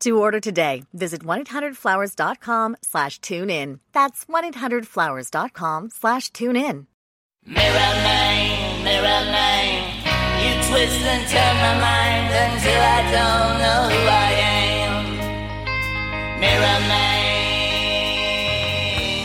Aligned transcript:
To 0.00 0.16
order 0.16 0.38
today, 0.38 0.84
visit 0.92 1.22
1-800-Flowers.com 1.22 2.76
slash 2.82 3.18
tune 3.18 3.50
in. 3.50 3.80
That's 3.92 4.26
1-800-Flowers.com 4.26 5.90
slash 5.90 6.30
tune 6.30 6.54
in. 6.54 6.86
Mirror 7.44 7.72
man, 7.72 8.84
mirror 8.84 9.02
man, 9.02 9.96
you 10.38 10.52
twist 10.70 11.00
and 11.00 11.28
turn 11.28 11.56
my 11.56 11.78
mind 11.80 12.32
until 12.32 12.80
I 12.80 13.02
don't 13.10 13.58
know 13.58 13.88
who 13.90 14.06
I 14.06 14.32
am. 14.86 16.40
Mirror 16.40 16.80
man. 16.86 17.38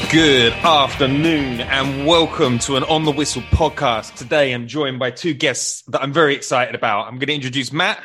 Good 0.09 0.53
afternoon 0.53 1.61
and 1.61 2.07
welcome 2.07 2.57
to 2.59 2.77
an 2.77 2.83
On 2.85 3.05
the 3.05 3.11
Whistle 3.11 3.43
podcast. 3.43 4.15
Today 4.15 4.53
I'm 4.53 4.67
joined 4.67 4.97
by 4.97 5.11
two 5.11 5.35
guests 5.35 5.83
that 5.89 6.01
I'm 6.01 6.13
very 6.13 6.33
excited 6.33 6.73
about. 6.73 7.05
I'm 7.07 7.19
going 7.19 7.27
to 7.27 7.35
introduce 7.35 7.71
Matt. 7.71 8.01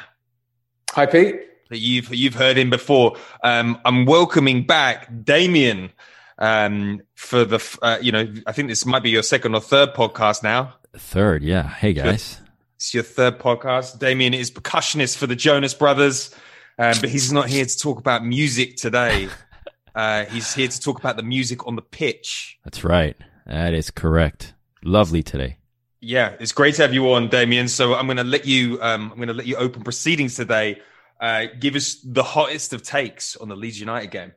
Hi, 0.91 1.07
Pete 1.07 1.48
that 1.69 1.78
you've 1.78 2.14
you've 2.14 2.34
heard 2.34 2.56
him 2.56 2.70
before. 2.70 3.16
Um, 3.42 3.80
I'm 3.84 4.05
welcoming 4.05 4.64
back 4.64 5.11
Demian 5.12 5.91
um, 6.38 7.02
for 7.14 7.44
the 7.44 7.78
uh, 7.83 7.98
you 8.00 8.12
know 8.12 8.33
I 8.47 8.52
think 8.52 8.69
this 8.69 8.86
might 8.86 9.02
be 9.02 9.11
your 9.11 9.22
second 9.22 9.55
or 9.55 9.61
third 9.61 9.94
podcast 9.94 10.42
now. 10.42 10.74
Third, 10.96 11.42
yeah. 11.42 11.69
Hey 11.69 11.92
guys, 11.92 12.41
it's 12.77 12.94
your 12.94 13.02
third 13.02 13.39
podcast. 13.39 13.98
Demian 13.98 14.34
is 14.34 14.50
percussionist 14.50 15.16
for 15.16 15.27
the 15.27 15.36
Jonas 15.36 15.74
Brothers, 15.74 16.34
um, 16.78 16.94
but 17.00 17.11
he's 17.11 17.33
not 17.33 17.48
here 17.48 17.64
to 17.64 17.78
talk 17.78 17.98
about 17.98 18.24
music 18.24 18.77
today. 18.77 19.28
uh, 19.94 20.24
he's 20.27 20.55
here 20.55 20.69
to 20.69 20.80
talk 20.80 20.98
about 20.98 21.16
the 21.16 21.22
music 21.22 21.66
on 21.66 21.77
the 21.77 21.83
pitch. 21.83 22.58
That's 22.64 22.84
right. 22.84 23.16
That 23.46 23.74
is 23.74 23.91
correct. 23.91 24.55
Lovely 24.83 25.22
today. 25.22 25.58
Yeah, 26.00 26.34
it's 26.39 26.52
great 26.52 26.77
to 26.77 26.83
have 26.83 26.94
you 26.94 27.12
on, 27.12 27.28
Demian. 27.28 27.69
So 27.69 27.94
I'm 27.94 28.06
going 28.06 28.19
to 28.19 28.24
let 28.24 28.46
you. 28.46 28.80
Um, 28.80 29.11
I'm 29.11 29.16
going 29.16 29.28
to 29.28 29.34
let 29.34 29.46
you 29.46 29.56
open 29.56 29.83
proceedings 29.83 30.36
today 30.36 30.80
uh, 31.20 31.47
give 31.58 31.74
us 31.74 31.97
the 32.05 32.22
hottest 32.22 32.72
of 32.72 32.83
takes 32.83 33.36
on 33.36 33.48
the 33.48 33.56
Leeds 33.56 33.80
United 33.80 34.11
game. 34.11 34.33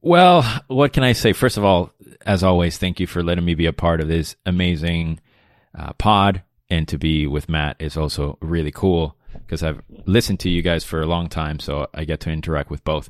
Well, 0.00 0.42
what 0.68 0.92
can 0.92 1.02
I 1.02 1.12
say? 1.12 1.32
First 1.32 1.56
of 1.56 1.64
all, 1.64 1.92
as 2.24 2.42
always, 2.42 2.78
thank 2.78 3.00
you 3.00 3.06
for 3.06 3.22
letting 3.22 3.44
me 3.44 3.54
be 3.54 3.66
a 3.66 3.72
part 3.72 4.00
of 4.00 4.08
this 4.08 4.36
amazing 4.46 5.20
uh, 5.76 5.92
pod. 5.94 6.42
And 6.70 6.86
to 6.88 6.98
be 6.98 7.26
with 7.26 7.48
Matt 7.48 7.76
is 7.78 7.96
also 7.96 8.36
really 8.42 8.70
cool 8.70 9.16
because 9.32 9.62
I've 9.62 9.80
listened 10.04 10.40
to 10.40 10.50
you 10.50 10.60
guys 10.60 10.84
for 10.84 11.00
a 11.00 11.06
long 11.06 11.28
time, 11.28 11.58
so 11.60 11.88
I 11.94 12.04
get 12.04 12.20
to 12.20 12.30
interact 12.30 12.70
with 12.70 12.84
both. 12.84 13.08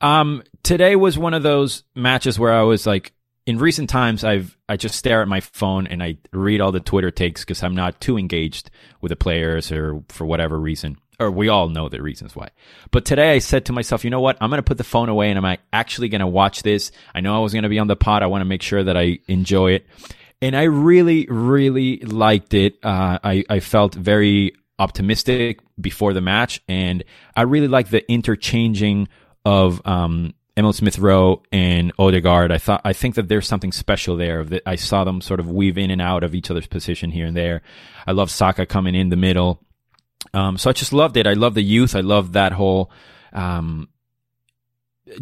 Um, 0.00 0.44
today 0.62 0.94
was 0.94 1.18
one 1.18 1.34
of 1.34 1.42
those 1.42 1.82
matches 1.96 2.38
where 2.38 2.52
I 2.52 2.62
was 2.62 2.86
like, 2.86 3.12
in 3.46 3.58
recent 3.58 3.90
times, 3.90 4.22
I've 4.22 4.56
I 4.68 4.76
just 4.76 4.94
stare 4.94 5.22
at 5.22 5.28
my 5.28 5.40
phone 5.40 5.88
and 5.88 6.02
I 6.02 6.18
read 6.32 6.60
all 6.60 6.70
the 6.70 6.78
Twitter 6.78 7.10
takes 7.10 7.40
because 7.40 7.64
I'm 7.64 7.74
not 7.74 8.00
too 8.00 8.16
engaged 8.16 8.70
with 9.00 9.10
the 9.10 9.16
players 9.16 9.72
or 9.72 10.04
for 10.08 10.24
whatever 10.24 10.58
reason 10.60 10.98
or 11.20 11.30
we 11.30 11.48
all 11.48 11.68
know 11.68 11.88
the 11.88 12.02
reasons 12.02 12.34
why. 12.34 12.48
But 12.90 13.04
today 13.04 13.34
I 13.34 13.38
said 13.38 13.66
to 13.66 13.72
myself, 13.72 14.04
you 14.04 14.10
know 14.10 14.20
what? 14.20 14.38
I'm 14.40 14.50
going 14.50 14.58
to 14.58 14.64
put 14.64 14.78
the 14.78 14.84
phone 14.84 15.08
away 15.08 15.30
and 15.30 15.44
I'm 15.44 15.58
actually 15.72 16.08
going 16.08 16.20
to 16.22 16.26
watch 16.26 16.62
this. 16.62 16.90
I 17.14 17.20
know 17.20 17.36
I 17.36 17.40
was 17.40 17.52
going 17.52 17.64
to 17.64 17.68
be 17.68 17.78
on 17.78 17.86
the 17.86 17.96
pod. 17.96 18.22
I 18.22 18.26
want 18.26 18.40
to 18.40 18.46
make 18.46 18.62
sure 18.62 18.82
that 18.82 18.96
I 18.96 19.18
enjoy 19.28 19.72
it. 19.72 19.86
And 20.42 20.56
I 20.56 20.64
really, 20.64 21.26
really 21.28 21.98
liked 21.98 22.54
it. 22.54 22.78
Uh, 22.82 23.18
I, 23.22 23.44
I 23.50 23.60
felt 23.60 23.94
very 23.94 24.54
optimistic 24.78 25.60
before 25.78 26.14
the 26.14 26.22
match 26.22 26.62
and 26.66 27.04
I 27.36 27.42
really 27.42 27.68
liked 27.68 27.90
the 27.90 28.10
interchanging 28.10 29.08
of, 29.44 29.86
um, 29.86 30.34
Emil 30.56 30.72
Smith 30.72 30.98
Rowe 30.98 31.42
and 31.52 31.92
Odegaard. 31.98 32.52
I 32.52 32.58
thought 32.58 32.82
I 32.84 32.92
think 32.92 33.14
that 33.14 33.28
there's 33.28 33.46
something 33.46 33.72
special 33.72 34.16
there. 34.16 34.44
That 34.44 34.62
I 34.66 34.74
saw 34.74 35.04
them 35.04 35.22
sort 35.22 35.40
of 35.40 35.50
weave 35.50 35.78
in 35.78 35.90
and 35.90 36.02
out 36.02 36.22
of 36.22 36.34
each 36.34 36.50
other's 36.50 36.66
position 36.66 37.10
here 37.10 37.24
and 37.24 37.36
there. 37.36 37.62
I 38.06 38.12
love 38.12 38.30
Saka 38.30 38.66
coming 38.66 38.94
in 38.94 39.08
the 39.08 39.16
middle. 39.16 39.62
Um, 40.32 40.58
so 40.58 40.70
I 40.70 40.72
just 40.72 40.92
loved 40.92 41.16
it. 41.16 41.26
I 41.26 41.32
love 41.32 41.54
the 41.54 41.62
youth. 41.62 41.94
I 41.96 42.00
love 42.00 42.32
that 42.32 42.52
whole 42.52 42.90
um, 43.32 43.88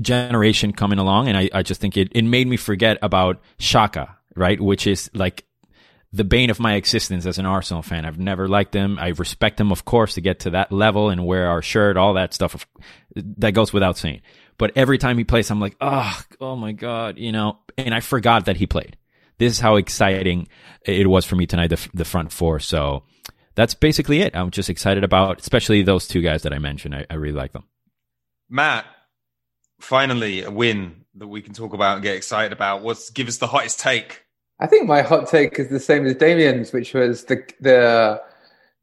generation 0.01 0.73
coming 0.73 0.99
along, 0.99 1.29
and 1.29 1.37
I, 1.37 1.51
I 1.53 1.63
just 1.63 1.81
think 1.81 1.97
it 1.97 2.09
it 2.13 2.23
made 2.23 2.47
me 2.47 2.57
forget 2.57 2.99
about 3.03 3.41
Xhaka, 3.59 4.15
right? 4.35 4.61
Which 4.61 4.87
is 4.87 5.11
like 5.15 5.45
the 6.13 6.25
bane 6.25 6.51
of 6.51 6.61
my 6.61 6.75
existence 6.75 7.27
as 7.27 7.39
an 7.39 7.47
Arsenal 7.47 7.83
fan. 7.83 8.05
I've 8.05 8.19
never 8.19 8.49
liked 8.49 8.75
him. 8.75 8.99
I 8.99 9.09
respect 9.09 9.61
him, 9.61 9.71
of 9.73 9.85
course, 9.85 10.15
to 10.15 10.21
get 10.21 10.41
to 10.41 10.51
that 10.51 10.73
level 10.73 11.11
and 11.11 11.27
wear 11.27 11.49
our 11.49 11.63
shirt, 11.63 11.97
all 11.97 12.15
that 12.15 12.33
stuff. 12.35 12.67
That 13.15 13.53
goes 13.53 13.73
without 13.73 13.99
saying. 13.99 14.23
But 14.59 14.73
every 14.75 14.99
time 14.99 15.19
he 15.19 15.25
plays, 15.25 15.51
I'm 15.51 15.61
like, 15.61 15.77
oh, 15.81 16.21
oh 16.41 16.57
my 16.57 16.73
god, 16.73 17.19
you 17.19 17.33
know. 17.33 17.59
And 17.77 17.95
I 17.95 18.01
forgot 18.01 18.47
that 18.47 18.57
he 18.57 18.67
played. 18.67 18.97
This 19.39 19.53
is 19.53 19.61
how 19.61 19.77
exciting 19.77 20.49
it 20.85 21.07
was 21.07 21.25
for 21.25 21.37
me 21.37 21.47
tonight. 21.47 21.69
The 21.69 21.89
the 21.95 22.05
front 22.05 22.33
four. 22.33 22.59
So 22.59 23.05
that's 23.59 23.75
basically 23.75 24.21
it. 24.21 24.37
I'm 24.37 24.53
just 24.53 24.71
excited 24.71 25.03
about, 25.03 25.41
especially 25.41 25.83
those 25.83 26.07
two 26.07 26.23
guys 26.23 26.45
that 26.45 26.53
I 26.53 26.61
mentioned. 26.61 26.95
I, 26.95 27.07
I 27.11 27.15
really 27.15 27.35
like 27.35 27.53
them. 27.53 27.65
Matt, 28.49 28.87
finally 29.81 30.45
a 30.45 30.51
win 30.51 31.05
that 31.17 31.27
we 31.27 31.43
can 31.43 31.55
talk 31.55 31.75
about 31.75 31.95
and 31.95 32.03
get 32.05 32.15
excited 32.15 32.53
about. 32.53 32.83
What's 32.83 33.11
give 33.11 33.27
us 33.27 33.39
the 33.39 33.49
hottest 33.49 33.81
take? 33.81 34.25
I 34.61 34.69
think 34.69 34.87
my 34.87 35.03
hot 35.03 35.29
take 35.29 35.59
is 35.59 35.71
the 35.71 35.81
same 35.81 36.07
as 36.07 36.15
Demian's, 36.15 36.73
which 36.73 36.95
was 36.95 37.25
the 37.25 37.45
the 37.61 38.23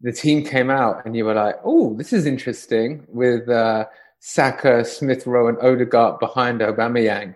the 0.02 0.12
team 0.12 0.44
came 0.44 0.70
out 0.70 1.06
and 1.06 1.16
you 1.16 1.24
were 1.24 1.36
like, 1.36 1.56
"Oh, 1.64 1.96
this 1.96 2.12
is 2.12 2.26
interesting." 2.26 3.06
With 3.08 3.48
uh, 3.48 3.86
Saka, 4.20 4.84
Smith 4.84 5.26
Rowe, 5.26 5.48
and 5.48 5.58
Odegaard 5.60 6.20
behind 6.20 6.60
Aubameyang, 6.60 7.34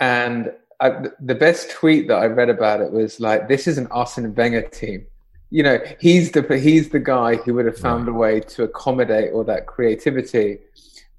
and 0.00 0.52
I, 0.80 1.08
the 1.20 1.34
best 1.34 1.70
tweet 1.70 2.08
that 2.08 2.16
I 2.16 2.26
read 2.26 2.48
about 2.48 2.80
it 2.80 2.92
was 2.92 3.20
like, 3.20 3.46
"This 3.46 3.66
is 3.66 3.76
an 3.76 3.88
Arsene 3.88 4.34
Wenger 4.34 4.62
team." 4.62 5.06
You 5.50 5.62
know, 5.62 5.78
he's 6.00 6.32
the 6.32 6.42
he's 6.58 6.88
the 6.88 6.98
guy 6.98 7.36
who 7.36 7.54
would 7.54 7.66
have 7.66 7.78
found 7.78 8.06
right. 8.06 8.12
a 8.12 8.18
way 8.18 8.40
to 8.40 8.64
accommodate 8.64 9.32
all 9.32 9.44
that 9.44 9.66
creativity, 9.66 10.58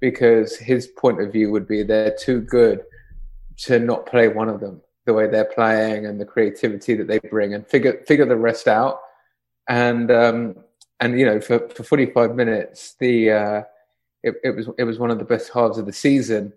because 0.00 0.56
his 0.56 0.86
point 0.86 1.20
of 1.20 1.32
view 1.32 1.50
would 1.50 1.66
be 1.66 1.82
they're 1.82 2.16
too 2.18 2.40
good 2.42 2.84
to 3.56 3.78
not 3.78 4.06
play 4.06 4.28
one 4.28 4.48
of 4.48 4.60
them 4.60 4.80
the 5.06 5.14
way 5.14 5.26
they're 5.26 5.44
playing 5.44 6.04
and 6.04 6.20
the 6.20 6.24
creativity 6.24 6.94
that 6.94 7.06
they 7.06 7.18
bring, 7.18 7.54
and 7.54 7.66
figure 7.66 8.04
figure 8.06 8.26
the 8.26 8.36
rest 8.36 8.68
out. 8.68 9.00
And 9.68 10.10
um, 10.10 10.56
and 11.00 11.18
you 11.18 11.24
know, 11.24 11.40
for 11.40 11.68
for 11.70 11.82
forty 11.82 12.06
five 12.06 12.34
minutes, 12.34 12.94
the 13.00 13.30
uh, 13.30 13.62
it, 14.22 14.34
it 14.44 14.50
was 14.54 14.68
it 14.78 14.84
was 14.84 14.98
one 14.98 15.10
of 15.10 15.18
the 15.18 15.24
best 15.24 15.50
halves 15.52 15.78
of 15.78 15.86
the 15.86 15.92
season, 15.92 16.52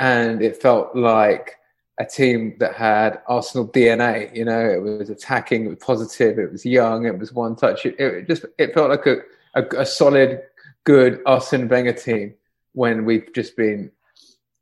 and 0.00 0.42
it 0.42 0.60
felt 0.60 0.96
like 0.96 1.56
a 1.98 2.04
team 2.04 2.56
that 2.58 2.74
had 2.74 3.20
Arsenal 3.26 3.68
DNA. 3.68 4.34
You 4.34 4.44
know, 4.44 4.68
it 4.68 4.82
was 4.82 5.10
attacking, 5.10 5.66
it 5.66 5.68
was 5.68 5.78
positive, 5.78 6.38
it 6.38 6.50
was 6.50 6.64
young, 6.64 7.06
it 7.06 7.18
was 7.18 7.32
one 7.32 7.56
touch. 7.56 7.86
It, 7.86 7.98
it 7.98 8.26
just 8.26 8.44
it 8.58 8.74
felt 8.74 8.90
like 8.90 9.06
a, 9.06 9.18
a, 9.54 9.80
a 9.80 9.86
solid, 9.86 10.42
good 10.84 11.20
Arsene 11.26 11.68
Wenger 11.68 11.92
team 11.92 12.34
when 12.72 13.04
we've 13.04 13.32
just 13.34 13.56
been 13.56 13.90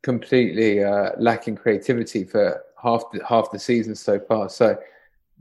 completely 0.03 0.83
uh, 0.83 1.11
lacking 1.17 1.55
creativity 1.55 2.23
for 2.23 2.61
half 2.81 3.03
the, 3.13 3.23
half 3.25 3.51
the 3.51 3.59
season 3.59 3.95
so 3.95 4.19
far. 4.19 4.49
So 4.49 4.77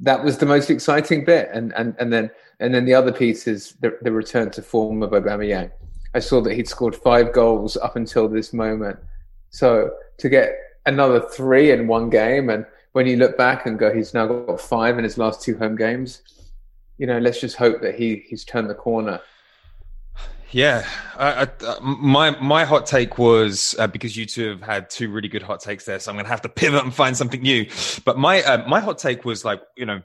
that 0.01 0.23
was 0.23 0.39
the 0.39 0.47
most 0.47 0.71
exciting 0.71 1.25
bit, 1.25 1.51
and 1.53 1.73
and 1.75 1.95
and 1.99 2.13
then 2.13 2.31
and 2.61 2.75
then 2.75 2.85
the 2.85 2.95
other 2.95 3.13
piece 3.13 3.47
is 3.47 3.75
the, 3.81 3.99
the 4.03 4.13
return 4.13 4.51
to 4.53 4.63
form 4.63 5.03
of 5.03 5.11
Aubameyang. 5.11 5.71
I 6.15 6.19
saw 6.19 6.41
that 6.43 6.55
he'd 6.55 6.69
scored 6.69 6.97
five 6.97 7.33
goals 7.33 7.77
up 7.77 7.97
until 7.97 8.29
this 8.29 8.53
moment. 8.53 8.99
So 9.51 9.91
to 10.19 10.29
get 10.29 10.55
another 10.87 11.21
three 11.21 11.71
in 11.71 11.87
one 11.87 12.11
game. 12.11 12.50
And 12.50 12.67
when 12.93 13.06
you 13.06 13.17
look 13.17 13.37
back 13.37 13.67
and 13.67 13.79
go, 13.79 13.94
he's 13.94 14.15
now 14.15 14.27
got 14.27 14.61
five 14.61 14.99
in 14.99 15.05
his 15.05 15.19
last 15.19 15.43
two 15.43 15.56
home 15.56 15.77
games. 15.77 16.23
You 16.99 17.06
know, 17.06 17.19
let's 17.19 17.41
just 17.41 17.56
hope 17.56 17.81
that 17.82 17.94
he 17.94 18.25
he's 18.29 18.44
turned 18.44 18.69
the 18.69 18.75
corner. 18.75 19.21
Yeah, 20.50 20.85
I, 21.17 21.49
I, 21.61 21.79
my 21.81 22.31
my 22.41 22.65
hot 22.65 22.85
take 22.85 23.19
was 23.19 23.75
uh, 23.79 23.87
because 23.87 24.17
you 24.17 24.27
two 24.27 24.50
have 24.50 24.62
had 24.62 24.91
two 24.91 25.11
really 25.11 25.29
good 25.29 25.43
hot 25.43 25.61
takes 25.61 25.85
there, 25.85 26.00
so 26.00 26.11
I'm 26.11 26.17
going 26.17 26.25
to 26.25 26.31
have 26.31 26.43
to 26.43 26.49
pivot 26.49 26.83
and 26.83 26.93
find 26.93 27.17
something 27.17 27.41
new. 27.41 27.67
But 28.05 28.19
my 28.19 28.43
uh, 28.43 28.69
my 28.69 28.81
hot 28.81 28.99
take 28.99 29.25
was 29.25 29.44
like 29.44 29.62
you 29.76 29.87
know, 29.87 30.03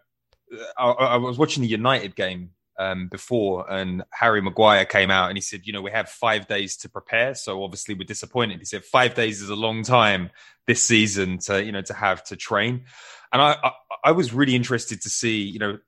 I, 0.78 0.86
I 0.86 1.16
was 1.18 1.40
watching 1.40 1.64
the 1.64 1.70
United 1.70 2.16
game 2.16 2.52
um, 2.78 3.08
before, 3.08 3.70
and 3.72 4.04
Harry 4.12 4.42
Maguire 4.42 4.86
came 4.86 5.12
out 5.12 5.30
and 5.30 5.38
he 5.38 5.42
said, 5.42 5.62
you 5.66 5.74
know, 5.74 5.82
we 5.82 5.92
have 5.92 6.10
five 6.10 6.48
days 6.48 6.78
to 6.78 6.90
prepare, 6.90 7.36
so 7.36 7.64
obviously 7.64 7.96
we're 7.96 8.04
disappointed. 8.04 8.60
He 8.60 8.66
said 8.66 8.84
five 8.84 9.16
days 9.16 9.42
is 9.42 9.50
a 9.50 9.56
long 9.56 9.84
time 9.84 10.30
this 10.68 10.82
season 10.82 11.38
to 11.38 11.64
you 11.64 11.72
know 11.72 11.82
to 11.82 11.94
have 11.94 12.24
to 12.26 12.36
train, 12.36 12.86
and 13.32 13.42
I 13.42 13.56
I, 13.64 13.72
I 14.06 14.12
was 14.12 14.34
really 14.34 14.56
interested 14.56 15.02
to 15.02 15.10
see 15.10 15.42
you 15.44 15.60
know 15.60 15.80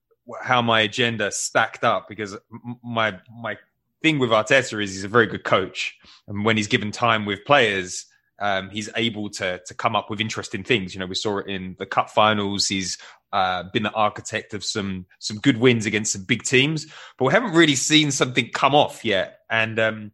how 0.41 0.61
my 0.61 0.81
agenda 0.81 1.31
stacked 1.31 1.83
up 1.83 2.07
because 2.07 2.37
my 2.83 3.19
my 3.31 3.57
thing 4.01 4.19
with 4.19 4.29
Arteta 4.29 4.81
is 4.81 4.93
he's 4.93 5.03
a 5.03 5.09
very 5.09 5.27
good 5.27 5.43
coach, 5.43 5.97
and 6.27 6.45
when 6.45 6.57
he's 6.57 6.67
given 6.67 6.91
time 6.91 7.25
with 7.25 7.45
players, 7.45 8.05
um, 8.39 8.69
he's 8.69 8.89
able 8.95 9.29
to 9.31 9.59
to 9.59 9.73
come 9.73 9.95
up 9.95 10.09
with 10.09 10.21
interesting 10.21 10.63
things. 10.63 10.93
You 10.93 10.99
know, 10.99 11.07
we 11.07 11.15
saw 11.15 11.39
it 11.39 11.47
in 11.47 11.75
the 11.79 11.85
cup 11.85 12.09
finals. 12.09 12.67
He's 12.67 12.97
uh, 13.33 13.63
been 13.73 13.83
the 13.83 13.91
architect 13.91 14.53
of 14.53 14.63
some 14.63 15.05
some 15.19 15.37
good 15.37 15.57
wins 15.57 15.85
against 15.85 16.13
some 16.13 16.23
big 16.23 16.43
teams, 16.43 16.87
but 17.17 17.25
we 17.25 17.33
haven't 17.33 17.53
really 17.53 17.75
seen 17.75 18.11
something 18.11 18.49
come 18.53 18.75
off 18.75 19.03
yet. 19.03 19.39
And 19.49 19.79
um, 19.79 20.11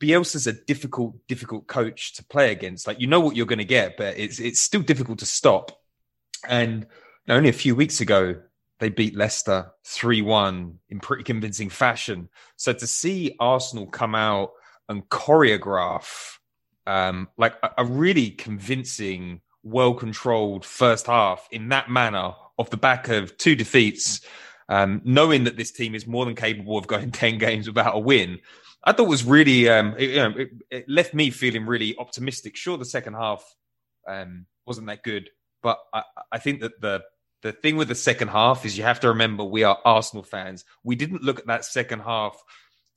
Bielsa's 0.00 0.46
a 0.46 0.52
difficult 0.52 1.14
difficult 1.28 1.66
coach 1.66 2.14
to 2.14 2.24
play 2.24 2.52
against. 2.52 2.86
Like 2.86 3.00
you 3.00 3.06
know 3.06 3.20
what 3.20 3.36
you're 3.36 3.46
going 3.46 3.58
to 3.58 3.64
get, 3.64 3.96
but 3.96 4.18
it's 4.18 4.38
it's 4.38 4.60
still 4.60 4.82
difficult 4.82 5.18
to 5.20 5.26
stop. 5.26 5.80
And 6.48 6.86
only 7.28 7.48
a 7.48 7.54
few 7.54 7.74
weeks 7.74 8.00
ago, 8.00 8.36
they 8.78 8.88
beat 8.88 9.16
Leicester 9.16 9.72
3 9.84 10.22
1 10.22 10.78
in 10.90 11.00
pretty 11.00 11.24
convincing 11.24 11.70
fashion. 11.70 12.28
So 12.56 12.72
to 12.72 12.86
see 12.86 13.36
Arsenal 13.40 13.86
come 13.86 14.14
out 14.14 14.52
and 14.88 15.08
choreograph 15.08 16.36
um, 16.86 17.28
like 17.36 17.56
a, 17.62 17.70
a 17.78 17.84
really 17.84 18.30
convincing, 18.30 19.40
well 19.62 19.94
controlled 19.94 20.64
first 20.64 21.06
half 21.06 21.48
in 21.50 21.70
that 21.70 21.90
manner 21.90 22.34
off 22.58 22.70
the 22.70 22.76
back 22.76 23.08
of 23.08 23.36
two 23.36 23.54
defeats, 23.54 24.20
um, 24.68 25.00
knowing 25.04 25.44
that 25.44 25.56
this 25.56 25.72
team 25.72 25.94
is 25.94 26.06
more 26.06 26.24
than 26.24 26.34
capable 26.34 26.78
of 26.78 26.86
going 26.86 27.10
10 27.12 27.38
games 27.38 27.66
without 27.66 27.94
a 27.94 27.98
win. 27.98 28.38
I 28.84 28.92
thought 28.92 29.08
was 29.08 29.24
really, 29.24 29.68
um, 29.68 29.94
it, 29.98 30.10
you 30.10 30.16
know, 30.16 30.34
it, 30.36 30.50
it, 30.70 30.88
left 30.88 31.12
me 31.12 31.30
feeling 31.30 31.66
really 31.66 31.96
optimistic. 31.98 32.56
Sure, 32.56 32.78
the 32.78 32.84
second 32.84 33.14
half 33.14 33.44
um, 34.06 34.46
wasn't 34.64 34.86
that 34.86 35.02
good, 35.02 35.30
but 35.62 35.78
I, 35.92 36.02
I 36.30 36.38
think 36.38 36.60
that 36.60 36.80
the 36.80 37.02
the 37.42 37.52
thing 37.52 37.76
with 37.76 37.88
the 37.88 37.94
second 37.94 38.28
half 38.28 38.64
is 38.64 38.76
you 38.76 38.84
have 38.84 39.00
to 39.00 39.08
remember 39.08 39.44
we 39.44 39.62
are 39.62 39.78
Arsenal 39.84 40.22
fans. 40.22 40.64
We 40.82 40.96
didn't 40.96 41.22
look 41.22 41.38
at 41.38 41.46
that 41.46 41.64
second 41.64 42.00
half 42.00 42.36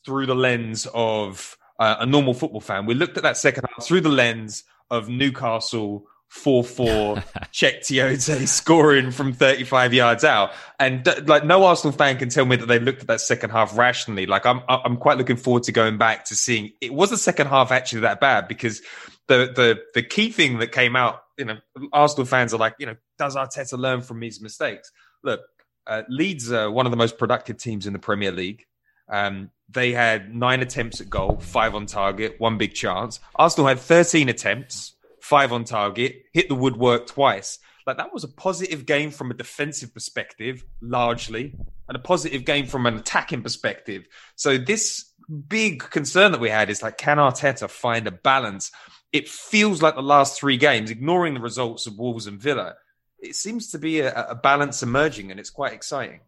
through 0.06 0.26
the 0.26 0.36
lens 0.36 0.88
of 0.94 1.58
uh, 1.80 1.98
a 2.00 2.06
normal 2.06 2.34
football 2.34 2.62
fan. 2.62 2.86
We 2.86 2.94
looked 2.94 3.18
at 3.18 3.24
that 3.24 3.38
second 3.38 3.66
half 3.70 3.86
through 3.86 4.02
the 4.02 4.10
lens 4.10 4.64
of 4.90 5.10
Newcastle 5.10 6.06
4 6.30 6.64
4, 6.64 7.16
Cheick 7.52 7.80
Tiote 7.80 8.48
scoring 8.48 9.12
from 9.12 9.34
35 9.34 9.94
yards 9.94 10.24
out. 10.24 10.52
And 10.80 11.08
like, 11.28 11.44
no 11.44 11.64
Arsenal 11.66 11.92
fan 11.92 12.18
can 12.18 12.30
tell 12.30 12.46
me 12.46 12.56
that 12.56 12.68
they 12.68 12.80
looked 12.80 13.02
at 13.02 13.08
that 13.08 13.22
second 13.22 13.50
half 13.50 13.78
rationally. 13.78 14.26
Like, 14.26 14.46
I'm, 14.46 14.62
I'm 14.68 14.98
quite 14.98 15.18
looking 15.18 15.38
forward 15.38 15.64
to 15.64 15.72
going 15.72 15.98
back 15.98 16.26
to 16.26 16.36
seeing 16.36 16.72
it 16.82 16.94
was 16.94 17.10
the 17.10 17.18
second 17.18 17.48
half 17.48 17.72
actually 17.72 18.02
that 18.02 18.20
bad 18.20 18.48
because 18.48 18.82
the, 19.28 19.52
the, 19.56 19.80
the 19.94 20.04
key 20.04 20.32
thing 20.32 20.60
that 20.60 20.72
came 20.72 20.96
out 20.96 21.22
you 21.40 21.46
know, 21.46 21.58
Arsenal 21.94 22.26
fans 22.26 22.54
are 22.54 22.58
like, 22.58 22.76
you 22.80 22.86
know, 22.86 22.98
does 23.18 23.36
Arteta 23.36 23.78
learn 23.78 24.02
from 24.02 24.22
his 24.22 24.42
mistakes? 24.42 24.92
Look, 25.24 25.40
uh, 25.88 26.04
Leeds 26.10 26.52
are 26.52 26.70
one 26.70 26.86
of 26.86 26.92
the 26.92 26.98
most 26.98 27.18
productive 27.18 27.58
teams 27.58 27.88
in 27.88 27.94
the 27.94 28.00
Premier 28.00 28.32
League. 28.32 28.66
Um, 29.08 29.50
they 29.70 29.94
had 29.94 30.36
nine 30.36 30.62
attempts 30.62 31.00
at 31.02 31.10
goal, 31.10 31.40
five 31.40 31.74
on 31.74 31.86
target, 31.86 32.36
one 32.40 32.58
big 32.58 32.74
chance. 32.74 33.20
Arsenal 33.36 33.68
had 33.68 33.80
13 33.80 34.28
attempts, 34.30 34.94
five 35.22 35.52
on 35.52 35.64
target, 35.64 36.24
hit 36.34 36.50
the 36.50 36.56
woodwork 36.56 37.08
twice. 37.08 37.60
Like 37.88 37.98
that 37.98 38.14
was 38.14 38.24
a 38.24 38.28
positive 38.28 38.86
game 38.86 39.12
from 39.12 39.32
a 39.32 39.34
defensive 39.34 39.94
perspective, 39.94 40.64
largely, 40.82 41.56
and 41.88 41.96
a 41.96 42.00
positive 42.00 42.46
game 42.46 42.68
from 42.68 42.86
an 42.86 42.98
attacking 42.98 43.42
perspective. 43.42 44.08
So 44.36 44.58
this 44.58 45.12
big 45.48 45.80
concern 45.90 46.32
that 46.32 46.42
we 46.42 46.50
had 46.50 46.70
is 46.70 46.84
like, 46.84 46.98
can 46.98 47.18
Arteta 47.18 47.70
find 47.70 48.08
a 48.08 48.12
balance? 48.12 48.72
it 49.12 49.28
feels 49.28 49.82
like 49.82 49.96
the 49.96 50.02
last 50.02 50.40
three 50.40 50.58
games, 50.58 50.92
ignoring 50.92 51.34
the 51.34 51.40
results 51.40 51.88
of 51.88 51.98
Wolves 51.98 52.28
and 52.28 52.40
Villa, 52.40 52.76
it 53.20 53.36
seems 53.36 53.72
to 53.72 53.80
be 53.80 54.02
a, 54.02 54.14
a 54.14 54.36
balance 54.36 54.84
emerging, 54.84 55.32
and 55.32 55.40
it's 55.40 55.50
quite 55.50 55.74
exciting. 55.74 56.22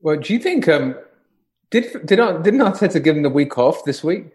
Well, 0.00 0.16
do 0.16 0.32
you 0.32 0.38
think 0.38 0.68
um, 0.68 0.96
did 1.70 1.84
did 2.04 2.16
didn't 2.16 2.60
Arteta 2.60 3.02
give 3.02 3.16
him 3.16 3.22
the 3.22 3.30
week 3.30 3.56
off 3.58 3.84
this 3.84 4.02
week? 4.04 4.26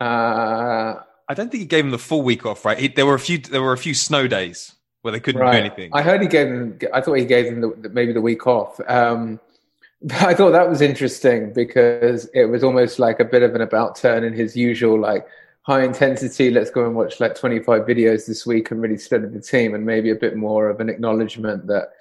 Uh, 0.00 0.94
I 1.28 1.34
don't 1.34 1.50
think 1.50 1.60
he 1.62 1.66
gave 1.66 1.84
him 1.84 1.90
the 1.90 1.98
full 1.98 2.22
week 2.22 2.44
off. 2.46 2.64
Right, 2.64 2.78
he, 2.78 2.88
there 2.88 3.06
were 3.06 3.14
a 3.14 3.20
few 3.20 3.38
there 3.38 3.62
were 3.62 3.72
a 3.72 3.78
few 3.78 3.94
snow 3.94 4.26
days 4.26 4.74
where 5.02 5.12
they 5.12 5.20
couldn't 5.20 5.40
right. 5.40 5.52
do 5.52 5.58
anything. 5.58 5.90
I 5.92 6.02
heard 6.02 6.20
he 6.22 6.28
gave 6.28 6.48
them. 6.48 6.78
I 6.92 7.00
thought 7.00 7.14
he 7.14 7.24
gave 7.24 7.46
them 7.46 7.60
the, 7.82 7.88
maybe 7.88 8.12
the 8.12 8.20
week 8.20 8.46
off. 8.46 8.80
Um, 8.88 9.40
I 10.20 10.34
thought 10.34 10.50
that 10.50 10.68
was 10.68 10.80
interesting 10.80 11.52
because 11.52 12.28
it 12.34 12.46
was 12.46 12.64
almost 12.64 12.98
like 12.98 13.20
a 13.20 13.24
bit 13.24 13.42
of 13.42 13.54
an 13.54 13.60
about 13.60 13.96
turn 13.96 14.24
in 14.24 14.32
his 14.32 14.56
usual 14.56 14.98
like 14.98 15.26
high 15.62 15.84
intensity, 15.84 16.50
let's 16.50 16.70
go 16.70 16.84
and 16.84 16.94
watch 16.94 17.20
like 17.20 17.34
25 17.34 17.82
videos 17.82 18.26
this 18.26 18.44
week 18.44 18.70
and 18.70 18.82
really 18.82 18.98
study 18.98 19.26
the 19.28 19.40
team, 19.40 19.74
and 19.74 19.86
maybe 19.86 20.10
a 20.10 20.14
bit 20.14 20.36
more 20.36 20.68
of 20.68 20.80
an 20.80 20.88
acknowledgement 20.88 21.66
that 21.68 21.92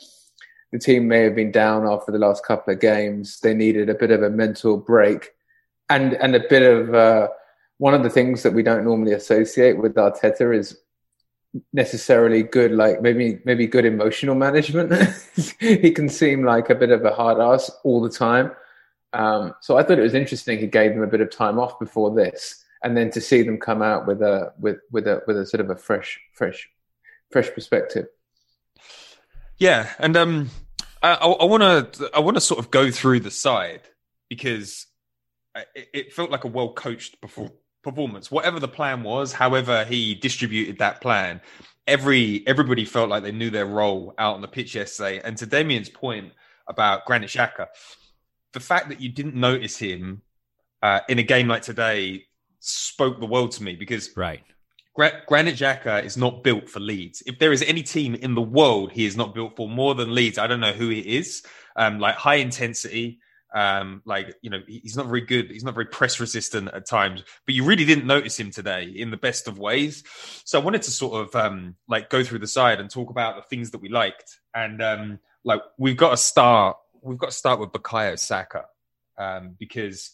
the 0.72 0.80
team 0.80 1.08
may 1.08 1.20
have 1.20 1.36
been 1.36 1.52
down 1.52 1.86
after 1.88 2.12
the 2.12 2.18
last 2.18 2.46
couple 2.46 2.74
of 2.74 2.80
games. 2.80 3.40
They 3.40 3.54
needed 3.54 3.90
a 3.90 3.94
bit 3.94 4.12
of 4.12 4.24
a 4.24 4.30
mental 4.30 4.78
break 4.78 5.32
and, 5.90 6.14
and 6.14 6.36
a 6.36 6.40
bit 6.40 6.64
of 6.64 6.96
uh, 6.96 7.28
one 7.82 7.94
of 7.94 8.04
the 8.04 8.10
things 8.10 8.44
that 8.44 8.54
we 8.54 8.64
don't 8.64 8.84
normally 8.84 9.14
associate 9.14 9.78
with 9.78 9.96
Arteta 9.96 10.56
is 10.56 10.78
necessarily 11.74 12.44
good 12.44 12.72
like 12.72 13.02
maybe 13.02 13.42
maybe 13.44 13.68
good 13.68 13.84
emotional 13.84 14.36
management 14.36 14.94
he 15.60 15.92
can 15.92 16.08
seem 16.08 16.46
like 16.46 16.70
a 16.70 16.76
bit 16.76 16.92
of 16.92 17.04
a 17.04 17.14
hard 17.14 17.40
ass 17.42 17.70
all 17.84 18.02
the 18.02 18.10
time 18.10 18.50
um, 19.12 19.54
so 19.60 19.78
i 19.78 19.84
thought 19.84 20.00
it 20.00 20.02
was 20.02 20.14
interesting 20.14 20.58
he 20.58 20.66
gave 20.66 20.94
them 20.94 21.04
a 21.04 21.08
bit 21.08 21.20
of 21.20 21.30
time 21.30 21.60
off 21.60 21.78
before 21.78 22.16
this 22.16 22.64
and 22.84 22.98
then 22.98 23.10
to 23.12 23.22
see 23.22 23.42
them 23.42 23.58
come 23.58 23.82
out 23.82 24.08
with 24.08 24.22
a 24.22 24.54
with 24.60 24.78
with 24.92 25.08
a 25.08 25.22
with 25.28 25.38
a 25.38 25.46
sort 25.46 25.62
of 25.62 25.70
a 25.70 25.76
fresh 25.76 26.20
fresh 26.34 26.70
fresh 27.32 27.50
perspective. 27.52 28.08
Yeah, 29.58 29.90
and 30.00 30.18
um, 30.18 30.50
I 31.04 31.26
want 31.26 31.94
to 31.94 32.10
I 32.14 32.20
want 32.20 32.38
to 32.38 32.42
sort 32.42 32.60
of 32.60 32.72
go 32.72 32.92
through 32.92 33.22
the 33.22 33.32
side 33.32 33.82
because 34.30 34.88
it, 35.76 35.90
it 35.94 36.14
felt 36.14 36.32
like 36.32 36.44
a 36.44 36.48
well 36.48 36.74
coached 36.74 37.22
performance. 37.84 38.32
Whatever 38.32 38.60
the 38.60 38.68
plan 38.68 39.04
was, 39.04 39.34
however 39.34 39.84
he 39.86 40.16
distributed 40.16 40.78
that 40.80 41.02
plan, 41.02 41.42
every 41.88 42.44
everybody 42.48 42.86
felt 42.86 43.10
like 43.10 43.24
they 43.24 43.32
knew 43.32 43.50
their 43.50 43.66
role 43.66 44.14
out 44.18 44.36
on 44.36 44.42
the 44.42 44.48
pitch 44.48 44.76
yesterday. 44.76 45.22
And 45.24 45.38
to 45.38 45.48
Demian's 45.48 45.90
point 45.90 46.32
about 46.68 47.06
Granit 47.06 47.30
Xhaka, 47.30 47.68
the 48.54 48.60
fact 48.60 48.90
that 48.90 49.02
you 49.02 49.10
didn't 49.10 49.36
notice 49.36 49.78
him 49.78 50.22
uh, 50.82 51.02
in 51.10 51.20
a 51.20 51.24
game 51.24 51.48
like 51.48 51.62
today 51.62 52.26
spoke 52.60 53.20
the 53.20 53.26
world 53.26 53.52
to 53.52 53.64
me 53.64 53.76
because 53.76 54.16
right. 54.16 54.44
Gra- 54.94 55.22
Granit 55.28 55.56
Xhaka 55.56 56.04
is 56.04 56.18
not 56.18 56.44
built 56.44 56.70
for 56.70 56.80
Leeds. 56.80 57.24
If 57.26 57.40
there 57.40 57.54
is 57.54 57.64
any 57.64 57.82
team 57.82 58.16
in 58.16 58.36
the 58.36 58.42
world 58.42 58.92
he 58.92 59.06
is 59.06 59.16
not 59.16 59.34
built 59.34 59.56
for 59.56 59.70
more 59.70 59.96
than 59.96 60.14
Leeds, 60.14 60.38
I 60.38 60.48
don't 60.48 60.60
know 60.60 60.74
who 60.74 60.90
he 60.90 61.00
is. 61.00 61.44
Um, 61.78 62.00
like 62.00 62.16
high 62.16 62.36
intensity, 62.36 63.20
um, 63.54 64.02
like 64.06 64.36
you 64.42 64.50
know, 64.50 64.62
he's 64.68 64.96
not 64.96 65.08
very 65.08 65.22
good. 65.22 65.52
He's 65.52 65.64
not 65.64 65.74
very 65.74 65.86
press 65.86 66.20
resistant 66.20 66.70
at 66.74 66.88
times. 66.88 67.24
But 67.46 67.56
you 67.56 67.64
really 67.64 67.86
didn't 67.86 68.06
notice 68.06 68.40
him 68.40 68.52
today 68.52 68.86
in 68.86 69.12
the 69.12 69.18
best 69.18 69.48
of 69.48 69.60
ways. 69.60 70.04
So 70.46 70.60
I 70.60 70.64
wanted 70.64 70.84
to 70.84 70.92
sort 70.92 71.28
of 71.28 71.36
um, 71.36 71.76
like 71.88 72.10
go 72.10 72.24
through 72.24 72.40
the 72.40 72.48
side 72.48 72.80
and 72.80 72.90
talk 72.90 73.10
about 73.10 73.36
the 73.36 73.42
things 73.44 73.72
that 73.72 73.82
we 73.82 73.90
liked. 73.90 74.40
And 74.54 74.82
um, 74.82 75.20
like 75.44 75.62
we've 75.78 75.98
got 75.98 76.12
to 76.12 76.18
start. 76.18 76.78
We've 77.02 77.18
got 77.18 77.32
to 77.32 77.36
start 77.36 77.60
with 77.60 77.70
Bukayo 77.72 78.18
Saka 78.18 78.66
um, 79.18 79.56
because 79.58 80.12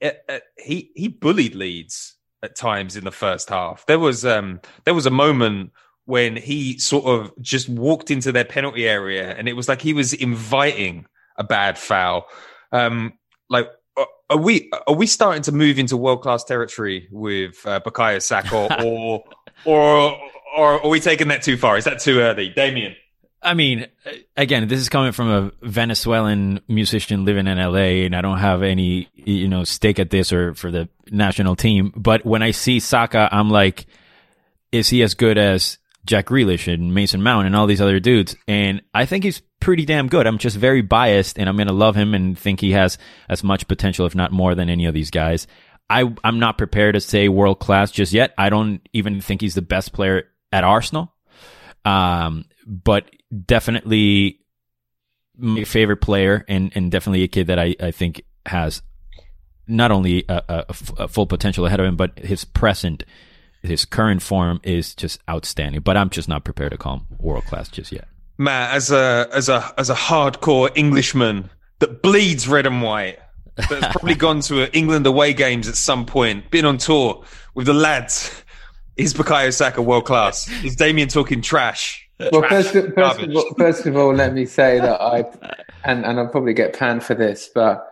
it, 0.00 0.22
it, 0.28 0.42
he 0.58 0.90
he 0.94 1.08
bullied 1.08 1.54
Leeds 1.54 2.16
at 2.42 2.56
times 2.56 2.96
in 2.96 3.04
the 3.04 3.12
first 3.12 3.48
half. 3.48 3.86
There 3.86 3.98
was 3.98 4.24
um 4.24 4.60
there 4.84 4.94
was 4.94 5.06
a 5.06 5.10
moment 5.10 5.72
when 6.04 6.34
he 6.34 6.78
sort 6.78 7.04
of 7.04 7.32
just 7.40 7.68
walked 7.68 8.10
into 8.10 8.32
their 8.32 8.44
penalty 8.44 8.88
area 8.88 9.32
and 9.36 9.48
it 9.48 9.52
was 9.52 9.68
like 9.68 9.80
he 9.80 9.92
was 9.92 10.12
inviting 10.12 11.06
a 11.36 11.44
bad 11.44 11.78
foul. 11.78 12.26
Um 12.72 13.12
like 13.48 13.68
are 14.30 14.38
we 14.38 14.70
are 14.86 14.94
we 14.94 15.06
starting 15.06 15.42
to 15.42 15.52
move 15.52 15.78
into 15.78 15.96
world 15.96 16.22
class 16.22 16.44
territory 16.44 17.08
with 17.10 17.64
uh, 17.66 17.80
Bukayo 17.80 18.20
Saka 18.22 18.56
or, 18.56 18.72
or 18.84 19.24
or 19.64 20.18
or 20.56 20.84
are 20.84 20.88
we 20.88 21.00
taking 21.00 21.28
that 21.28 21.42
too 21.42 21.56
far? 21.56 21.76
Is 21.76 21.84
that 21.84 22.00
too 22.00 22.20
early, 22.20 22.50
Demian? 22.50 22.96
I 23.44 23.54
mean, 23.54 23.88
again, 24.36 24.68
this 24.68 24.78
is 24.78 24.88
coming 24.88 25.10
from 25.10 25.28
a 25.28 25.52
Venezuelan 25.66 26.60
musician 26.68 27.24
living 27.24 27.48
in 27.48 27.58
LA, 27.58 28.04
and 28.04 28.14
I 28.14 28.20
don't 28.20 28.38
have 28.38 28.62
any, 28.62 29.08
you 29.14 29.48
know, 29.48 29.64
stake 29.64 29.98
at 29.98 30.10
this 30.10 30.32
or 30.32 30.54
for 30.54 30.70
the 30.70 30.88
national 31.10 31.56
team. 31.56 31.92
But 31.96 32.24
when 32.24 32.42
I 32.42 32.52
see 32.52 32.78
Saka, 32.78 33.28
I'm 33.32 33.50
like, 33.50 33.86
is 34.70 34.88
he 34.88 35.02
as 35.02 35.14
good 35.14 35.38
as 35.38 35.78
Jack 36.04 36.26
Grealish 36.26 36.72
and 36.72 36.94
Mason 36.94 37.22
Mount 37.22 37.46
and 37.46 37.54
all 37.54 37.66
these 37.66 37.80
other 37.80 38.00
dudes. 38.00 38.34
And 38.48 38.82
I 38.92 39.06
think 39.06 39.24
he's 39.24 39.42
pretty 39.60 39.84
damn 39.84 40.08
good. 40.08 40.26
I'm 40.26 40.38
just 40.38 40.56
very 40.56 40.82
biased 40.82 41.38
and 41.38 41.48
I'm 41.48 41.56
going 41.56 41.68
to 41.68 41.72
love 41.72 41.96
him 41.96 42.14
and 42.14 42.36
think 42.36 42.60
he 42.60 42.72
has 42.72 42.98
as 43.28 43.44
much 43.44 43.68
potential, 43.68 44.06
if 44.06 44.14
not 44.14 44.32
more 44.32 44.54
than 44.54 44.68
any 44.68 44.86
of 44.86 44.94
these 44.94 45.10
guys. 45.10 45.46
I, 45.88 46.12
I'm 46.24 46.38
not 46.38 46.58
prepared 46.58 46.94
to 46.94 47.00
say 47.00 47.28
world 47.28 47.60
class 47.60 47.90
just 47.90 48.12
yet. 48.12 48.34
I 48.36 48.50
don't 48.50 48.80
even 48.92 49.20
think 49.20 49.40
he's 49.40 49.54
the 49.54 49.62
best 49.62 49.92
player 49.92 50.24
at 50.52 50.64
Arsenal. 50.64 51.12
Um, 51.84 52.46
but 52.66 53.10
definitely 53.44 54.40
my 55.36 55.64
favorite 55.64 55.98
player 55.98 56.44
and, 56.48 56.72
and 56.74 56.90
definitely 56.90 57.22
a 57.22 57.28
kid 57.28 57.48
that 57.48 57.58
I, 57.58 57.74
I 57.80 57.90
think 57.90 58.22
has 58.46 58.82
not 59.66 59.90
only 59.90 60.24
a, 60.28 60.42
a, 60.48 60.64
a 60.98 61.08
full 61.08 61.26
potential 61.26 61.66
ahead 61.66 61.80
of 61.80 61.86
him, 61.86 61.96
but 61.96 62.18
his 62.18 62.44
present, 62.44 63.04
his 63.62 63.84
current 63.84 64.22
form 64.22 64.60
is 64.62 64.94
just 64.94 65.20
outstanding. 65.28 65.80
But 65.80 65.96
I'm 65.96 66.10
just 66.10 66.28
not 66.28 66.44
prepared 66.44 66.72
to 66.72 66.78
call 66.78 66.98
him 66.98 67.06
world 67.18 67.44
class 67.44 67.68
just 67.68 67.92
yet. 67.92 68.08
Matt, 68.38 68.74
as 68.74 68.90
a 68.90 69.28
as 69.32 69.48
a 69.48 69.72
as 69.78 69.90
a 69.90 69.94
hardcore 69.94 70.70
Englishman 70.74 71.50
that 71.78 72.02
bleeds 72.02 72.48
red 72.48 72.66
and 72.66 72.82
white, 72.82 73.18
that's 73.56 73.92
probably 73.92 74.14
gone 74.14 74.40
to 74.40 74.74
England 74.76 75.06
away 75.06 75.32
games 75.32 75.68
at 75.68 75.76
some 75.76 76.06
point, 76.06 76.50
been 76.50 76.64
on 76.64 76.78
tour 76.78 77.24
with 77.54 77.66
the 77.66 77.74
lads. 77.74 78.42
Is 78.96 79.14
Bukayo 79.14 79.52
Saka 79.52 79.80
world 79.80 80.04
class? 80.04 80.48
Is 80.62 80.76
Demian 80.76 81.10
talking 81.10 81.40
trash? 81.40 82.06
Well, 82.30 82.42
first, 82.48 82.74
of, 82.74 82.94
first, 82.94 83.20
of 83.20 83.34
all, 83.34 83.54
first 83.58 83.86
of 83.86 83.96
all, 83.96 84.14
let 84.14 84.32
me 84.34 84.44
say 84.44 84.78
that 84.78 85.00
I, 85.00 85.24
and, 85.84 86.04
and 86.04 86.20
I'll 86.20 86.28
probably 86.28 86.54
get 86.54 86.78
panned 86.78 87.02
for 87.02 87.14
this, 87.14 87.50
but 87.52 87.84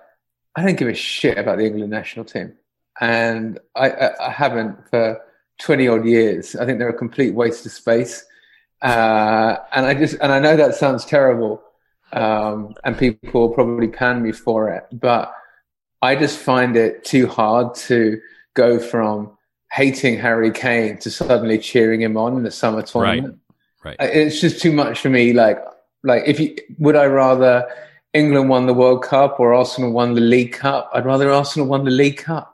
I 0.55 0.63
don't 0.63 0.79
give 0.79 0.89
a 0.89 0.95
shit 0.95 1.39
about 1.39 1.59
the 1.59 1.65
England 1.65 1.91
national 1.91 2.27
team. 2.27 2.53
And 3.01 3.59
I, 3.75 3.91
I, 3.91 4.27
I 4.29 4.31
haven't 4.31 4.89
for 4.91 5.21
20 5.61 5.89
odd 5.89 6.05
years. 6.07 6.57
I 6.57 6.67
think 6.67 6.79
they're 6.79 6.89
a 6.89 6.95
complete 6.95 7.35
waste 7.35 7.67
of 7.67 7.73
space. 7.73 8.25
Uh, 8.83 9.57
and 9.73 9.87
I 9.87 9.95
just, 9.95 10.17
and 10.21 10.33
I 10.33 10.41
know 10.41 10.57
that 10.57 10.75
sounds 10.75 11.05
terrible. 11.05 11.63
Um, 12.13 12.75
and 12.83 12.99
people 12.99 13.41
will 13.41 13.55
probably 13.55 13.89
pan 13.89 14.23
me 14.23 14.33
for 14.33 14.69
it, 14.71 14.87
but 14.93 15.33
I 16.03 16.17
just 16.17 16.39
find 16.39 16.77
it 16.77 17.05
too 17.05 17.27
hard 17.27 17.75
to 17.77 18.21
go 18.55 18.79
from 18.79 19.37
hating 19.71 20.19
Harry 20.19 20.51
Kane 20.51 20.99
to 20.99 21.11
suddenly 21.11 21.59
cheering 21.59 22.03
him 22.03 22.17
on 22.17 22.37
in 22.37 22.43
the 22.43 22.51
summer 22.51 22.83
tournament. 22.83 23.27
Right. 23.27 23.37
Right. 23.83 23.97
It's 24.01 24.41
just 24.41 24.61
too 24.61 24.73
much 24.73 25.01
for 25.01 25.09
me. 25.09 25.33
Like, 25.33 25.59
like 26.03 26.25
if 26.27 26.39
you 26.39 26.57
would 26.79 26.97
I 26.97 27.07
rather 27.07 27.69
England 28.13 28.49
won 28.49 28.67
the 28.67 28.75
World 28.75 29.03
Cup 29.03 29.41
or 29.41 29.55
Arsenal 29.55 29.93
won 29.93 30.15
the 30.15 30.21
League 30.21 30.53
Cup? 30.53 30.91
I'd 30.93 31.07
rather 31.07 31.33
Arsenal 31.33 31.67
won 31.67 31.85
the 31.85 31.91
League 31.91 32.19
Cup. 32.19 32.50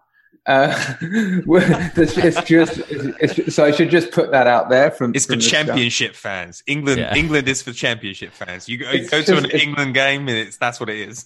Uh, 0.47 0.73
it's, 1.01 2.17
it's, 2.17 2.43
just, 2.43 2.81
it's, 2.89 3.55
so 3.55 3.65
I 3.65 3.73
should 3.73 3.91
just 3.91 4.13
put 4.13 4.31
that 4.31 4.47
out 4.47 4.71
there. 4.71 4.93
From 4.93 5.13
it's 5.15 5.27
from 5.27 5.41
for 5.41 5.41
championship 5.41 6.15
start. 6.15 6.47
fans. 6.47 6.63
England, 6.67 7.01
yeah. 7.01 7.15
England 7.15 7.49
is 7.49 7.63
for 7.63 7.73
championship 7.73 8.33
fans. 8.33 8.69
You 8.69 8.79
go, 8.79 8.91
you 8.93 9.09
go 9.09 9.23
to 9.23 9.39
an 9.39 9.51
England 9.51 9.95
game, 9.95 10.29
and 10.29 10.39
it's 10.39 10.57
that's 10.57 10.79
what 10.79 10.89
it 10.89 10.99
is. 10.99 11.25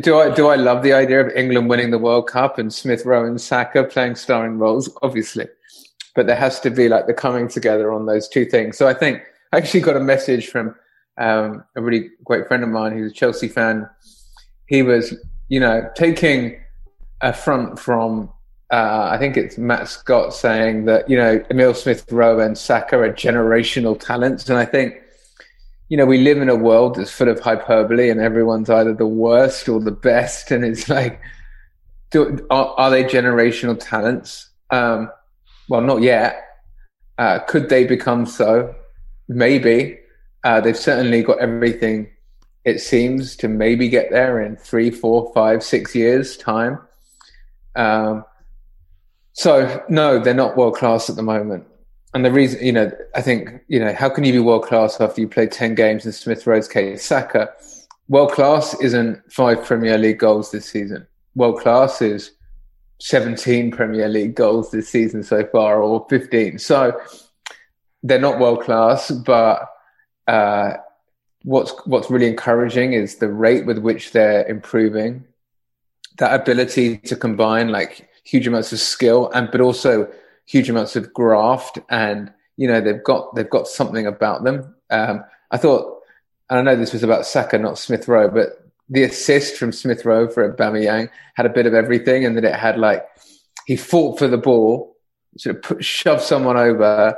do 0.00 0.18
I 0.18 0.32
do 0.32 0.46
I 0.48 0.54
love 0.54 0.84
the 0.84 0.92
idea 0.92 1.26
of 1.26 1.32
England 1.34 1.68
winning 1.68 1.90
the 1.90 1.98
World 1.98 2.28
Cup 2.28 2.56
and 2.58 2.72
Smith 2.72 3.04
Rowe 3.04 3.26
and 3.26 3.40
Saka 3.40 3.82
playing 3.82 4.14
starring 4.14 4.58
roles? 4.58 4.88
Obviously, 5.02 5.48
but 6.14 6.28
there 6.28 6.36
has 6.36 6.60
to 6.60 6.70
be 6.70 6.88
like 6.88 7.08
the 7.08 7.14
coming 7.14 7.48
together 7.48 7.92
on 7.92 8.06
those 8.06 8.28
two 8.28 8.44
things. 8.44 8.78
So 8.78 8.86
I 8.86 8.94
think 8.94 9.22
I 9.52 9.56
actually 9.56 9.80
got 9.80 9.96
a 9.96 10.00
message 10.00 10.48
from 10.48 10.76
um, 11.18 11.64
a 11.74 11.82
really 11.82 12.10
great 12.24 12.46
friend 12.46 12.62
of 12.62 12.68
mine 12.68 12.92
who's 12.92 13.10
a 13.10 13.14
Chelsea 13.14 13.48
fan. 13.48 13.88
He 14.66 14.82
was, 14.82 15.14
you 15.48 15.58
know, 15.58 15.90
taking 15.96 16.60
a 17.20 17.32
front 17.32 17.78
from 17.78 18.30
uh, 18.72 19.10
I 19.12 19.18
think 19.18 19.36
it's 19.36 19.58
Matt 19.58 19.86
Scott 19.86 20.32
saying 20.32 20.86
that 20.86 21.08
you 21.08 21.16
know 21.16 21.44
Emil 21.50 21.74
Smith 21.74 22.10
Rowe 22.10 22.40
and 22.40 22.56
Saka 22.56 22.98
are 22.98 23.12
generational 23.12 24.00
talents, 24.00 24.48
and 24.48 24.58
I 24.58 24.64
think 24.64 24.94
you 25.90 25.98
know 25.98 26.06
we 26.06 26.18
live 26.18 26.38
in 26.38 26.48
a 26.48 26.56
world 26.56 26.94
that's 26.94 27.10
full 27.10 27.28
of 27.28 27.38
hyperbole, 27.38 28.08
and 28.08 28.18
everyone's 28.18 28.70
either 28.70 28.94
the 28.94 29.06
worst 29.06 29.68
or 29.68 29.78
the 29.78 29.90
best, 29.90 30.50
and 30.50 30.64
it's 30.64 30.88
like, 30.88 31.20
do, 32.10 32.44
are, 32.50 32.74
are, 32.78 32.90
they 32.90 33.04
generational 33.04 33.78
talents? 33.78 34.48
Um, 34.70 35.10
well, 35.68 35.82
not 35.82 36.00
yet. 36.00 36.42
Uh, 37.18 37.40
could 37.40 37.68
they 37.68 37.84
become 37.84 38.24
so? 38.24 38.74
Maybe. 39.28 39.98
Uh, 40.44 40.62
they've 40.62 40.76
certainly 40.76 41.22
got 41.22 41.40
everything. 41.40 42.08
It 42.64 42.80
seems 42.80 43.36
to 43.36 43.48
maybe 43.48 43.90
get 43.90 44.10
there 44.10 44.40
in 44.40 44.56
three, 44.56 44.90
four, 44.90 45.30
five, 45.34 45.62
six 45.62 45.94
years 45.94 46.38
time. 46.38 46.78
Um, 47.76 48.24
so 49.32 49.82
no, 49.88 50.18
they're 50.18 50.34
not 50.34 50.56
world 50.56 50.76
class 50.76 51.08
at 51.08 51.16
the 51.16 51.22
moment. 51.22 51.66
And 52.14 52.24
the 52.24 52.32
reason, 52.32 52.64
you 52.64 52.72
know, 52.72 52.90
I 53.14 53.22
think, 53.22 53.62
you 53.68 53.80
know, 53.80 53.94
how 53.94 54.10
can 54.10 54.24
you 54.24 54.32
be 54.32 54.38
world 54.38 54.64
class 54.64 55.00
after 55.00 55.20
you 55.20 55.28
played 55.28 55.50
10 55.50 55.74
games 55.74 56.04
in 56.04 56.12
Smith 56.12 56.46
Rowe's 56.46 56.68
case? 56.68 57.04
Saka, 57.04 57.50
world 58.08 58.32
class 58.32 58.78
isn't 58.80 59.32
five 59.32 59.64
Premier 59.64 59.96
League 59.96 60.18
goals 60.18 60.50
this 60.50 60.68
season. 60.68 61.06
World 61.34 61.60
class 61.60 62.02
is 62.02 62.32
17 63.00 63.70
Premier 63.70 64.08
League 64.08 64.34
goals 64.34 64.70
this 64.70 64.90
season 64.90 65.22
so 65.22 65.44
far, 65.46 65.80
or 65.82 66.06
15. 66.10 66.58
So 66.58 67.00
they're 68.02 68.20
not 68.20 68.38
world 68.38 68.62
class, 68.62 69.10
but 69.10 69.68
uh, 70.28 70.74
what's 71.44 71.72
what's 71.86 72.10
really 72.10 72.28
encouraging 72.28 72.92
is 72.92 73.16
the 73.16 73.28
rate 73.28 73.64
with 73.64 73.78
which 73.78 74.12
they're 74.12 74.46
improving. 74.46 75.24
That 76.18 76.38
ability 76.38 76.98
to 76.98 77.16
combine 77.16 77.70
like 77.70 78.08
huge 78.24 78.46
amounts 78.46 78.72
of 78.72 78.78
skill 78.78 79.30
and 79.34 79.50
but 79.50 79.60
also 79.60 80.10
huge 80.46 80.70
amounts 80.70 80.96
of 80.96 81.12
graft 81.12 81.78
and 81.88 82.32
you 82.56 82.68
know 82.68 82.80
they've 82.80 83.02
got 83.02 83.34
they've 83.34 83.50
got 83.50 83.66
something 83.66 84.06
about 84.06 84.44
them. 84.44 84.74
Um, 84.90 85.24
I 85.50 85.56
thought, 85.56 86.02
and 86.50 86.58
I 86.58 86.62
know 86.62 86.76
this 86.76 86.92
was 86.92 87.02
about 87.02 87.26
Saka, 87.26 87.58
not 87.58 87.78
Smith 87.78 88.08
Rowe, 88.08 88.28
but 88.28 88.70
the 88.88 89.04
assist 89.04 89.56
from 89.56 89.72
Smith 89.72 90.04
Rowe 90.04 90.28
for 90.28 90.50
Aubameyang 90.50 91.08
had 91.34 91.46
a 91.46 91.50
bit 91.50 91.66
of 91.66 91.74
everything, 91.74 92.24
and 92.24 92.36
that 92.36 92.44
it 92.44 92.54
had 92.54 92.78
like 92.78 93.06
he 93.66 93.76
fought 93.76 94.18
for 94.18 94.28
the 94.28 94.38
ball, 94.38 94.96
sort 95.38 95.56
of 95.56 95.62
put, 95.62 95.84
shoved 95.84 96.22
someone 96.22 96.56
over, 96.56 97.16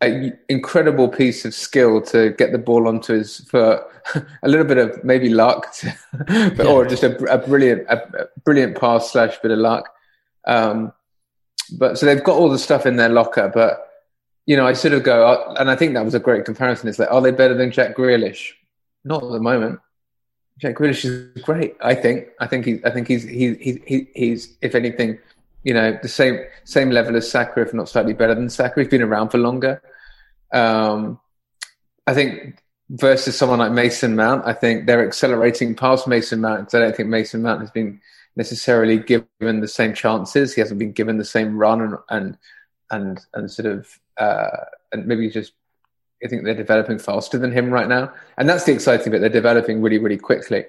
an 0.00 0.38
incredible 0.48 1.08
piece 1.08 1.44
of 1.44 1.54
skill 1.54 2.00
to 2.02 2.30
get 2.32 2.52
the 2.52 2.58
ball 2.58 2.88
onto 2.88 3.14
his 3.14 3.38
foot, 3.48 3.82
a 4.42 4.48
little 4.48 4.66
bit 4.66 4.78
of 4.78 5.02
maybe 5.04 5.28
luck, 5.28 5.72
to, 5.74 5.94
but, 6.12 6.58
yeah. 6.58 6.66
or 6.66 6.86
just 6.86 7.02
a, 7.02 7.16
a 7.32 7.38
brilliant, 7.38 7.86
a, 7.88 7.96
a, 8.22 8.40
brilliant 8.44 8.78
pass 8.78 9.12
slash 9.12 9.38
bit 9.38 9.50
of 9.50 9.58
luck. 9.58 9.88
Um, 10.46 10.92
but 11.78 11.98
so 11.98 12.06
they've 12.06 12.22
got 12.22 12.36
all 12.36 12.50
the 12.50 12.58
stuff 12.58 12.86
in 12.86 12.96
their 12.96 13.08
locker, 13.08 13.50
but 13.52 13.88
you 14.46 14.56
know, 14.56 14.66
I 14.66 14.74
sort 14.74 14.94
of 14.94 15.02
go, 15.02 15.26
uh, 15.26 15.54
and 15.58 15.70
I 15.70 15.76
think 15.76 15.94
that 15.94 16.04
was 16.04 16.14
a 16.14 16.20
great 16.20 16.44
comparison. 16.44 16.88
It's 16.88 16.98
like, 16.98 17.10
are 17.10 17.20
they 17.20 17.30
better 17.30 17.54
than 17.54 17.70
Jack 17.70 17.96
Grealish? 17.96 18.50
Not 19.04 19.22
at 19.22 19.30
the 19.30 19.40
moment. 19.40 19.80
Jack 20.58 20.76
Grealish 20.76 21.04
is 21.04 21.42
great. 21.42 21.76
I 21.80 21.94
think. 21.94 22.28
I 22.40 22.46
think 22.46 22.66
he. 22.66 22.80
I 22.84 22.90
think 22.90 23.08
he's. 23.08 23.24
He, 23.24 23.54
he, 23.54 23.82
he, 23.86 24.08
he's. 24.14 24.56
If 24.60 24.74
anything, 24.74 25.18
you 25.62 25.74
know, 25.74 25.98
the 26.00 26.08
same 26.08 26.40
same 26.64 26.90
level 26.90 27.16
as 27.16 27.30
Saka, 27.30 27.62
if 27.62 27.74
not 27.74 27.88
slightly 27.88 28.12
better 28.12 28.34
than 28.34 28.50
Saka. 28.50 28.80
He's 28.80 28.88
been 28.88 29.02
around 29.02 29.30
for 29.30 29.38
longer. 29.38 29.82
Um, 30.52 31.18
I 32.06 32.14
think 32.14 32.62
versus 32.90 33.36
someone 33.36 33.58
like 33.58 33.72
Mason 33.72 34.14
Mount, 34.14 34.46
I 34.46 34.52
think 34.52 34.86
they're 34.86 35.06
accelerating 35.06 35.74
past 35.74 36.06
Mason 36.06 36.40
Mount 36.40 36.60
because 36.60 36.74
I 36.74 36.80
don't 36.80 36.96
think 36.96 37.08
Mason 37.08 37.42
Mount 37.42 37.60
has 37.60 37.70
been 37.70 38.00
necessarily 38.36 38.98
given 38.98 39.60
the 39.60 39.68
same 39.68 39.94
chances. 39.94 40.54
He 40.54 40.60
hasn't 40.60 40.78
been 40.78 40.92
given 40.92 41.18
the 41.18 41.24
same 41.24 41.56
run 41.56 41.80
and 41.80 41.96
and 42.10 42.38
and, 42.90 43.20
and 43.34 43.50
sort 43.50 43.66
of 43.66 43.98
uh, 44.18 44.48
and 44.92 45.06
maybe 45.06 45.28
just 45.30 45.52
I 46.24 46.28
think 46.28 46.44
they're 46.44 46.54
developing 46.54 46.98
faster 46.98 47.38
than 47.38 47.52
him 47.52 47.70
right 47.70 47.88
now, 47.88 48.12
and 48.38 48.48
that's 48.48 48.64
the 48.64 48.72
exciting 48.72 49.12
bit. 49.12 49.20
They're 49.20 49.28
developing 49.28 49.82
really 49.82 49.98
really 49.98 50.18
quickly. 50.18 50.64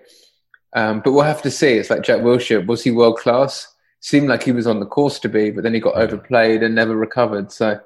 Um, 0.75 1.01
but 1.03 1.13
we'll 1.13 1.23
have 1.23 1.41
to 1.43 1.51
see. 1.51 1.73
It's 1.73 1.89
like 1.89 2.03
Jack 2.03 2.19
Wilshere. 2.19 2.65
Was 2.67 2.83
he 2.83 2.91
world 2.91 3.17
class? 3.17 3.73
Seemed 4.01 4.27
like 4.27 4.43
he 4.43 4.51
was 4.51 4.67
on 4.67 4.81
the 4.81 4.85
course 4.85 5.19
to 5.19 5.29
be, 5.29 5.49
but 5.49 5.63
then 5.63 5.73
he 5.73 5.79
got 5.79 5.95
overplayed 5.95 6.61
and 6.61 6.75
never 6.75 6.95
recovered. 6.95 7.51
So 7.51 7.79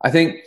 I 0.00 0.10
think 0.10 0.40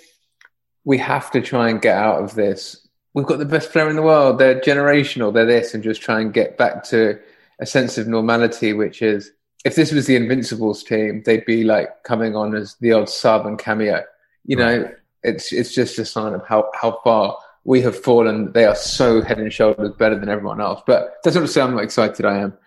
we 0.83 0.97
have 0.97 1.29
to 1.31 1.41
try 1.41 1.69
and 1.69 1.81
get 1.81 1.95
out 1.95 2.23
of 2.23 2.33
this. 2.33 2.87
We've 3.13 3.25
got 3.25 3.39
the 3.39 3.45
best 3.45 3.71
player 3.71 3.89
in 3.89 3.95
the 3.95 4.01
world. 4.01 4.39
They're 4.39 4.59
generational. 4.59 5.33
They're 5.33 5.45
this, 5.45 5.73
and 5.73 5.83
just 5.83 6.01
try 6.01 6.19
and 6.19 6.33
get 6.33 6.57
back 6.57 6.83
to 6.85 7.19
a 7.59 7.65
sense 7.65 7.97
of 7.97 8.07
normality, 8.07 8.73
which 8.73 9.01
is 9.01 9.31
if 9.63 9.75
this 9.75 9.91
was 9.91 10.05
the 10.05 10.15
Invincibles 10.15 10.83
team, 10.83 11.23
they'd 11.25 11.45
be 11.45 11.63
like 11.63 12.03
coming 12.03 12.35
on 12.35 12.55
as 12.55 12.75
the 12.75 12.91
odd 12.91 13.09
sub 13.09 13.45
and 13.45 13.57
cameo. 13.57 14.03
You 14.45 14.59
right. 14.59 14.81
know, 14.81 14.91
it's 15.23 15.51
it's 15.51 15.73
just 15.73 15.97
a 15.97 16.05
sign 16.05 16.33
of 16.33 16.45
how 16.45 16.69
how 16.73 16.99
far 17.03 17.37
we 17.63 17.81
have 17.81 17.97
fallen. 17.97 18.51
They 18.51 18.65
are 18.65 18.75
so 18.75 19.21
head 19.21 19.39
and 19.39 19.51
shoulders 19.51 19.93
better 19.97 20.17
than 20.19 20.29
everyone 20.29 20.61
else. 20.61 20.81
But 20.85 21.15
that's 21.23 21.35
not 21.35 21.41
to 21.41 21.47
say 21.47 21.61
I'm 21.61 21.73
not 21.73 21.83
excited. 21.83 22.25
I 22.25 22.39
am. 22.39 22.57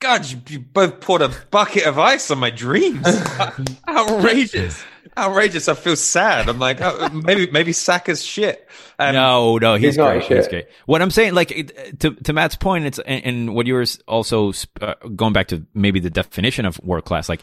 God, 0.00 0.26
you, 0.26 0.40
you 0.48 0.60
both 0.60 1.00
poured 1.00 1.22
a 1.22 1.30
bucket 1.50 1.84
of 1.84 1.98
ice 1.98 2.30
on 2.30 2.38
my 2.38 2.50
dreams. 2.50 3.04
Outrageous 3.88 4.82
outrageous. 5.18 5.68
I 5.68 5.74
feel 5.74 5.96
sad. 5.96 6.48
I'm 6.48 6.58
like, 6.58 6.80
oh, 6.80 7.08
maybe 7.12 7.50
maybe 7.50 7.72
Saka's 7.72 8.24
shit. 8.24 8.68
Um, 8.98 9.14
no, 9.14 9.58
no, 9.58 9.74
he's, 9.74 9.94
he's 9.94 9.96
great. 9.96 10.24
He's 10.24 10.48
great. 10.48 10.68
What 10.86 11.02
I'm 11.02 11.10
saying, 11.10 11.34
like 11.34 11.48
to 12.00 12.14
to 12.14 12.32
Matt's 12.32 12.56
point, 12.56 12.86
it's 12.86 12.98
and, 12.98 13.24
and 13.24 13.54
what 13.54 13.66
you 13.66 13.74
were 13.74 13.86
also 14.06 14.52
uh, 14.80 14.94
going 15.14 15.32
back 15.32 15.48
to 15.48 15.66
maybe 15.74 16.00
the 16.00 16.10
definition 16.10 16.64
of 16.64 16.78
world 16.80 17.04
class. 17.04 17.28
Like, 17.28 17.42